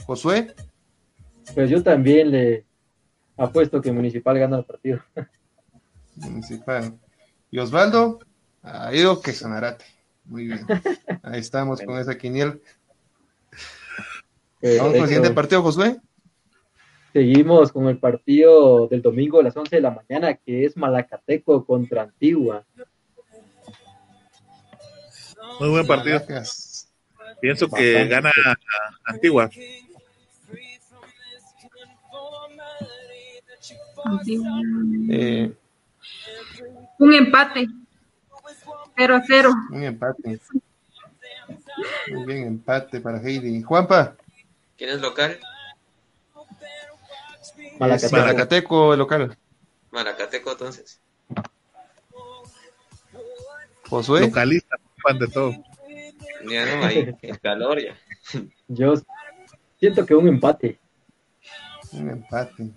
[0.06, 0.54] Josué,
[1.54, 2.66] Pues yo también le
[3.38, 4.99] apuesto que Municipal gana el partido.
[6.16, 6.98] municipal.
[7.52, 8.20] Y Osvaldo,
[8.64, 9.86] ha ido que Sanarate.
[10.26, 10.66] Muy bien.
[11.24, 12.62] Ahí estamos con esa quiniel.
[14.62, 15.98] Vamos con el siguiente partido, Josué.
[17.14, 21.66] Seguimos con el partido del domingo a las 11 de la mañana, que es Malacateco
[21.66, 22.66] contra Antigua.
[25.60, 26.20] Muy buen partido.
[26.20, 26.66] Caracas.
[27.41, 28.32] Pienso que gana
[29.06, 29.49] Antigua.
[35.10, 35.52] Eh,
[36.99, 37.68] Un empate.
[38.95, 39.52] 0 a 0.
[39.72, 40.40] un empate.
[42.12, 43.62] Muy bien, empate para Heidi.
[43.62, 44.16] Juanpa,
[44.78, 45.40] ¿Quién es local?
[47.80, 48.16] Malacateco.
[48.16, 49.38] Malacateco, el local.
[49.91, 50.99] Maracateco, entonces.
[53.88, 55.54] Josué, Localista, fan de todo.
[56.49, 57.95] Ya no hay el calor ya.
[58.68, 58.94] Yo
[59.80, 60.80] siento que un empate.
[61.94, 62.69] un empate.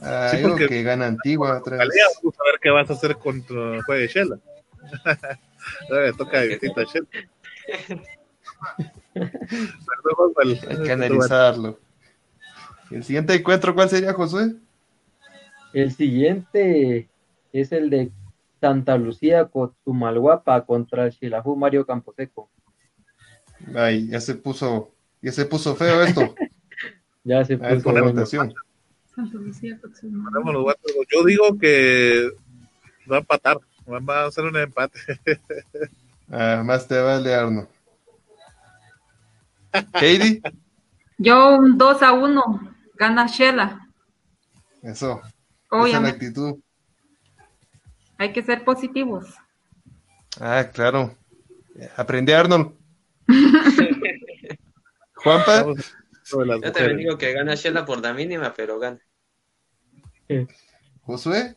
[0.00, 1.88] Ah, Sí, porque- que gana Antigua otra vez.
[2.22, 4.38] Vamos a ver qué vas a hacer contra de Shela.
[5.90, 7.06] Ahora le toca de visita a Shela.
[9.14, 10.60] Perdón, Osval.
[10.68, 11.78] Hay que analizarlo.
[12.90, 14.54] El siguiente encuentro, ¿cuál sería, Josué?
[15.72, 17.08] El siguiente
[17.52, 18.10] es el de
[18.64, 22.48] Santa Lucía Cotumalguapa contra el Xilajú Mario Camposeco.
[23.74, 26.34] Ay, ya se puso, ya se puso feo esto.
[27.26, 28.04] Ya se puso bueno.
[28.04, 28.52] votación.
[29.14, 30.94] Santa Lucía, guantes.
[31.10, 32.30] Yo digo que
[33.10, 33.58] va a empatar.
[33.88, 34.98] Va a hacer un empate.
[36.30, 37.68] Ah, más te vale, Arno.
[40.00, 40.40] Heidi,
[41.18, 42.42] Yo un 2 a 1.
[42.94, 43.86] Gana Shela.
[44.82, 45.20] eso.
[45.20, 45.32] Esa es
[45.70, 46.10] la Obviamente.
[46.26, 46.63] actitud.
[48.18, 49.34] Hay que ser positivos.
[50.40, 51.16] Ah, claro.
[51.96, 52.72] Aprende Arnold.
[55.14, 55.64] Juanpa,
[56.30, 59.00] Yo también digo que gana Shela por la mínima, pero gana.
[61.02, 61.54] Josué,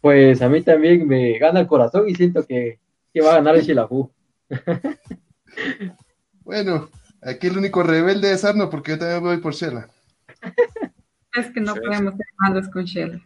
[0.00, 2.80] Pues a mí también me gana el corazón y siento que,
[3.12, 4.10] que va a ganar el Shelahu.
[6.44, 6.88] bueno,
[7.20, 9.88] aquí el único rebelde es Arno porque yo también voy por Shela.
[11.34, 13.20] Es que no podemos ser malos con Shela.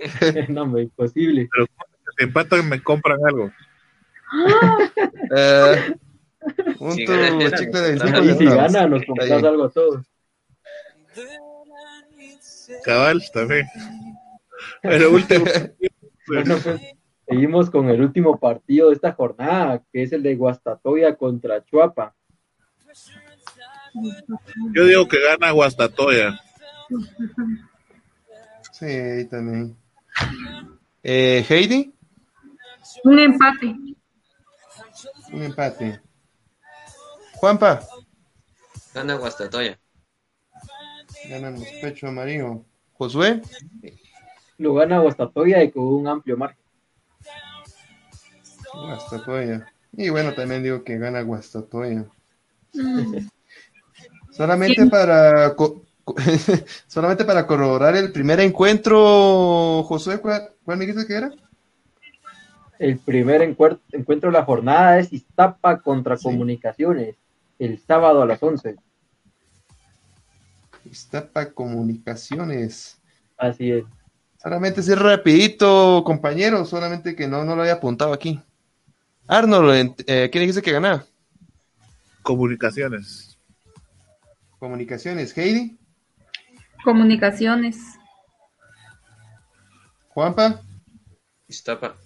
[0.48, 1.48] no, hombre, imposible.
[1.52, 1.66] Pero
[2.16, 3.50] si empatan, me compran algo.
[5.36, 5.94] Eh,
[6.78, 9.70] un Si gana Shela, chicle de nos 25 Y si gana, nos compras algo a
[9.70, 10.06] todos.
[12.84, 13.66] Cabal, también.
[14.82, 15.44] Pero último.
[16.26, 16.80] Bueno, pues,
[17.26, 22.14] seguimos con el último partido de esta jornada, que es el de Guastatoya contra Chuapa.
[24.72, 26.38] Yo digo que gana Guastatoya.
[28.70, 29.76] Sí, ahí también.
[31.02, 31.94] Eh, Heidi,
[33.04, 33.66] Un empate.
[35.32, 36.00] un empate.
[37.36, 37.80] Juanpa,
[38.92, 39.78] Gana Guastatoya.
[41.28, 42.64] ganamos pecho amarillo.
[42.94, 43.40] Josué,
[44.58, 46.58] Lo gana Guastatoya y con un amplio margen.
[48.74, 49.72] Guastatoya.
[49.92, 52.04] Y bueno, también digo que gana Guastatoya.
[54.32, 55.82] Solamente para co-
[56.86, 61.30] solamente para corroborar el primer encuentro, Josué, ¿cuál, cuál me dijiste que era?
[62.78, 66.24] El primer encuentro de la jornada es Iztapa contra Sí.
[66.24, 67.16] Comunicaciones,
[67.58, 68.76] el sábado a las 11.
[70.90, 72.98] Iztapa Comunicaciones.
[73.36, 73.84] Así es.
[74.42, 78.40] Solamente sí rapidito, compañero, solamente que no, no lo había apuntado aquí.
[79.26, 81.04] Arnold, eh, ¿quién dice que gana?
[82.22, 83.38] Comunicaciones.
[84.58, 85.78] Comunicaciones, Heidi,
[86.84, 87.76] Comunicaciones.
[90.08, 90.60] Juanpa,
[91.48, 91.96] Iztapa.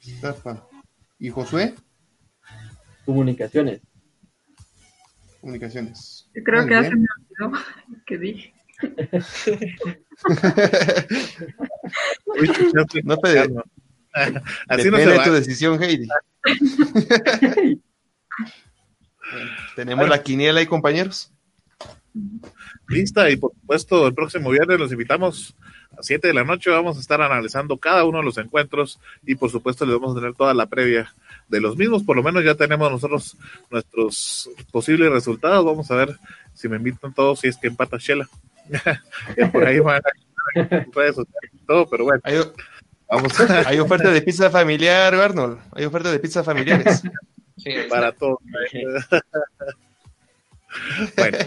[0.00, 0.66] Iztapa
[1.18, 1.74] y Josué,
[3.04, 3.80] Comunicaciones.
[5.40, 6.28] Comunicaciones.
[6.34, 6.92] Yo creo Muy que ya bien.
[6.92, 7.06] se me
[7.46, 7.58] olvidó
[7.88, 8.54] lo que dije.
[13.04, 13.40] No te-
[14.68, 15.24] Así no se de va.
[15.24, 16.08] tu decisión, Heidi.
[19.76, 21.32] Tenemos la quiniela ahí, compañeros.
[22.88, 25.56] Lista y por supuesto el próximo viernes los invitamos
[25.96, 26.70] a 7 de la noche.
[26.70, 30.20] Vamos a estar analizando cada uno de los encuentros y por supuesto les vamos a
[30.20, 31.14] tener toda la previa
[31.48, 32.02] de los mismos.
[32.02, 33.36] Por lo menos ya tenemos nosotros
[33.70, 35.64] nuestros posibles resultados.
[35.64, 36.16] Vamos a ver
[36.54, 38.28] si me invitan todos si es que empata Shela.
[39.36, 40.02] Ya por ahí van a
[40.94, 42.38] redes sociales y todo, pero bueno, Hay,
[43.08, 45.58] vamos a hay oferta de pizza familiar, Arnold.
[45.72, 47.02] Hay oferta de pizza familiares.
[47.56, 48.38] Sí, para todo.
[51.16, 51.38] bueno,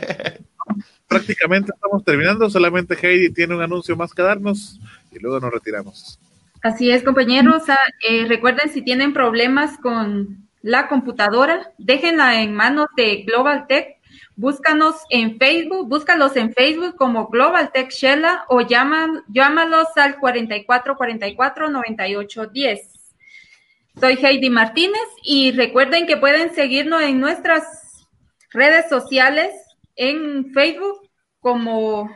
[1.08, 2.50] prácticamente estamos terminando.
[2.50, 4.78] Solamente Heidi tiene un anuncio más que darnos
[5.12, 6.20] y luego nos retiramos.
[6.62, 7.64] Así es, compañeros.
[7.70, 7.78] Ah,
[8.10, 14.00] eh, recuerden, si tienen problemas con la computadora, déjenla en manos de Global Tech.
[14.36, 22.96] Búscanos en Facebook, búscalos en Facebook como Global Tech Shella o llaman, llámalos al 4444-9810.
[24.00, 27.64] Soy Heidi Martínez y recuerden que pueden seguirnos en nuestras
[28.52, 29.54] redes sociales,
[29.96, 31.10] en Facebook
[31.40, 32.10] como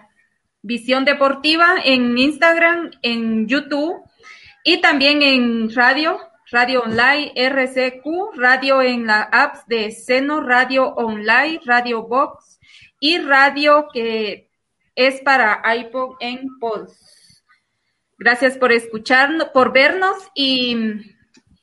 [0.62, 4.02] Visión Deportiva, en Instagram, en YouTube
[4.64, 6.20] y también en radio,
[6.52, 12.60] radio online, RCQ, radio en la apps de Seno, radio online, radio box
[13.00, 14.50] y radio que
[14.96, 16.98] es para iPod en Pulse.
[18.18, 20.76] Gracias por escucharnos, por vernos y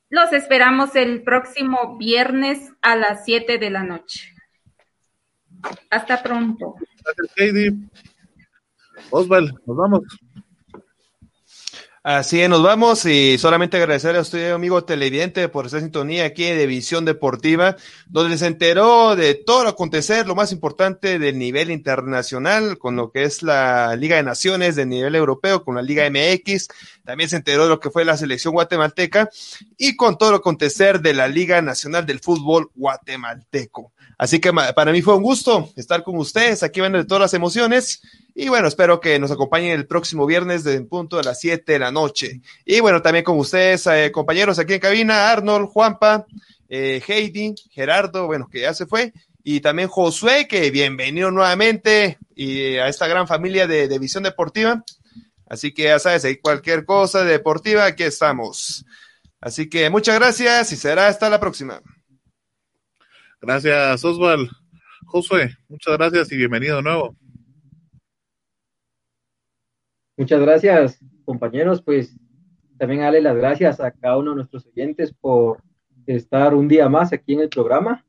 [0.08, 4.35] los esperamos el próximo viernes a las 7 de la noche.
[5.90, 6.74] Hasta pronto.
[7.04, 7.88] Gracias, Heidi.
[9.10, 10.02] Osval, nos vamos.
[12.08, 16.44] Así es, nos vamos y solamente agradecerle a usted, amigo televidente, por esta sintonía aquí
[16.44, 17.76] de Visión Deportiva,
[18.06, 23.10] donde se enteró de todo lo acontecer, lo más importante del nivel internacional, con lo
[23.10, 26.68] que es la Liga de Naciones de nivel europeo, con la Liga MX,
[27.04, 29.28] también se enteró de lo que fue la selección guatemalteca
[29.76, 33.90] y con todo lo acontecer de la Liga Nacional del Fútbol Guatemalteco.
[34.16, 37.34] Así que para mí fue un gusto estar con ustedes, aquí van de todas las
[37.34, 38.00] emociones.
[38.38, 41.78] Y bueno, espero que nos acompañen el próximo viernes de punto a las 7 de
[41.78, 42.42] la noche.
[42.66, 46.26] Y bueno, también con ustedes, eh, compañeros aquí en cabina, Arnold, Juanpa,
[46.68, 52.76] eh, Heidi, Gerardo, bueno, que ya se fue, y también Josué, que bienvenido nuevamente y
[52.76, 54.84] a esta gran familia de, de Visión Deportiva.
[55.48, 58.84] Así que ya sabes, hay cualquier cosa deportiva, aquí estamos.
[59.40, 61.80] Así que muchas gracias y será hasta la próxima.
[63.40, 64.50] Gracias, Osval.
[65.06, 67.16] Josué, muchas gracias y bienvenido de nuevo.
[70.16, 71.82] Muchas gracias, compañeros.
[71.82, 72.18] Pues
[72.78, 75.62] también darle las gracias a cada uno de nuestros oyentes por
[76.06, 78.02] estar un día más aquí en el programa.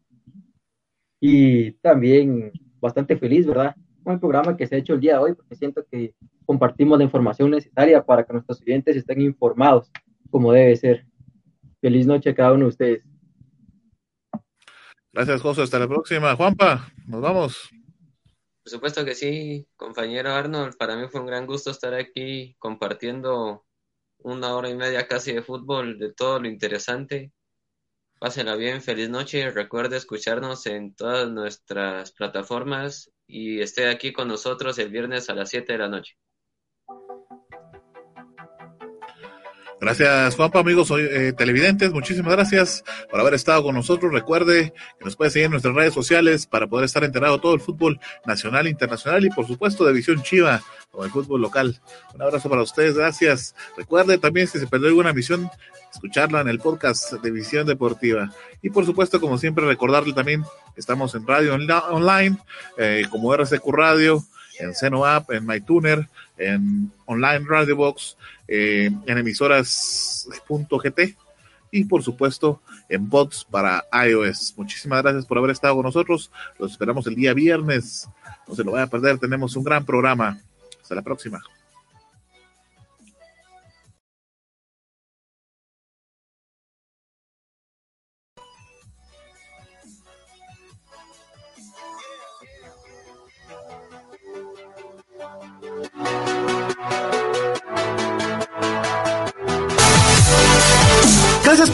[1.20, 3.76] y también bastante feliz, ¿verdad?
[4.04, 6.14] Con el programa que se ha hecho el día de hoy, porque siento que
[6.46, 9.92] compartimos la información necesaria para que nuestros clientes estén informados
[10.30, 11.06] como debe ser.
[11.82, 13.04] Feliz noche a cada uno de ustedes.
[15.14, 15.64] Gracias, José.
[15.64, 16.36] Hasta la próxima.
[16.36, 17.77] Juanpa, nos vamos.
[18.68, 20.76] Por supuesto que sí, compañero Arnold.
[20.76, 23.66] Para mí fue un gran gusto estar aquí compartiendo
[24.18, 27.32] una hora y media casi de fútbol, de todo lo interesante.
[28.20, 29.52] Pásenla bien, feliz noche.
[29.52, 35.50] Recuerde escucharnos en todas nuestras plataformas y esté aquí con nosotros el viernes a las
[35.50, 36.18] 7 de la noche.
[39.80, 41.92] Gracias, Juanpa, amigos eh, televidentes.
[41.92, 44.12] Muchísimas gracias por haber estado con nosotros.
[44.12, 47.54] Recuerde que nos puede seguir en nuestras redes sociales para poder estar enterado de todo
[47.54, 51.80] el fútbol nacional, internacional y, por supuesto, de Visión Chiva o el fútbol local.
[52.16, 52.96] Un abrazo para ustedes.
[52.96, 53.54] Gracias.
[53.78, 55.48] Recuerde también, si se perdió alguna misión,
[55.94, 58.32] escucharla en el podcast de Visión Deportiva.
[58.64, 60.44] Y, por supuesto, como siempre, recordarle también
[60.76, 61.54] estamos en radio
[61.92, 62.38] online,
[62.78, 64.24] eh, como RCQ Radio,
[64.60, 66.08] en Seno App, en MyTuner,
[66.38, 68.18] en Online Radio Box
[68.48, 71.00] eh, en emisoras.gt
[71.70, 74.54] y por supuesto en bots para iOS.
[74.56, 76.32] Muchísimas gracias por haber estado con nosotros.
[76.58, 78.08] Los esperamos el día viernes.
[78.48, 79.20] No se lo vaya a perder.
[79.20, 80.40] Tenemos un gran programa.
[80.82, 81.42] Hasta la próxima.